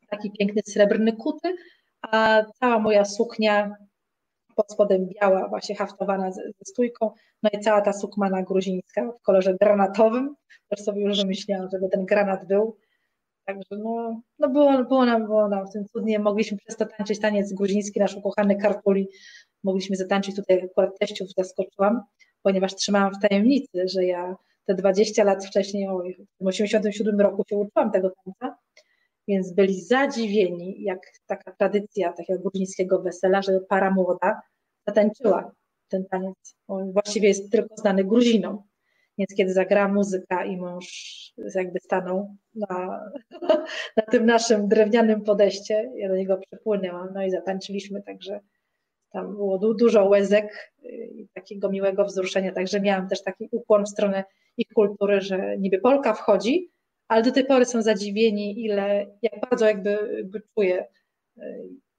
taki 0.10 0.32
piękny 0.32 0.62
srebrny 0.66 1.14
kuty, 1.14 1.56
a 2.02 2.44
cała 2.60 2.80
moja 2.80 3.06
suknia 3.06 3.76
pod 4.60 4.72
spodem 4.72 5.08
biała, 5.08 5.48
właśnie 5.48 5.76
haftowana 5.76 6.32
ze, 6.32 6.42
ze 6.42 6.66
stójką, 6.66 7.12
no 7.44 7.50
i 7.54 7.60
cała 7.60 7.82
ta 7.82 7.94
sukmana 7.94 8.44
gruzińska 8.44 9.12
w 9.12 9.22
kolorze 9.22 9.56
granatowym, 9.62 10.36
też 10.70 10.80
sobie 10.80 11.02
już 11.02 11.18
wymyśliłam, 11.18 11.68
żeby 11.72 11.90
ten 11.90 12.06
granat 12.06 12.48
był, 12.48 12.78
Także 13.50 13.84
no, 13.84 14.22
no 14.40 14.50
było, 14.50 14.84
było, 14.84 15.06
nam, 15.06 15.26
było 15.26 15.48
nam 15.48 15.68
w 15.68 15.72
tym 15.72 15.86
cudnie. 15.86 16.20
Mogliśmy 16.20 16.58
przez 16.58 16.78
to 16.78 16.86
tańczyć 16.86 17.20
taniec 17.20 17.54
gruziński, 17.54 18.00
nasz 18.00 18.16
ukochany 18.16 18.56
Karpuli. 18.56 19.08
Mogliśmy 19.64 19.96
zatańczyć 19.96 20.36
tutaj, 20.36 20.62
akurat 20.64 21.00
teściów 21.00 21.28
zaskoczyłam, 21.38 22.02
ponieważ 22.42 22.76
trzymałam 22.76 23.14
w 23.14 23.28
tajemnicy, 23.28 23.88
że 23.88 24.06
ja 24.06 24.36
te 24.66 24.74
20 24.74 25.24
lat 25.24 25.46
wcześniej, 25.46 25.88
w 26.40 26.48
87 26.48 27.22
roku 27.22 27.44
się 27.50 27.58
uczyłam 27.58 27.92
tego 27.92 28.12
tańca, 28.26 28.58
więc 29.30 29.54
byli 29.54 29.82
zadziwieni, 29.82 30.84
jak 30.84 31.00
taka 31.26 31.52
tradycja 31.52 32.14
takiego 32.14 32.40
gruzińskiego 32.40 33.02
wesela, 33.02 33.42
że 33.42 33.60
para 33.70 33.92
młoda 33.92 34.42
zatańczyła 34.88 35.52
ten 35.88 36.06
taniec. 36.06 36.56
On 36.68 36.92
właściwie 36.92 37.28
jest 37.28 37.52
tylko 37.52 37.78
znany 37.78 38.04
Gruzinom. 38.04 38.64
Więc 39.18 39.36
kiedy 39.38 39.54
zagrała 39.54 39.94
muzyka 39.94 40.46
i 40.46 40.58
mąż 40.58 40.88
jakby 41.56 41.80
stanął 41.80 42.36
na, 42.56 43.00
na 43.98 44.04
tym 44.12 44.26
naszym 44.26 44.68
drewnianym 44.68 45.24
podejście, 45.24 45.92
ja 45.96 46.10
do 46.10 46.16
niego 46.16 46.38
przepłynęłam, 46.38 47.10
no 47.14 47.24
i 47.24 47.32
zatańczyliśmy, 47.32 48.04
także 48.04 48.40
tam 49.12 49.36
było 49.36 49.58
du 49.58 49.74
dużo 49.74 50.06
łezek 50.06 50.74
i 51.16 51.28
takiego 51.34 51.70
miłego 51.70 52.06
wzruszenia, 52.06 52.52
także 52.52 52.82
miałam 52.82 53.10
też 53.10 53.24
taki 53.24 53.50
ukłon 53.52 53.86
w 53.86 53.90
stronę 53.90 54.24
ich 54.58 54.68
kultury, 54.68 55.22
że 55.22 55.58
niby 55.58 55.80
Polka 55.80 56.14
wchodzi, 56.14 56.72
ale 57.10 57.24
do 57.24 57.32
tej 57.32 57.46
pory 57.46 57.66
są 57.66 57.82
zadziwieni, 57.82 58.66
ile, 58.66 59.06
jak 59.22 59.50
bardzo 59.50 59.66
jakby, 59.66 60.14
jakby 60.18 60.42
czuje 60.56 60.88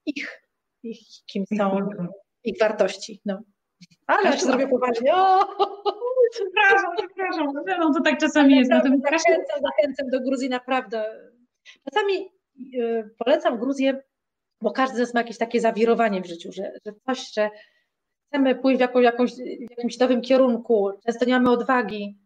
ich, 0.07 0.43
ich, 0.83 0.99
kim 1.27 1.45
są, 1.59 1.89
ich 2.45 2.59
wartości. 2.61 3.21
No. 3.25 3.43
Ale 4.07 4.29
aż 4.29 4.41
zrobię 4.41 4.69
poważnie. 4.69 5.15
O! 5.15 5.39
Przepraszam, 6.33 6.97
przepraszam. 6.97 7.47
No 7.81 7.95
to 7.95 8.01
tak 8.01 8.19
czasami 8.19 8.57
jest. 8.57 8.71
Zachęcam, 8.71 9.01
zachęcam, 9.01 9.61
zachęcam 9.63 10.11
do 10.11 10.21
Gruzji 10.21 10.49
naprawdę. 10.49 11.05
Czasami 11.85 12.33
yy, 12.57 13.11
polecam 13.19 13.59
Gruzję, 13.59 14.03
bo 14.61 14.71
każdy 14.71 14.97
z 14.97 14.99
nas 14.99 15.15
ma 15.15 15.21
jakieś 15.21 15.39
takie 15.39 15.61
zawirowanie 15.61 16.23
w 16.23 16.27
życiu, 16.27 16.53
że, 16.53 16.73
że 16.87 16.93
coś, 17.07 17.33
że 17.33 17.51
chcemy 18.27 18.55
pójść 18.55 18.79
w, 18.79 18.81
jaką, 18.81 19.01
jakąś, 19.01 19.33
w 19.35 19.71
jakimś 19.71 19.99
nowym 19.99 20.21
kierunku, 20.21 20.91
często 21.07 21.25
nie 21.25 21.33
mamy 21.33 21.51
odwagi. 21.51 22.19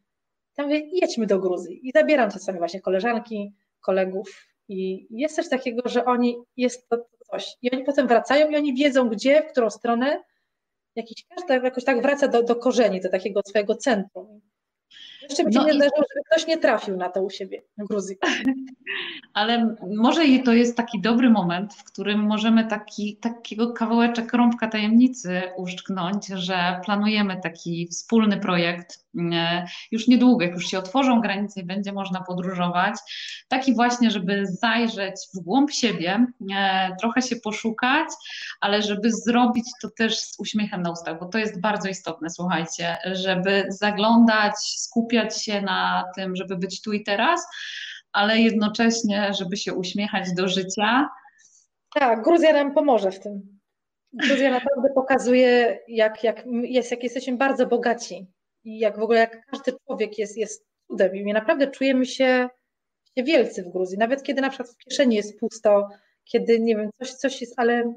Ja 0.58 0.64
mówię, 0.64 0.82
jedźmy 0.92 1.26
do 1.26 1.38
Gruzji. 1.38 1.88
I 1.88 1.92
zabieram 1.94 2.30
czasami 2.30 2.58
właśnie 2.58 2.80
koleżanki, 2.80 3.52
kolegów. 3.80 4.46
I 4.68 5.06
jest 5.10 5.36
coś 5.36 5.48
takiego, 5.48 5.88
że 5.88 6.04
oni, 6.04 6.36
jest 6.56 6.88
to 6.88 7.06
coś. 7.30 7.56
I 7.62 7.70
oni 7.70 7.84
potem 7.84 8.08
wracają 8.08 8.50
i 8.50 8.56
oni 8.56 8.74
wiedzą, 8.74 9.08
gdzie, 9.08 9.42
w 9.42 9.52
którą 9.52 9.70
stronę, 9.70 10.22
jakiś 10.96 11.24
każdy 11.28 11.64
jakoś 11.64 11.84
tak 11.84 12.02
wraca 12.02 12.28
do, 12.28 12.42
do 12.42 12.56
korzeni, 12.56 13.00
do 13.00 13.08
takiego 13.08 13.40
swojego 13.46 13.74
centrum. 13.74 14.40
Jeszcze 15.28 15.44
mi 15.44 15.54
się 15.54 15.58
no 15.58 15.66
nie 15.66 15.72
i... 15.72 15.76
zdarzyło, 15.76 15.96
żeby 15.96 16.24
ktoś 16.30 16.46
nie 16.46 16.58
trafił 16.58 16.96
na 16.96 17.08
to 17.08 17.22
u 17.22 17.30
siebie 17.30 17.62
w 17.78 17.88
Gruzji. 17.88 18.16
Ale 19.34 19.76
może 19.96 20.22
to 20.44 20.52
jest 20.52 20.76
taki 20.76 21.00
dobry 21.00 21.30
moment, 21.30 21.74
w 21.74 21.84
którym 21.84 22.20
możemy 22.20 22.66
taki, 22.66 23.16
takiego 23.16 23.72
kawałeczek 23.72 24.32
rąbka 24.32 24.68
tajemnicy 24.68 25.42
uszczknąć, 25.56 26.26
że 26.26 26.80
planujemy 26.84 27.40
taki 27.42 27.88
wspólny 27.88 28.36
projekt 28.36 29.04
e, 29.32 29.66
już 29.90 30.08
niedługo, 30.08 30.44
jak 30.44 30.54
już 30.54 30.66
się 30.66 30.78
otworzą 30.78 31.20
granice 31.20 31.60
i 31.60 31.64
będzie 31.64 31.92
można 31.92 32.20
podróżować. 32.20 32.94
Taki 33.48 33.74
właśnie, 33.74 34.10
żeby 34.10 34.46
zajrzeć 34.46 35.14
w 35.34 35.38
głąb 35.38 35.70
siebie, 35.70 36.26
e, 36.56 36.96
trochę 37.00 37.22
się 37.22 37.36
poszukać, 37.36 38.08
ale 38.60 38.82
żeby 38.82 39.12
zrobić 39.12 39.66
to 39.82 39.90
też 39.90 40.20
z 40.20 40.40
uśmiechem 40.40 40.82
na 40.82 40.90
ustach, 40.90 41.20
bo 41.20 41.26
to 41.26 41.38
jest 41.38 41.60
bardzo 41.60 41.88
istotne, 41.88 42.30
słuchajcie, 42.30 42.96
żeby 43.12 43.64
zaglądać, 43.68 44.54
skupiać 45.14 45.44
się 45.44 45.62
na 45.62 46.04
tym, 46.16 46.36
żeby 46.36 46.56
być 46.56 46.82
tu 46.82 46.92
i 46.92 47.04
teraz, 47.04 47.46
ale 48.12 48.38
jednocześnie, 48.38 49.34
żeby 49.34 49.56
się 49.56 49.74
uśmiechać 49.74 50.34
do 50.34 50.48
życia. 50.48 51.08
Tak, 51.94 52.22
Gruzja 52.22 52.52
nam 52.52 52.74
pomoże 52.74 53.10
w 53.10 53.20
tym. 53.20 53.58
Gruzja 54.12 54.50
naprawdę 54.50 54.88
pokazuje, 54.94 55.78
jak, 55.88 56.24
jak, 56.24 56.44
jest, 56.62 56.90
jak 56.90 57.02
jesteśmy 57.02 57.36
bardzo 57.36 57.66
bogaci 57.66 58.26
i 58.64 58.78
jak 58.78 58.98
w 58.98 59.02
ogóle 59.02 59.18
jak 59.18 59.46
każdy 59.46 59.72
człowiek 59.86 60.18
jest, 60.18 60.36
jest 60.36 60.66
cudem. 60.86 61.16
I 61.16 61.32
naprawdę 61.32 61.66
czujemy 61.66 62.06
się, 62.06 62.48
się 63.18 63.24
wielcy 63.24 63.62
w 63.62 63.72
Gruzji. 63.72 63.98
Nawet 63.98 64.22
kiedy 64.22 64.40
na 64.40 64.48
przykład 64.48 64.70
w 64.70 64.76
kieszeni 64.76 65.16
jest 65.16 65.40
pusto, 65.40 65.88
kiedy 66.24 66.60
nie 66.60 66.76
wiem, 66.76 66.90
coś, 66.98 67.10
coś 67.10 67.40
jest, 67.40 67.54
ale 67.56 67.94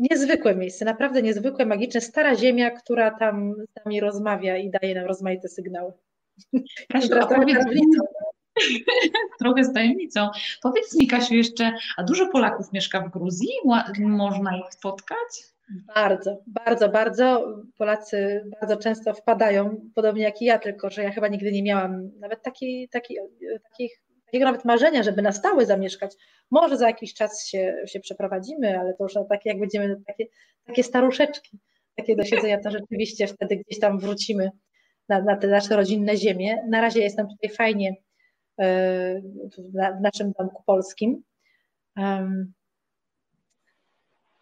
niezwykłe 0.00 0.56
miejsce, 0.56 0.84
naprawdę 0.84 1.22
niezwykłe, 1.22 1.66
magiczne, 1.66 2.00
stara 2.00 2.36
ziemia, 2.36 2.70
która 2.70 3.10
tam 3.10 3.54
z 3.54 3.84
nami 3.84 4.00
rozmawia 4.00 4.56
i 4.56 4.70
daje 4.70 4.94
nam 4.94 5.06
rozmaite 5.06 5.48
sygnały. 5.48 5.92
Kasiu, 6.88 7.08
trochę 9.40 9.64
z 9.64 9.72
tajemnicą. 9.72 10.28
Powiedz 10.62 11.00
mi, 11.00 11.06
Kasiu, 11.06 11.34
jeszcze, 11.34 11.72
a 11.96 12.02
dużo 12.02 12.26
Polaków 12.26 12.72
mieszka 12.72 13.00
w 13.00 13.10
Gruzji? 13.10 13.48
Można 13.98 14.58
ich 14.58 14.74
spotkać? 14.74 15.50
Bardzo, 15.94 16.42
bardzo, 16.46 16.88
bardzo. 16.88 17.56
Polacy 17.78 18.44
bardzo 18.60 18.76
często 18.76 19.14
wpadają, 19.14 19.80
podobnie 19.94 20.22
jak 20.22 20.42
i 20.42 20.44
ja, 20.44 20.58
tylko 20.58 20.90
że 20.90 21.02
ja 21.02 21.10
chyba 21.10 21.28
nigdy 21.28 21.52
nie 21.52 21.62
miałam 21.62 22.10
nawet 22.18 22.42
takiej, 22.42 22.88
takiej, 22.88 23.18
takich, 23.70 24.02
takiego 24.30 24.44
nawet 24.44 24.64
marzenia, 24.64 25.02
żeby 25.02 25.22
na 25.22 25.32
stałe 25.32 25.66
zamieszkać. 25.66 26.14
Może 26.50 26.76
za 26.76 26.86
jakiś 26.86 27.14
czas 27.14 27.46
się, 27.46 27.76
się 27.86 28.00
przeprowadzimy, 28.00 28.78
ale 28.78 28.94
to 28.94 29.04
już 29.04 29.14
takie, 29.28 29.50
jak 29.50 29.60
będziemy 29.60 29.96
takie, 30.06 30.24
takie 30.66 30.82
staruszeczki, 30.82 31.58
takie 31.96 32.16
do 32.16 32.24
siedzenia, 32.24 32.60
to 32.60 32.70
rzeczywiście 32.70 33.26
wtedy 33.26 33.56
gdzieś 33.56 33.80
tam 33.80 33.98
wrócimy 33.98 34.50
na, 35.08 35.22
na 35.22 35.36
te 35.36 35.46
nasze 35.48 35.76
rodzinne 35.76 36.16
ziemie. 36.16 36.64
Na 36.68 36.80
razie 36.80 37.00
jestem 37.00 37.28
tutaj 37.28 37.50
fajnie 37.56 37.94
w 39.68 40.00
naszym 40.00 40.32
domku 40.38 40.62
polskim. 40.66 41.22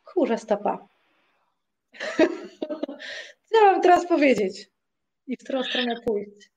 Kurze 0.05 0.39
stopa. 0.39 0.89
Co 3.45 3.65
mam 3.65 3.81
teraz 3.81 4.07
powiedzieć? 4.07 4.71
I 5.27 5.37
w 5.37 5.45
którą 5.45 5.63
stronę 5.65 5.95
pójść? 6.07 6.51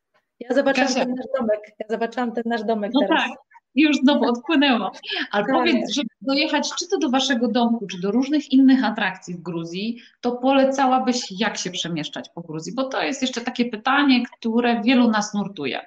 Ja 0.50 0.56
zobaczyłam 0.56 0.88
Kasia. 0.88 1.06
ten 1.06 1.16
nasz 1.16 1.26
domek. 1.40 1.60
Ja 1.80 1.86
zobaczyłam 1.90 2.32
ten 2.32 2.44
nasz 2.46 2.64
domek 2.64 2.92
no 2.94 3.00
teraz. 3.02 3.24
Tak. 3.24 3.38
Już 3.76 3.98
znowu 3.98 4.26
odpłynęło. 4.26 4.92
Ale 5.32 5.46
tak. 5.46 5.54
powiedz, 5.56 5.92
żeby 5.94 6.10
dojechać 6.22 6.70
czy 6.80 6.88
to 6.88 6.98
do 6.98 7.10
waszego 7.10 7.48
domku, 7.48 7.88
czy 7.88 8.02
do 8.02 8.12
różnych 8.12 8.52
innych 8.52 8.84
atrakcji 8.84 9.34
w 9.34 9.42
Gruzji, 9.42 10.02
to 10.22 10.32
polecałabyś, 10.32 11.40
jak 11.40 11.58
się 11.58 11.72
przemieszczać 11.72 12.30
po 12.30 12.42
Gruzji? 12.42 12.74
Bo 12.76 12.84
to 12.84 13.02
jest 13.02 13.22
jeszcze 13.22 13.42
takie 13.42 13.66
pytanie, 13.66 14.24
które 14.38 14.82
wielu 14.82 15.10
nas 15.10 15.34
nurtuje. 15.34 15.82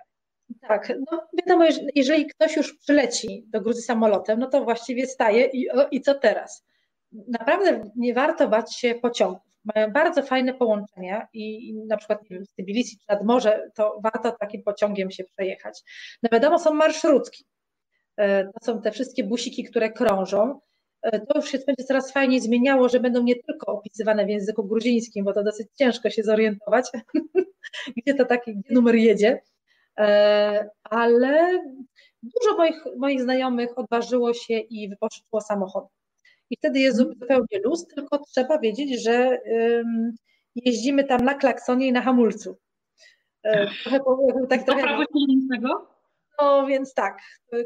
Tak, 0.68 0.92
no 1.10 1.20
wiadomo, 1.38 1.64
jeżeli 1.94 2.26
ktoś 2.26 2.56
już 2.56 2.74
przyleci 2.78 3.44
do 3.46 3.60
Gruzji 3.60 3.82
samolotem, 3.82 4.38
no 4.38 4.46
to 4.46 4.64
właściwie 4.64 5.06
staje 5.06 5.46
i, 5.46 5.66
i 5.90 6.00
co 6.00 6.14
teraz? 6.14 6.64
Naprawdę 7.12 7.90
nie 7.96 8.14
warto 8.14 8.48
bać 8.48 8.76
się 8.76 8.94
pociągów. 8.94 9.53
Mają 9.74 9.92
bardzo 9.92 10.22
fajne 10.22 10.54
połączenia 10.54 11.28
i, 11.32 11.68
i 11.68 11.74
na 11.74 11.96
przykład 11.96 12.22
nie 12.22 12.36
wiem, 12.36 12.46
z 12.46 12.54
Tbilisi 12.54 12.98
czy 12.98 13.04
nad 13.08 13.24
morze, 13.24 13.70
to 13.74 14.00
warto 14.02 14.32
takim 14.40 14.62
pociągiem 14.62 15.10
się 15.10 15.24
przejechać. 15.24 15.82
No 16.22 16.28
wiadomo, 16.32 16.58
są 16.58 16.74
marszrutki. 16.74 17.44
E, 18.16 18.44
to 18.44 18.64
są 18.64 18.82
te 18.82 18.90
wszystkie 18.90 19.24
busiki, 19.24 19.64
które 19.64 19.92
krążą. 19.92 20.60
E, 21.02 21.20
to 21.20 21.38
już 21.38 21.50
się 21.50 21.58
będzie 21.66 21.84
coraz 21.84 22.12
fajniej 22.12 22.40
zmieniało, 22.40 22.88
że 22.88 23.00
będą 23.00 23.22
nie 23.22 23.34
tylko 23.34 23.72
opisywane 23.72 24.26
w 24.26 24.28
języku 24.28 24.64
gruzińskim, 24.64 25.24
bo 25.24 25.32
to 25.32 25.44
dosyć 25.44 25.68
ciężko 25.78 26.10
się 26.10 26.22
zorientować, 26.22 26.90
gdzie 27.96 28.14
to 28.14 28.24
taki, 28.24 28.56
gdzie 28.56 28.74
numer 28.74 28.94
jedzie 28.94 29.40
E, 29.98 30.70
ale 30.84 31.62
dużo 32.22 32.56
moich, 32.56 32.84
moich 32.96 33.22
znajomych 33.22 33.78
odważyło 33.78 34.34
się 34.34 34.58
i 34.58 34.88
wypożyczyło 34.88 35.40
samochody. 35.40 35.88
I 36.50 36.56
wtedy 36.56 36.78
jest 36.80 37.00
mhm. 37.00 37.18
zupełnie 37.18 37.58
luz, 37.64 37.86
tylko 37.86 38.18
trzeba 38.18 38.58
wiedzieć, 38.58 39.02
że 39.02 39.38
jeździmy 40.54 41.04
tam 41.04 41.20
na 41.20 41.34
klaksonie 41.34 41.86
i 41.86 41.92
na 41.92 42.02
hamulcu. 42.02 42.56
E, 43.42 43.66
trochę, 43.82 44.00
tak, 44.48 44.62
trochę, 44.62 44.82
prawo 44.82 45.02
silniejszego? 45.12 45.86
No 46.40 46.66
więc 46.66 46.94
tak, 46.94 47.18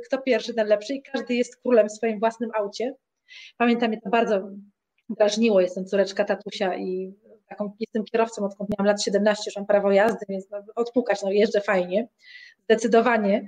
kto 0.06 0.18
pierwszy, 0.18 0.54
ten 0.54 0.66
lepszy 0.66 0.94
i 0.94 1.02
każdy 1.02 1.34
jest 1.34 1.56
królem 1.56 1.88
w 1.88 1.92
swoim 1.92 2.18
własnym 2.18 2.50
aucie. 2.58 2.94
Pamiętam, 3.56 3.88
mnie 3.88 4.00
to 4.00 4.10
bardzo 4.10 4.48
drażniło, 5.08 5.60
jestem 5.60 5.84
córeczka 5.84 6.24
tatusia 6.24 6.76
i 6.76 7.14
taką, 7.48 7.72
jestem 7.80 8.04
kierowcą, 8.04 8.44
odkąd 8.44 8.70
miałam 8.70 8.86
lat 8.86 9.02
17, 9.02 9.42
już 9.46 9.56
mam 9.56 9.66
prawo 9.66 9.92
jazdy, 9.92 10.26
więc 10.28 10.50
no, 10.50 10.58
odpukać, 10.74 11.22
no 11.22 11.30
jeżdżę 11.30 11.60
fajnie, 11.60 12.08
zdecydowanie. 12.64 13.46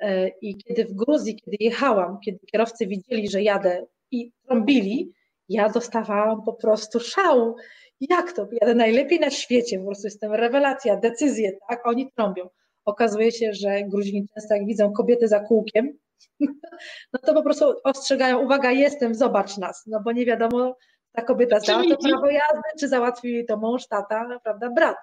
E, 0.00 0.28
I 0.28 0.56
kiedy 0.56 0.84
w 0.84 0.94
Gruzji, 0.94 1.36
kiedy 1.36 1.56
jechałam, 1.60 2.18
kiedy 2.24 2.38
kierowcy 2.52 2.86
widzieli, 2.86 3.30
że 3.30 3.42
jadę 3.42 3.86
i 4.10 4.32
trąbili, 4.46 5.12
ja 5.48 5.68
dostawałam 5.68 6.42
po 6.44 6.52
prostu 6.52 7.00
szału. 7.00 7.56
Jak 8.00 8.32
to? 8.32 8.48
Jadę 8.60 8.74
najlepiej 8.74 9.20
na 9.20 9.30
świecie, 9.30 9.78
po 9.78 9.86
prostu 9.86 10.06
jestem 10.06 10.32
rewelacja, 10.32 10.96
decyzje, 10.96 11.52
tak? 11.68 11.86
Oni 11.86 12.12
trąbią. 12.12 12.48
Okazuje 12.84 13.32
się, 13.32 13.52
że 13.52 13.82
Gruzini 13.82 14.26
często 14.34 14.54
jak 14.54 14.66
widzą 14.66 14.92
kobietę 14.92 15.28
za 15.28 15.40
kółkiem, 15.40 15.98
no 17.12 17.20
to 17.26 17.34
po 17.34 17.42
prostu 17.42 17.74
ostrzegają, 17.84 18.44
uwaga, 18.44 18.70
jestem, 18.70 19.14
zobacz 19.14 19.58
nas, 19.58 19.84
no 19.86 20.00
bo 20.04 20.12
nie 20.12 20.26
wiadomo, 20.26 20.76
ta 21.12 21.22
kobieta 21.22 21.60
zdała 21.60 21.82
to 21.82 21.96
prawo 21.96 22.30
jazdy, 22.30 22.68
czy 22.80 22.88
załatwił 22.88 23.30
jej 23.30 23.46
to 23.46 23.56
mąż, 23.56 23.86
tata, 23.86 24.40
prawda, 24.44 24.70
brat. 24.70 24.96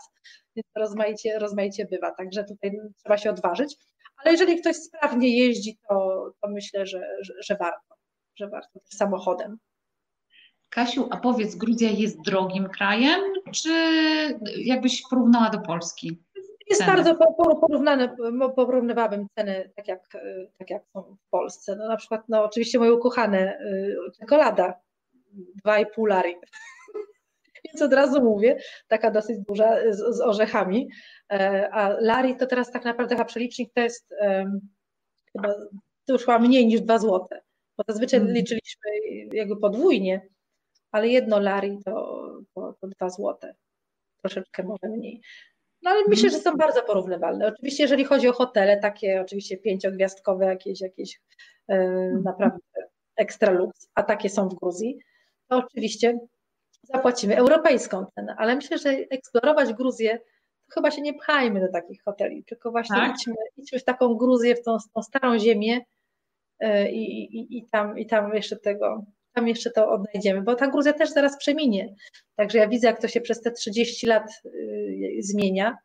Więc 0.55 0.68
rozmaicie, 0.76 1.39
rozmaicie 1.39 1.86
bywa, 1.86 2.12
także 2.12 2.43
tutaj 2.43 2.80
trzeba 3.03 3.18
się 3.18 3.30
odważyć. 3.30 3.76
Ale 4.18 4.32
jeżeli 4.32 4.62
ktoś 4.62 4.76
sprawnie 4.76 5.38
jeździ, 5.38 5.78
to, 5.89 6.26
to 6.41 6.49
myślę, 6.49 6.86
że, 6.86 7.01
że, 7.22 7.34
że 7.39 7.55
warto, 7.60 7.95
że 8.38 8.48
warto 8.48 8.80
też 8.80 8.94
samochodem. 8.94 9.58
Kasiu, 10.70 11.08
a 11.12 11.18
powiedz, 11.18 11.56
Gruzja 11.56 11.90
jest 11.90 12.22
drogim 12.22 12.70
krajem, 12.70 13.22
czy 13.52 13.70
jakbyś 14.58 15.02
porównała 15.10 15.50
do 15.50 15.60
Polski? 15.60 16.24
Jest 16.70 16.82
ceny? 16.82 16.96
bardzo 16.96 17.16
porównane, 17.62 18.16
porównywałabym 18.56 19.28
ceny 19.36 19.72
tak 19.76 19.88
jak, 19.88 20.18
tak 20.58 20.70
jak 20.70 20.84
są 20.94 21.02
w 21.02 21.30
Polsce. 21.30 21.76
No 21.76 21.88
na 21.88 21.98
przykład, 21.98 22.22
no 22.30 22.44
oczywiście 22.44 22.80
moje 22.80 22.94
ukochane 22.94 23.60
y, 23.60 23.96
czekolada 24.20 24.74
2,5 25.66 26.08
lari. 26.08 26.36
Więc 27.66 27.82
od 27.82 27.94
razu 27.94 28.24
mówię, 28.24 28.60
taka 28.88 29.12
dosyć 29.12 29.40
duża 29.40 29.76
z, 29.90 30.16
z, 30.16 30.22
orzechami. 30.22 30.90
E, 31.32 31.70
a 31.74 31.90
lari 32.00 32.36
to 32.36 32.46
teraz 32.46 32.72
tak 32.72 32.86
naprawdę 32.86 33.16
chyba 33.16 33.26
przelicznik 33.26 33.74
to 33.74 33.82
jest 33.82 34.14
um, 34.22 34.60
chyba 35.32 35.54
to 36.06 36.14
już 36.14 36.26
chyba 36.26 36.40
mniej 36.40 36.68
niż 36.68 36.82
2 36.82 37.00
złote. 37.00 37.42
Bo 37.78 37.84
zazwyczaj 37.88 38.20
mm. 38.20 38.34
liczyliśmy 38.34 38.92
jakby 39.34 39.58
podwójnie, 39.58 40.28
ale 40.92 41.08
jedno 41.08 41.40
lari 41.40 41.80
to, 41.86 42.24
to, 42.56 42.76
to 42.82 42.88
2 42.88 43.10
złote. 43.10 43.56
Troszeczkę 44.22 44.64
może 44.64 44.90
mniej. 44.98 45.22
No 45.82 45.92
ale 45.92 46.04
myślę, 46.08 46.30
że 46.30 46.40
są 46.40 46.56
bardzo 46.56 46.84
porównywalne. 46.84 47.48
Oczywiście, 47.48 47.84
jeżeli 47.84 48.06
chodzi 48.06 48.28
o 48.28 48.34
hotele, 48.34 48.80
takie 48.80 49.22
oczywiście 49.22 49.58
pięciogwiazdkowe, 49.58 50.46
jakieś, 50.46 50.82
jakieś 50.82 51.22
e, 51.68 51.78
naprawdę 52.24 52.58
ekstra 53.16 53.52
lux, 53.52 53.90
a 53.96 54.04
takie 54.04 54.30
są 54.30 54.50
w 54.50 54.56
Gruzji, 54.56 55.00
to 55.48 55.58
oczywiście 55.58 56.20
zapłacimy 56.84 57.38
europejską 57.38 58.06
cenę, 58.16 58.36
ale 58.38 58.56
myślę, 58.56 58.78
że 58.78 58.90
eksplorować 58.90 59.74
Gruzję, 59.74 60.20
to 60.68 60.74
chyba 60.74 60.92
się 60.92 61.02
nie 61.02 61.14
pchajmy 61.14 61.60
do 61.60 61.72
takich 61.72 62.04
hoteli, 62.04 62.44
tylko 62.44 62.72
właśnie 62.72 62.96
tak? 62.96 63.16
idźmy, 63.16 63.36
idźmy 63.58 63.80
w 63.80 63.84
taką 63.84 64.16
Gruzję, 64.16 64.56
w 64.56 64.64
tą, 64.64 64.78
tą 64.94 65.04
starą 65.04 65.40
ziemię 65.40 65.82
i, 66.91 67.24
i, 67.39 67.58
i, 67.58 67.66
tam, 67.72 67.99
i 67.99 68.05
tam 68.05 68.36
jeszcze 68.36 68.55
tego, 68.55 69.05
tam 69.34 69.47
jeszcze 69.47 69.72
to 69.72 69.89
odnajdziemy, 69.89 70.41
bo 70.41 70.55
ta 70.55 70.68
Gruzja 70.68 70.93
też 70.93 71.10
zaraz 71.10 71.38
przeminie. 71.38 71.95
Także 72.36 72.58
ja 72.58 72.68
widzę, 72.68 72.88
jak 72.88 73.01
to 73.01 73.08
się 73.08 73.22
przez 73.22 73.41
te 73.41 73.51
30 73.51 74.08
lat 74.08 74.41
y, 74.45 75.18
zmienia. 75.20 75.78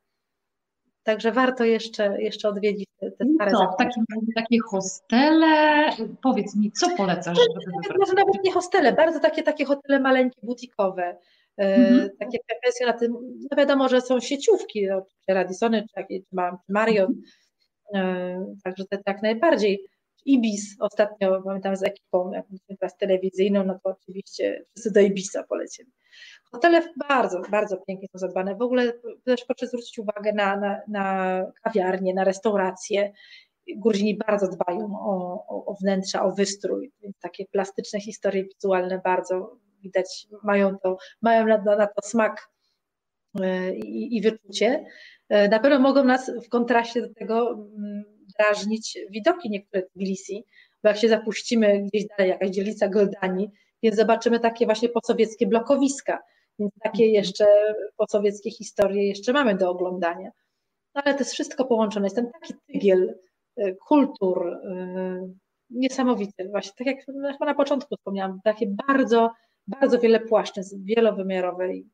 Także 1.03 1.33
warto 1.33 1.65
jeszcze, 1.65 2.23
jeszcze 2.23 2.49
odwiedzić 2.49 2.89
te, 3.01 3.11
te 3.11 3.25
stare 3.35 3.51
co, 3.51 3.75
takie, 3.79 4.01
takie 4.35 4.59
hostele, 4.71 5.91
powiedz 6.23 6.57
mi, 6.57 6.73
co 6.73 6.97
polecasz? 6.97 7.39
Żeby 7.39 7.99
Może 7.99 8.13
nawet 8.13 8.45
nie 8.45 8.53
hostele, 8.53 8.93
bardzo 8.93 9.21
takie, 9.21 9.43
takie 9.43 9.65
hotele 9.65 10.01
maleńkie, 10.01 10.41
butikowe, 10.43 11.17
e, 11.59 11.77
mhm. 11.77 12.11
takie 12.19 12.39
pensjonaty. 12.65 13.09
No 13.51 13.57
wiadomo, 13.57 13.89
że 13.89 14.01
są 14.01 14.21
sieciówki, 14.21 14.87
no, 14.87 15.07
czy 15.27 15.35
Radissony, 15.35 15.83
czy, 15.83 16.01
jakieś, 16.01 16.21
czy 16.21 16.37
Marion, 16.69 17.15
e, 17.95 18.55
także 18.65 18.85
te 18.85 18.99
tak 18.99 19.23
najbardziej. 19.23 19.87
Ibis 20.25 20.77
ostatnio, 20.81 21.43
pamiętam 21.43 21.77
z 21.77 21.83
ekipą, 21.83 22.33
jak 22.33 22.47
teraz 22.81 22.97
telewizyjną, 22.97 23.65
no 23.65 23.79
to 23.85 23.91
oczywiście 23.91 24.65
wszyscy 24.71 24.91
do 24.91 25.01
Ibisa 25.01 25.43
polecimy. 25.43 25.91
Hotele 26.53 26.83
bardzo, 27.09 27.43
bardzo 27.51 27.77
pięknie 27.77 28.09
są 28.13 28.19
zadbane. 28.19 28.57
W 28.57 28.63
ogóle 28.63 28.93
też 29.25 29.45
proszę 29.45 29.67
zwrócić 29.67 29.99
uwagę 29.99 30.33
na, 30.33 30.57
na, 30.57 30.81
na 30.89 31.47
kawiarnie, 31.63 32.15
na 32.15 32.25
restauracje. 32.25 33.13
Gruzini 33.77 34.19
bardzo 34.29 34.49
dbają 34.49 34.95
o, 35.01 35.45
o, 35.49 35.65
o 35.67 35.75
wnętrza, 35.83 36.23
o 36.23 36.33
wystrój, 36.33 36.93
takie 37.21 37.47
plastyczne 37.47 38.01
historie 38.01 38.45
wizualne 38.45 39.01
bardzo 39.05 39.57
widać, 39.83 40.27
mają, 40.43 40.79
to, 40.79 40.97
mają 41.23 41.47
na, 41.47 41.59
na 41.59 41.87
to 41.87 42.03
smak 42.03 42.49
e, 43.41 43.75
i, 43.75 44.17
i 44.17 44.23
wyczucie. 44.23 44.85
E, 45.29 45.49
na 45.49 45.59
pewno 45.59 45.79
mogą 45.79 46.05
nas 46.05 46.31
w 46.47 46.49
kontraście 46.49 47.03
do 47.03 47.15
tego 47.15 47.51
mm, 47.51 48.05
drażnić 48.39 48.99
widoki 49.11 49.51
niektórych 49.51 49.89
Tbilisi, 49.89 50.45
bo 50.83 50.89
jak 50.89 50.99
się 50.99 51.09
zapuścimy 51.09 51.83
gdzieś 51.83 52.07
dalej, 52.07 52.31
jakaś 52.31 52.51
dzielnica 52.51 52.89
Goldani, 52.89 53.51
więc 53.83 53.97
zobaczymy 53.97 54.41
takie 54.41 54.67
właśnie 54.67 54.89
posowieckie 54.89 55.47
blokowiska, 55.47 56.19
więc 56.59 56.73
takie 56.83 57.05
mhm. 57.05 57.15
jeszcze 57.15 57.47
posowieckie 57.97 58.51
historie 58.51 59.09
jeszcze 59.09 59.33
mamy 59.33 59.55
do 59.55 59.71
oglądania. 59.71 60.31
No 60.95 61.03
ale 61.05 61.15
to 61.15 61.21
jest 61.21 61.33
wszystko 61.33 61.65
połączone, 61.65 62.07
jest 62.07 62.17
ten 62.17 62.31
taki 62.41 62.55
tygiel 62.73 63.15
y, 63.59 63.77
kultur 63.89 64.49
y, 64.49 65.43
niesamowity, 65.71 66.49
właśnie 66.49 66.73
tak 66.79 66.87
jak 66.87 67.07
chyba 67.07 67.47
na 67.47 67.55
początku 67.55 67.97
wspomniałam, 67.97 68.41
takie 68.45 68.67
bardzo, 68.89 69.31
bardzo 69.67 69.99
wiele 69.99 70.21
płaszczyzn, 70.21 70.85
wielowymiarowe 70.85 71.75
i 71.75 71.91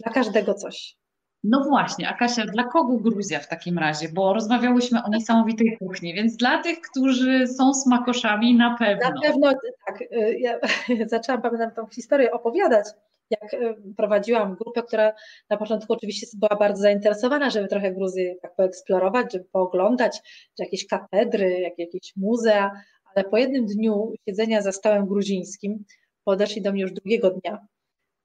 dla 0.00 0.12
każdego 0.12 0.54
coś. 0.54 0.99
No 1.44 1.64
właśnie, 1.64 2.08
Akasia, 2.08 2.46
dla 2.46 2.64
kogo 2.64 2.96
Gruzja 2.96 3.40
w 3.40 3.48
takim 3.48 3.78
razie? 3.78 4.08
Bo 4.08 4.32
rozmawiałyśmy 4.32 5.02
o 5.04 5.08
niesamowitej 5.08 5.76
kuchni, 5.78 6.14
więc 6.14 6.36
dla 6.36 6.62
tych, 6.62 6.80
którzy 6.80 7.46
są 7.46 7.74
smakoszami 7.74 8.56
na 8.56 8.76
pewno. 8.78 9.10
Na 9.10 9.20
pewno 9.20 9.52
tak. 9.86 10.02
Y, 10.02 10.38
ja 10.38 10.58
zaczęłam, 11.06 11.42
pamiętam 11.42 11.70
tą 11.70 11.86
historię 11.86 12.32
opowiadać, 12.32 12.86
jak 13.30 13.54
y, 13.54 13.74
prowadziłam 13.96 14.54
grupę, 14.54 14.82
która 14.82 15.12
na 15.50 15.56
początku 15.56 15.92
oczywiście 15.92 16.26
była 16.34 16.58
bardzo 16.58 16.82
zainteresowana, 16.82 17.50
żeby 17.50 17.68
trochę 17.68 17.92
Gruzję 17.92 18.36
tak 18.42 18.54
poeksplorować, 18.56 19.32
żeby 19.32 19.44
pooglądać, 19.52 20.20
czy 20.56 20.62
jakieś 20.62 20.86
katedry, 20.86 21.60
jak 21.60 21.78
jakieś 21.78 22.12
muzea, 22.16 22.70
ale 23.14 23.24
po 23.24 23.36
jednym 23.36 23.66
dniu 23.66 24.12
siedzenia 24.28 24.62
za 24.62 24.72
stołem 24.72 25.06
gruzińskim 25.06 25.84
podeszli 26.24 26.62
do 26.62 26.72
mnie 26.72 26.82
już 26.82 26.92
drugiego 26.92 27.30
dnia 27.30 27.66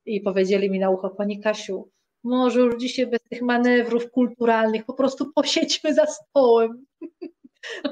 i 0.05 0.22
powiedzieli 0.22 0.70
mi 0.70 0.80
na 0.80 0.89
ucho, 0.89 1.09
Pani 1.09 1.39
Kasiu, 1.39 1.89
może 2.26 2.59
już 2.59 2.76
dzisiaj 2.78 3.07
bez 3.07 3.19
tych 3.30 3.41
manewrów 3.41 4.11
kulturalnych, 4.11 4.86
po 4.86 4.93
prostu 4.93 5.32
posiedźmy 5.36 5.93
za 5.93 6.05
stołem. 6.05 6.86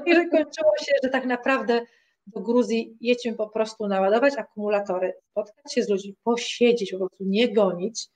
I 0.05 0.15
że 0.15 0.25
kończyło 0.25 0.71
się, 0.79 0.93
że 1.03 1.09
tak 1.09 1.25
naprawdę 1.25 1.81
do 2.27 2.41
Gruzji 2.41 2.97
jedźmy 3.01 3.33
po 3.33 3.49
prostu 3.49 3.87
naładować 3.87 4.33
akumulatory, 4.37 5.13
spotkać 5.31 5.73
się 5.73 5.83
z 5.83 5.89
ludźmi, 5.89 6.15
posiedzieć, 6.23 6.91
po 6.91 6.97
prostu 6.97 7.23
nie 7.27 7.53
gonić, 7.53 8.07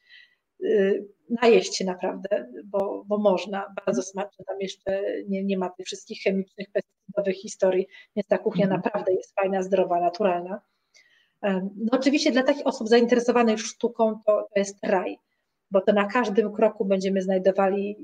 yy, 0.59 1.07
najeść 1.41 1.76
się 1.76 1.86
naprawdę, 1.86 2.47
bo, 2.65 3.03
bo 3.07 3.18
można, 3.18 3.74
bardzo 3.86 4.01
smacznie, 4.01 4.45
tam 4.45 4.57
jeszcze 4.59 5.03
nie, 5.28 5.43
nie 5.43 5.57
ma 5.57 5.70
tych 5.70 5.86
wszystkich 5.86 6.22
chemicznych, 6.24 6.68
pestycydowych 6.72 7.41
historii, 7.41 7.88
więc 8.15 8.28
ta 8.28 8.38
kuchnia 8.38 8.65
mhm. 8.65 8.82
naprawdę 8.82 9.13
jest 9.13 9.36
fajna, 9.36 9.63
zdrowa, 9.63 9.99
naturalna. 9.99 10.61
No 11.76 11.91
oczywiście 11.91 12.32
dla 12.32 12.43
takich 12.43 12.68
osób 12.68 12.88
zainteresowanych 12.88 13.59
sztuką 13.59 14.20
to, 14.26 14.47
to 14.53 14.59
jest 14.59 14.78
raj, 14.84 15.18
bo 15.72 15.82
to 15.82 15.93
na 15.93 16.05
każdym 16.05 16.53
kroku 16.53 16.86
będziemy 16.86 17.22
znajdowali 17.22 17.97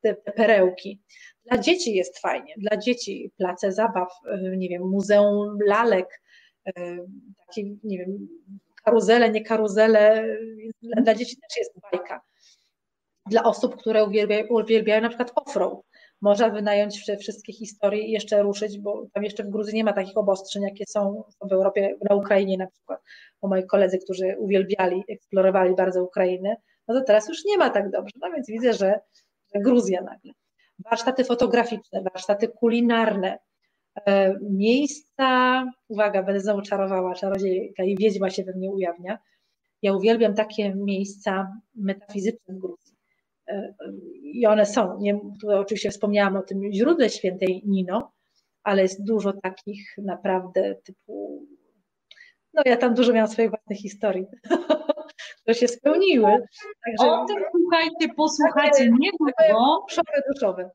te, 0.00 0.14
te 0.14 0.32
perełki. 0.32 1.00
Dla 1.44 1.58
dzieci 1.58 1.94
jest 1.94 2.18
fajnie, 2.18 2.54
dla 2.56 2.76
dzieci 2.76 3.30
place 3.36 3.72
zabaw, 3.72 4.08
e, 4.26 4.56
nie 4.56 4.68
wiem, 4.68 4.82
muzeum 4.82 5.58
lalek, 5.66 6.22
e, 6.66 6.72
takie, 7.46 7.62
nie 7.84 7.98
wiem, 7.98 8.28
karuzele, 8.84 9.30
nie 9.30 9.44
karuzele, 9.44 10.26
dla, 10.82 11.02
dla 11.02 11.14
dzieci 11.14 11.36
też 11.36 11.56
jest 11.56 11.72
bajka. 11.92 12.20
Dla 13.26 13.42
osób, 13.42 13.76
które 13.76 14.04
uwielbiają, 14.04 14.46
uwielbiają 14.48 15.00
na 15.00 15.08
przykład 15.08 15.32
offroad, 15.34 15.78
można 16.20 16.50
wynająć 16.50 17.04
wszystkie 17.20 17.52
historie 17.52 18.02
i 18.02 18.10
jeszcze 18.10 18.42
ruszyć, 18.42 18.78
bo 18.78 19.06
tam 19.12 19.24
jeszcze 19.24 19.44
w 19.44 19.50
Gruzji 19.50 19.74
nie 19.74 19.84
ma 19.84 19.92
takich 19.92 20.16
obostrzeń, 20.16 20.62
jakie 20.62 20.84
są 20.86 21.24
w 21.50 21.52
Europie, 21.52 21.96
na 22.10 22.16
Ukrainie 22.16 22.58
na 22.58 22.66
przykład. 22.66 23.00
Bo 23.42 23.48
moi 23.48 23.66
koledzy, 23.66 23.98
którzy 23.98 24.36
uwielbiali, 24.38 25.04
eksplorowali 25.08 25.74
bardzo 25.74 26.04
Ukrainę, 26.04 26.56
no 26.88 26.94
to 26.94 27.04
teraz 27.04 27.28
już 27.28 27.44
nie 27.44 27.58
ma 27.58 27.70
tak 27.70 27.90
dobrze. 27.90 28.14
No 28.20 28.30
więc 28.30 28.48
widzę, 28.48 28.72
że, 28.72 29.00
że 29.54 29.60
Gruzja 29.60 30.02
nagle. 30.02 30.32
Warsztaty 30.90 31.24
fotograficzne, 31.24 32.02
warsztaty 32.02 32.48
kulinarne, 32.48 33.38
e, 34.06 34.34
miejsca, 34.50 35.64
uwaga, 35.88 36.22
będę 36.22 36.40
znowu 36.40 36.62
czarowała, 36.62 37.14
czarodziejka 37.14 37.84
i 37.84 37.96
wiedźma 37.96 38.30
się 38.30 38.44
we 38.44 38.52
mnie 38.52 38.70
ujawnia. 38.70 39.18
Ja 39.82 39.92
uwielbiam 39.92 40.34
takie 40.34 40.74
miejsca 40.74 41.52
metafizyczne 41.74 42.54
w 42.54 42.58
Gruzji. 42.58 42.96
E, 43.48 43.74
I 44.22 44.46
one 44.46 44.66
są. 44.66 44.98
Nie, 45.00 45.20
tutaj 45.40 45.58
oczywiście 45.58 45.90
wspomniałam 45.90 46.36
o 46.36 46.42
tym 46.42 46.72
źródle 46.72 47.10
świętej 47.10 47.62
Nino, 47.66 48.12
ale 48.62 48.82
jest 48.82 49.04
dużo 49.04 49.32
takich 49.32 49.94
naprawdę 49.98 50.74
typu. 50.84 51.46
No 52.54 52.62
ja 52.66 52.76
tam 52.76 52.94
dużo 52.94 53.12
miałam 53.12 53.30
swoich 53.30 53.50
własnych 53.50 53.78
historii. 53.78 54.26
które 55.42 55.54
się 55.54 55.68
spełniły. 55.68 56.30
Także, 56.86 57.12
o 57.12 57.26
tym 57.26 57.36
słuchajcie, 57.50 58.14
posłuchajcie 58.16 58.90
niedługo. 58.98 59.84
Duszowe, 59.88 60.22
duszowe. 60.32 60.70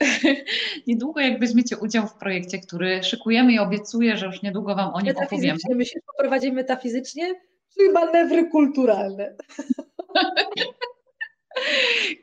niedługo 0.86 1.20
jak 1.20 1.40
weźmiecie 1.40 1.76
udział 1.76 2.06
w 2.06 2.14
projekcie, 2.14 2.58
który 2.58 3.02
szykujemy 3.02 3.52
i 3.52 3.58
obiecuję, 3.58 4.16
że 4.16 4.26
już 4.26 4.42
niedługo 4.42 4.74
Wam 4.74 4.94
o 4.94 5.00
nim 5.00 5.14
opowiemy. 5.16 5.58
Myślisz, 5.74 6.02
poprowadzimy 6.06 6.54
metafizycznie, 6.54 7.34
czy 7.74 7.92
manewry 7.92 8.50
kulturalne? 8.50 9.34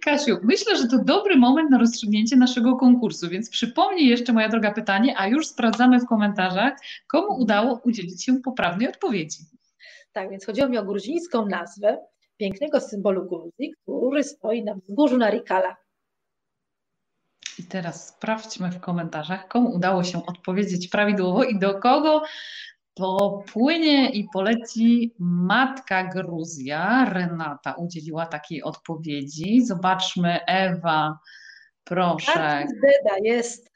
Kasiu, 0.05 0.37
myślę, 0.43 0.77
że 0.77 0.87
to 0.87 0.97
dobry 1.03 1.37
moment 1.37 1.69
na 1.69 1.77
rozstrzygnięcie 1.77 2.35
naszego 2.35 2.75
konkursu, 2.75 3.29
więc 3.29 3.49
przypomnij 3.49 4.07
jeszcze, 4.07 4.33
moja 4.33 4.49
droga, 4.49 4.71
pytanie, 4.71 5.13
a 5.17 5.27
już 5.27 5.47
sprawdzamy 5.47 5.99
w 5.99 6.05
komentarzach, 6.05 6.73
komu 7.07 7.39
udało 7.39 7.81
udzielić 7.83 8.23
się 8.23 8.33
poprawnej 8.41 8.87
odpowiedzi. 8.87 9.37
Tak, 10.13 10.29
więc 10.29 10.45
chodziło 10.45 10.69
mi 10.69 10.77
o 10.77 10.83
gruzińską 10.83 11.45
nazwę 11.45 11.97
pięknego 12.37 12.81
symbolu 12.81 13.25
Gruzji, 13.25 13.73
który 13.81 14.23
stoi 14.23 14.63
na 14.63 14.75
wzgórzu 14.75 15.17
Narikala. 15.17 15.75
I 17.59 17.63
teraz 17.63 18.07
sprawdźmy 18.07 18.71
w 18.71 18.79
komentarzach, 18.79 19.47
komu 19.47 19.69
udało 19.75 20.03
się 20.03 20.25
odpowiedzieć 20.25 20.87
prawidłowo 20.87 21.43
i 21.43 21.59
do 21.59 21.79
kogo 21.79 22.21
popłynie 22.93 24.09
i 24.09 24.27
poleci 24.33 25.15
matka 25.19 26.03
Gruzja. 26.03 27.09
Renata 27.13 27.73
udzieliła 27.73 28.25
takiej 28.25 28.63
odpowiedzi. 28.63 29.65
Zobaczmy, 29.65 30.45
Ewa, 30.45 31.17
proszę. 31.83 32.65
Deda 32.81 33.17
jest. 33.23 33.71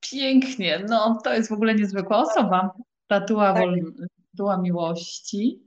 Pięknie, 0.00 0.84
no 0.88 1.18
to 1.24 1.34
jest 1.34 1.48
w 1.48 1.52
ogóle 1.52 1.74
niezwykła 1.74 2.18
osoba. 2.18 2.74
Tatua 3.06 3.54
tak. 3.54 3.64
Była 4.34 4.58
miłości. 4.58 5.62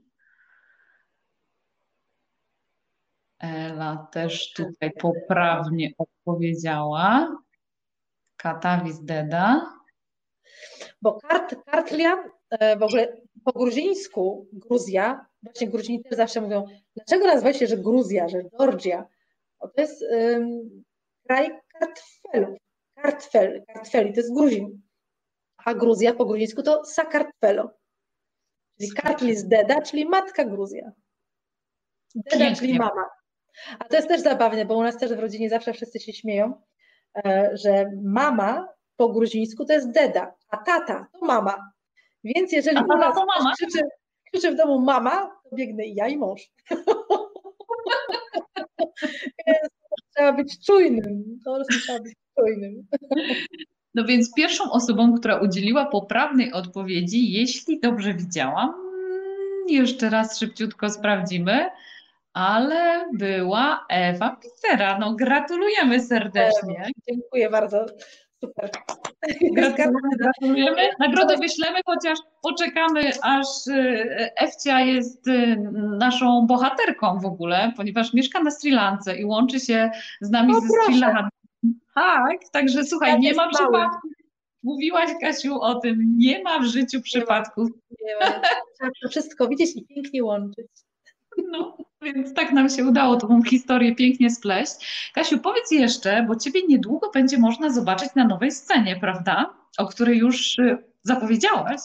Ela 3.38 4.08
też 4.12 4.52
tutaj 4.52 4.90
poprawnie 5.00 5.90
odpowiedziała. 5.98 7.36
Katawis 8.36 9.04
Deda. 9.04 9.74
Bo 11.02 11.20
kart, 11.20 11.54
kartlia 11.66 12.24
e, 12.50 12.76
w 12.76 12.82
ogóle 12.82 13.16
po 13.44 13.52
gruzińsku 13.52 14.48
Gruzja, 14.52 15.26
właśnie 15.42 15.68
Gruzini 15.68 16.02
też 16.02 16.16
zawsze 16.16 16.40
mówią, 16.40 16.66
dlaczego 16.96 17.26
nazywa 17.26 17.52
się, 17.52 17.66
że 17.66 17.76
Gruzja, 17.76 18.28
że 18.28 18.42
Georgia? 18.58 19.06
to 19.60 19.80
jest 19.80 20.04
kraj 21.26 21.60
kartfelów. 21.68 22.58
Kartfel, 22.94 23.64
kartfeli, 23.66 24.12
to 24.12 24.20
jest 24.20 24.34
Gruzin. 24.34 24.82
A 25.56 25.74
Gruzja 25.74 26.14
po 26.14 26.26
gruzińsku 26.26 26.62
to 26.62 26.84
Sakartvelo. 26.84 27.70
Czyli 28.78 28.92
Kartlis 28.92 29.44
Deda, 29.44 29.82
czyli 29.82 30.08
matka 30.08 30.44
Gruzja. 30.44 30.92
Deda, 32.14 32.38
Pięknie. 32.38 32.56
czyli 32.56 32.78
mama. 32.78 33.04
A 33.78 33.84
to 33.84 33.96
jest 33.96 34.08
też 34.08 34.20
zabawne, 34.20 34.64
bo 34.64 34.76
u 34.76 34.82
nas 34.82 34.98
też 34.98 35.12
w 35.12 35.18
rodzinie 35.18 35.50
zawsze 35.50 35.72
wszyscy 35.72 36.00
się 36.00 36.12
śmieją, 36.12 36.62
e, 37.16 37.50
że 37.52 37.90
mama 38.02 38.68
po 38.96 39.08
gruzińsku 39.08 39.64
to 39.64 39.72
jest 39.72 39.90
deda, 39.90 40.34
a 40.48 40.56
tata 40.56 41.06
to 41.12 41.26
mama. 41.26 41.72
Więc 42.24 42.52
jeżeli 42.52 42.78
u 42.78 42.86
nas 42.86 43.16
krzyczy, 43.56 43.80
krzyczy, 44.32 44.50
w 44.50 44.56
domu 44.56 44.80
mama, 44.80 45.40
to 45.50 45.56
biegnę 45.56 45.86
i 45.86 45.94
ja 45.94 46.08
i 46.08 46.16
mąż. 46.16 46.50
trzeba 50.14 50.32
być 50.32 50.66
czujnym. 50.66 51.38
Po 51.44 51.54
prostu 51.54 51.80
trzeba 51.80 52.00
być 52.00 52.12
czujnym. 52.38 52.86
No 53.94 54.04
więc 54.04 54.34
pierwszą 54.34 54.70
osobą, 54.72 55.18
która 55.18 55.36
udzieliła 55.36 55.86
poprawnej 55.86 56.52
odpowiedzi, 56.52 57.32
jeśli 57.32 57.80
dobrze 57.80 58.14
widziałam, 58.14 58.74
jeszcze 59.68 60.10
raz 60.10 60.38
szybciutko 60.38 60.90
sprawdzimy, 60.90 61.70
ale 62.32 63.08
była 63.12 63.86
Ewa 63.88 64.36
Pizera. 64.36 64.98
No 64.98 65.14
gratulujemy 65.14 66.00
serdecznie. 66.00 66.90
Dziękuję 67.08 67.50
bardzo. 67.50 67.86
Super. 68.40 68.70
Gratulujemy, 69.52 70.08
gratulujemy. 70.18 70.88
Nagrodę 70.98 71.36
wyślemy, 71.36 71.78
chociaż 71.86 72.18
poczekamy, 72.42 73.10
aż 73.22 73.46
e, 73.68 74.32
Ewcia 74.36 74.80
jest 74.80 75.28
e, 75.28 75.56
naszą 75.98 76.46
bohaterką 76.46 77.18
w 77.18 77.26
ogóle, 77.26 77.72
ponieważ 77.76 78.14
mieszka 78.14 78.42
na 78.42 78.50
Sri 78.50 78.70
Lance 78.70 79.16
i 79.16 79.24
łączy 79.24 79.60
się 79.60 79.90
z 80.20 80.30
nami 80.30 80.54
o, 80.54 80.60
ze 80.60 80.68
Sri 80.86 80.98
Lanki. 80.98 81.43
Tak, 81.94 82.38
także 82.52 82.84
słuchaj, 82.84 83.12
tak 83.12 83.20
nie 83.20 83.34
ma 83.34 83.48
przypadku. 83.48 84.08
Mówiłaś, 84.62 85.10
Kasiu, 85.20 85.60
o 85.60 85.74
tym. 85.74 86.18
Nie 86.18 86.42
ma 86.42 86.58
w 86.58 86.64
życiu 86.64 87.00
przypadków. 87.00 87.68
Nie 88.02 88.16
ma. 88.16 88.40
Trzeba 88.74 88.90
to 89.02 89.08
wszystko 89.08 89.48
widzieć 89.48 89.76
i 89.76 89.86
pięknie 89.86 90.24
łączyć. 90.24 90.66
No, 91.50 91.76
więc 92.02 92.34
tak 92.34 92.52
nam 92.52 92.68
się 92.68 92.84
udało 92.84 93.16
tą 93.16 93.42
historię 93.42 93.94
pięknie 93.94 94.30
spleść. 94.30 95.10
Kasiu, 95.14 95.38
powiedz 95.38 95.70
jeszcze, 95.70 96.24
bo 96.28 96.36
Ciebie 96.36 96.60
niedługo 96.68 97.10
będzie 97.10 97.38
można 97.38 97.70
zobaczyć 97.70 98.08
na 98.14 98.24
nowej 98.24 98.50
scenie, 98.50 98.96
prawda? 99.00 99.54
O 99.78 99.86
której 99.86 100.18
już 100.18 100.58
y, 100.58 100.78
zapowiedziałaś. 101.02 101.80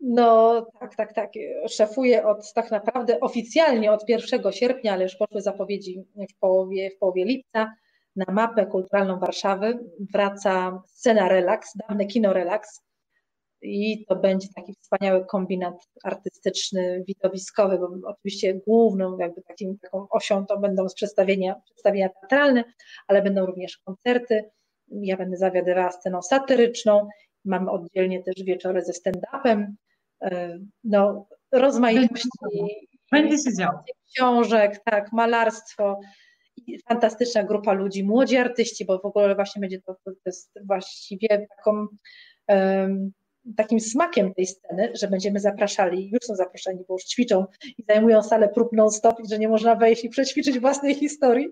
No 0.00 0.66
tak, 0.80 0.96
tak, 0.96 1.12
tak. 1.12 1.30
Szefuję 1.68 2.26
od 2.26 2.52
tak 2.52 2.70
naprawdę 2.70 3.20
oficjalnie 3.20 3.92
od 3.92 4.08
1 4.08 4.52
sierpnia, 4.52 4.92
ale 4.92 5.02
już 5.02 5.16
poszły 5.16 5.42
zapowiedzi 5.42 6.04
w 6.30 6.38
połowie, 6.38 6.90
w 6.90 6.98
połowie 6.98 7.24
lipca 7.24 7.74
na 8.16 8.32
mapę 8.32 8.66
kulturalną 8.66 9.18
Warszawy 9.18 9.78
wraca 10.12 10.82
scena 10.86 11.28
Relax, 11.28 11.76
dawne 11.88 12.06
kino 12.06 12.32
Relax 12.32 12.84
i 13.62 14.04
to 14.08 14.16
będzie 14.16 14.48
taki 14.56 14.74
wspaniały 14.74 15.26
kombinat 15.26 15.74
artystyczny, 16.02 17.04
widowiskowy, 17.08 17.78
bo 17.78 18.08
oczywiście 18.08 18.54
główną 18.54 19.18
jakby 19.18 19.42
takim, 19.42 19.78
taką 19.78 20.06
osią 20.10 20.46
to 20.46 20.58
będą 20.58 20.86
przedstawienia, 20.94 21.54
przedstawienia 21.64 22.08
teatralne, 22.08 22.64
ale 23.08 23.22
będą 23.22 23.46
również 23.46 23.78
koncerty. 23.78 24.50
Ja 24.88 25.16
będę 25.16 25.36
zawiadywała 25.36 25.92
sceną 25.92 26.22
satyryczną, 26.22 27.08
mamy 27.44 27.70
oddzielnie 27.70 28.22
też 28.22 28.34
wieczory 28.44 28.82
ze 28.84 28.92
stand-upem, 28.92 29.66
e, 30.22 30.58
no 30.84 31.26
rozmaitości, 31.52 32.28
będzie 33.12 33.38
się 33.38 33.56
działo. 33.56 33.84
książek, 34.14 34.82
tak, 34.84 35.12
malarstwo, 35.12 36.00
fantastyczna 36.88 37.44
grupa 37.44 37.72
ludzi, 37.72 38.04
młodzi 38.04 38.36
artyści, 38.36 38.84
bo 38.84 38.98
w 38.98 39.04
ogóle 39.04 39.34
właśnie 39.34 39.60
będzie 39.60 39.80
to, 39.80 39.94
to 40.04 40.12
jest 40.26 40.58
właściwie 40.66 41.46
taką 41.56 41.86
um, 42.48 43.12
takim 43.56 43.80
smakiem 43.80 44.34
tej 44.34 44.46
sceny, 44.46 44.92
że 44.94 45.08
będziemy 45.08 45.40
zapraszali, 45.40 46.10
już 46.10 46.20
są 46.22 46.34
zaproszeni, 46.34 46.84
bo 46.88 46.94
już 46.94 47.04
ćwiczą 47.04 47.44
i 47.78 47.84
zajmują 47.88 48.22
salę 48.22 48.48
prób 48.48 48.72
non-stop 48.72 49.16
że 49.30 49.38
nie 49.38 49.48
można 49.48 49.74
wejść 49.74 50.04
i 50.04 50.08
przećwiczyć 50.08 50.58
własnej 50.58 50.94
historii. 50.94 51.48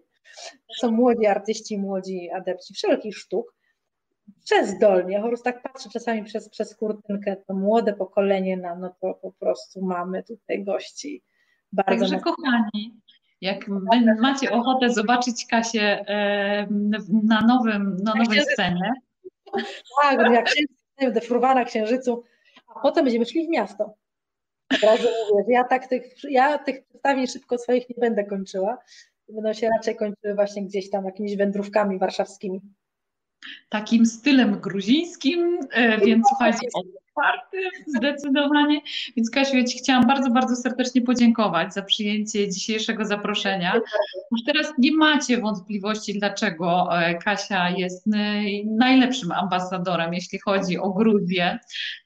To 0.68 0.74
są 0.80 0.90
młodzi 0.90 1.26
artyści, 1.26 1.78
młodzi 1.78 2.30
adepci 2.30 2.74
wszelkich 2.74 3.16
sztuk. 3.16 3.54
Przezdolnie, 4.44 5.20
po 5.20 5.28
prostu 5.28 5.44
tak 5.44 5.62
patrzę 5.62 5.88
czasami 5.92 6.24
przez, 6.24 6.48
przez 6.48 6.76
kurtynkę, 6.76 7.36
to 7.46 7.54
młode 7.54 7.92
pokolenie, 7.92 8.56
no, 8.56 8.76
no 8.76 8.94
to 9.00 9.14
po 9.14 9.32
prostu 9.32 9.84
mamy 9.84 10.22
tutaj 10.22 10.64
gości. 10.64 11.22
Bardzo 11.72 11.90
Także 11.90 12.16
mocno. 12.16 12.32
kochani, 12.32 13.00
jak 13.42 13.68
macie 14.20 14.50
ochotę 14.50 14.90
zobaczyć 14.90 15.46
Kasię 15.46 16.04
na, 17.24 17.40
nowym, 17.40 17.96
na 18.02 18.14
nowej 18.14 18.40
scenie. 18.40 18.92
Tak, 20.02 20.18
no 20.18 20.32
jak 20.32 20.46
księżyc, 20.46 21.14
defruwana 21.14 21.64
księżycu, 21.64 22.24
a 22.66 22.80
potem 22.80 23.04
będziemy 23.04 23.26
szli 23.26 23.46
w 23.46 23.50
miasto. 23.50 23.94
Od 24.74 24.82
razu 24.82 25.08
mówię, 25.32 25.54
ja 25.54 25.64
tak 25.64 25.86
tych, 25.86 26.14
ja 26.30 26.58
tych 26.58 26.84
przedstawień 26.84 27.26
szybko 27.26 27.58
swoich 27.58 27.88
nie 27.88 27.96
będę 27.98 28.24
kończyła. 28.24 28.78
Będą 29.28 29.52
się 29.52 29.68
raczej 29.68 29.96
kończyły 29.96 30.34
właśnie 30.34 30.62
gdzieś 30.62 30.90
tam 30.90 31.04
jakimiś 31.04 31.36
wędrówkami 31.36 31.98
warszawskimi. 31.98 32.60
Takim 33.68 34.06
stylem 34.06 34.60
gruzińskim, 34.60 35.58
e, 35.72 35.98
więc 35.98 36.26
słuchajcie, 36.28 36.68
otwartym 37.14 37.70
zdecydowanie. 37.86 38.80
Więc 39.16 39.30
Kasiu, 39.30 39.56
ja 39.56 39.64
Ci 39.64 39.78
chciałam 39.78 40.06
bardzo, 40.06 40.30
bardzo 40.30 40.56
serdecznie 40.56 41.02
podziękować 41.02 41.74
za 41.74 41.82
przyjęcie 41.82 42.50
dzisiejszego 42.50 43.04
zaproszenia. 43.04 43.80
Już 44.30 44.44
teraz 44.46 44.72
nie 44.78 44.92
macie 44.96 45.40
wątpliwości, 45.40 46.18
dlaczego 46.18 46.98
e, 46.98 47.14
Kasia 47.14 47.70
jest 47.70 48.06
najlepszym 48.66 49.32
ambasadorem, 49.32 50.14
jeśli 50.14 50.38
chodzi 50.38 50.78
o 50.78 50.90
Gruzję, 50.90 51.58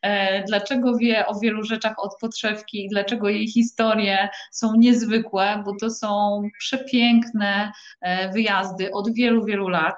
e, 0.03 0.45
dlaczego 0.45 0.97
wie 0.97 1.27
o 1.27 1.41
wielu 1.41 1.63
rzeczach 1.63 1.95
od 1.99 2.19
podszewki 2.21 2.85
i 2.85 2.89
dlaczego 2.89 3.29
jej 3.29 3.49
historie 3.49 4.29
są 4.53 4.73
niezwykłe, 4.77 5.63
bo 5.65 5.73
to 5.81 5.91
są 5.91 6.43
przepiękne 6.59 7.73
e, 8.01 8.33
wyjazdy 8.33 8.93
od 8.93 9.15
wielu, 9.15 9.45
wielu 9.45 9.69
lat. 9.69 9.95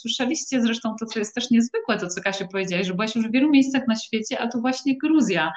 Słyszeliście 0.00 0.62
zresztą 0.62 0.96
to, 1.00 1.06
co 1.06 1.18
jest 1.18 1.34
też 1.34 1.50
niezwykłe, 1.50 1.98
to 1.98 2.08
co 2.08 2.20
Kasiu 2.20 2.48
powiedziałaś, 2.52 2.86
że 2.86 2.94
byłaś 2.94 3.16
już 3.16 3.28
w 3.28 3.32
wielu 3.32 3.50
miejscach 3.50 3.82
na 3.88 3.96
świecie, 3.96 4.23
świecie, 4.24 4.42
a 4.42 4.48
to 4.48 4.58
właśnie 4.58 4.98
Gruzja 4.98 5.52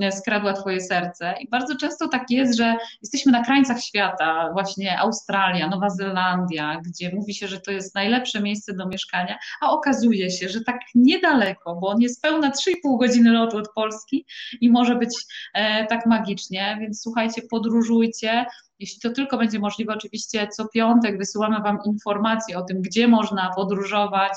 e, 0.00 0.12
skradła 0.12 0.52
Twoje 0.52 0.80
serce. 0.80 1.34
I 1.40 1.48
bardzo 1.48 1.76
często 1.76 2.08
tak 2.08 2.30
jest, 2.30 2.56
że 2.56 2.76
jesteśmy 3.02 3.32
na 3.32 3.44
krańcach 3.44 3.80
świata, 3.80 4.50
właśnie 4.52 4.98
Australia, 4.98 5.68
Nowa 5.68 5.90
Zelandia, 5.90 6.80
gdzie 6.86 7.14
mówi 7.14 7.34
się, 7.34 7.48
że 7.48 7.60
to 7.60 7.70
jest 7.70 7.94
najlepsze 7.94 8.40
miejsce 8.40 8.74
do 8.74 8.88
mieszkania, 8.88 9.38
a 9.60 9.70
okazuje 9.70 10.30
się, 10.30 10.48
że 10.48 10.60
tak 10.60 10.80
niedaleko, 10.94 11.74
bo 11.74 11.88
on 11.88 12.00
jest 12.00 12.22
pełna 12.22 12.50
3,5 12.50 12.98
godziny 12.98 13.32
lotu 13.32 13.56
od 13.56 13.68
Polski 13.74 14.26
i 14.60 14.70
może 14.70 14.94
być 14.94 15.14
e, 15.54 15.86
tak 15.86 16.06
magicznie, 16.06 16.78
więc 16.80 17.02
słuchajcie, 17.02 17.42
podróżujcie, 17.50 18.46
jeśli 18.78 19.00
to 19.00 19.10
tylko 19.10 19.38
będzie 19.38 19.58
możliwe, 19.58 19.92
oczywiście 19.92 20.48
co 20.48 20.68
piątek 20.68 21.18
wysyłamy 21.18 21.60
Wam 21.62 21.78
informacje 21.86 22.58
o 22.58 22.62
tym, 22.62 22.82
gdzie 22.82 23.08
można 23.08 23.50
podróżować, 23.56 24.32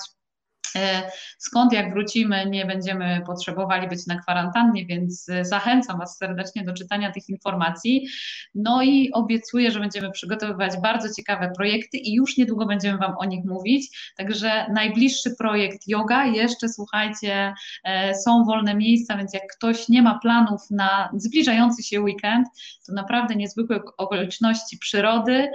skąd 1.37 1.73
jak 1.73 1.93
wrócimy, 1.93 2.45
nie 2.49 2.65
będziemy 2.65 3.21
potrzebowali 3.25 3.87
być 3.87 4.07
na 4.07 4.19
kwarantannie, 4.19 4.85
więc 4.85 5.29
e, 5.29 5.45
zachęcam 5.45 5.97
Was 5.97 6.17
serdecznie 6.17 6.63
do 6.63 6.73
czytania 6.73 7.11
tych 7.11 7.29
informacji. 7.29 8.07
No 8.55 8.83
i 8.83 9.11
obiecuję, 9.11 9.71
że 9.71 9.79
będziemy 9.79 10.11
przygotowywać 10.11 10.77
bardzo 10.81 11.13
ciekawe 11.13 11.51
projekty 11.57 11.97
i 11.97 12.13
już 12.13 12.37
niedługo 12.37 12.65
będziemy 12.65 12.97
Wam 12.97 13.17
o 13.17 13.25
nich 13.25 13.45
mówić. 13.45 14.13
Także 14.17 14.65
najbliższy 14.73 15.35
projekt 15.37 15.87
yoga, 15.87 16.25
jeszcze 16.25 16.69
słuchajcie, 16.69 17.53
e, 17.83 18.15
są 18.15 18.43
wolne 18.43 18.75
miejsca, 18.75 19.17
więc 19.17 19.33
jak 19.33 19.43
ktoś 19.57 19.89
nie 19.89 20.01
ma 20.01 20.19
planów 20.19 20.61
na 20.71 21.09
zbliżający 21.13 21.83
się 21.83 22.01
weekend, 22.01 22.47
to 22.87 22.93
naprawdę 22.93 23.35
niezwykłe 23.35 23.79
okoliczności 23.97 24.77
przyrody. 24.77 25.51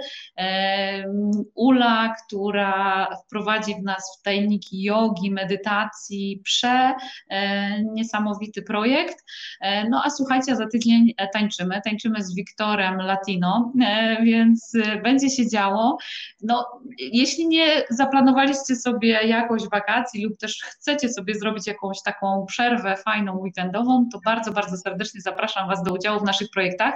Ula, 1.55 2.15
która 2.25 3.07
wprowadzi 3.25 3.75
w 3.75 3.83
nas 3.83 4.17
w 4.19 4.23
tajniki 4.23 4.83
yoga, 4.83 5.10
jogi, 5.11 5.31
medytacji, 5.31 6.41
prze 6.43 6.93
e, 7.29 7.83
niesamowity 7.83 8.61
projekt. 8.61 9.25
E, 9.61 9.89
no 9.89 10.01
a 10.05 10.09
słuchajcie, 10.09 10.55
za 10.55 10.67
tydzień 10.67 11.13
e, 11.17 11.27
tańczymy, 11.27 11.81
tańczymy 11.85 12.23
z 12.23 12.35
Wiktorem 12.35 12.97
Latino, 12.97 13.73
więc 14.23 14.73
będzie 15.03 15.29
się 15.29 15.49
działo. 15.49 15.97
No, 16.41 16.65
jeśli 16.97 17.47
nie 17.47 17.83
zaplanowaliście 17.89 18.75
sobie 18.75 19.09
jakoś 19.09 19.69
wakacji 19.69 20.23
lub 20.23 20.37
też 20.37 20.61
chcecie 20.63 21.09
sobie 21.09 21.35
zrobić 21.35 21.67
jakąś 21.67 22.01
taką 22.01 22.45
przerwę 22.47 22.97
fajną 23.05 23.37
weekendową, 23.37 24.09
to 24.11 24.19
bardzo, 24.25 24.51
bardzo 24.51 24.77
serdecznie 24.77 25.21
zapraszam 25.21 25.67
Was 25.67 25.83
do 25.83 25.93
udziału 25.93 26.19
w 26.19 26.23
naszych 26.23 26.49
projektach. 26.53 26.93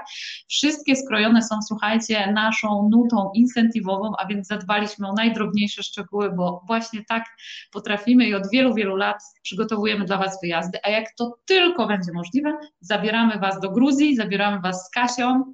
Wszystkie 0.50 0.96
skrojone 0.96 1.42
są, 1.42 1.62
słuchajcie, 1.68 2.32
naszą 2.32 2.90
nutą 2.92 3.32
incentywową, 3.34 4.12
a 4.18 4.28
więc 4.28 4.48
zadbaliśmy 4.48 5.08
o 5.08 5.14
najdrobniejsze 5.14 5.84
szczegóły, 5.84 6.32
bo 6.32 6.64
właśnie 6.68 7.06
tak 7.08 7.26
potrafimy 7.72 7.95
potrafimy 7.96 8.26
i 8.26 8.36
od 8.36 8.50
wielu, 8.50 8.74
wielu 8.74 8.96
lat 8.96 9.24
przygotowujemy 9.42 10.06
dla 10.06 10.18
Was 10.18 10.40
wyjazdy, 10.42 10.80
a 10.84 10.90
jak 10.90 11.06
to 11.18 11.38
tylko 11.46 11.88
będzie 11.88 12.12
możliwe, 12.14 12.58
zabieramy 12.80 13.40
Was 13.40 13.60
do 13.60 13.72
Gruzji, 13.72 14.16
zabieramy 14.16 14.60
Was 14.62 14.86
z 14.86 14.90
Kasią, 14.90 15.54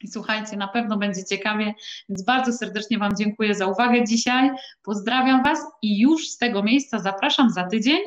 i 0.00 0.08
słuchajcie, 0.08 0.56
na 0.56 0.68
pewno 0.68 0.96
będzie 0.96 1.24
ciekawie, 1.24 1.74
więc 2.08 2.24
bardzo 2.24 2.52
serdecznie 2.52 2.98
Wam 2.98 3.16
dziękuję 3.16 3.54
za 3.54 3.66
uwagę 3.66 4.04
dzisiaj. 4.04 4.50
Pozdrawiam 4.82 5.42
Was 5.42 5.58
i 5.82 6.00
już 6.00 6.28
z 6.28 6.38
tego 6.38 6.62
miejsca 6.62 6.98
zapraszam 6.98 7.50
za 7.50 7.64
tydzień, 7.64 7.98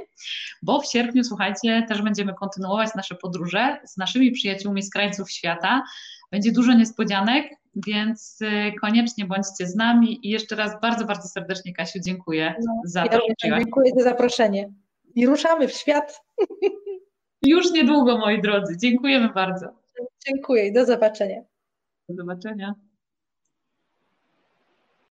bo 0.62 0.82
w 0.82 0.86
sierpniu, 0.86 1.24
słuchajcie, 1.24 1.86
też 1.88 2.02
będziemy 2.02 2.34
kontynuować 2.34 2.90
nasze 2.96 3.16
podróże 3.16 3.78
z 3.86 3.98
naszymi 3.98 4.32
przyjaciółmi 4.32 4.84
z 4.84 4.90
krańców 4.90 5.32
świata. 5.32 5.84
Będzie 6.32 6.52
dużo 6.52 6.74
niespodzianek, 6.74 7.56
więc 7.76 8.42
y, 8.42 8.74
koniecznie 8.82 9.26
bądźcie 9.26 9.68
z 9.68 9.76
nami 9.76 10.28
i 10.28 10.30
jeszcze 10.30 10.56
raz 10.56 10.82
bardzo, 10.82 11.06
bardzo 11.06 11.28
serdecznie 11.28 11.74
Kasiu 11.74 12.00
dziękuję 12.06 12.56
no, 12.66 12.74
za 12.84 13.08
to, 13.08 13.20
ja 13.44 13.58
Dziękuję 13.58 13.92
za 13.98 14.04
zaproszenie 14.04 14.70
i 15.16 15.26
ruszamy 15.26 15.68
w 15.68 15.72
świat. 15.72 16.22
Już 17.42 17.72
niedługo, 17.72 18.18
moi 18.18 18.42
drodzy. 18.42 18.78
Dziękujemy 18.78 19.30
bardzo. 19.30 19.68
Dziękuję 20.28 20.68
i 20.68 20.74
do 20.74 20.86
zobaczenia. 20.86 21.42
Do 22.10 22.16
zobaczenia. 22.16 22.76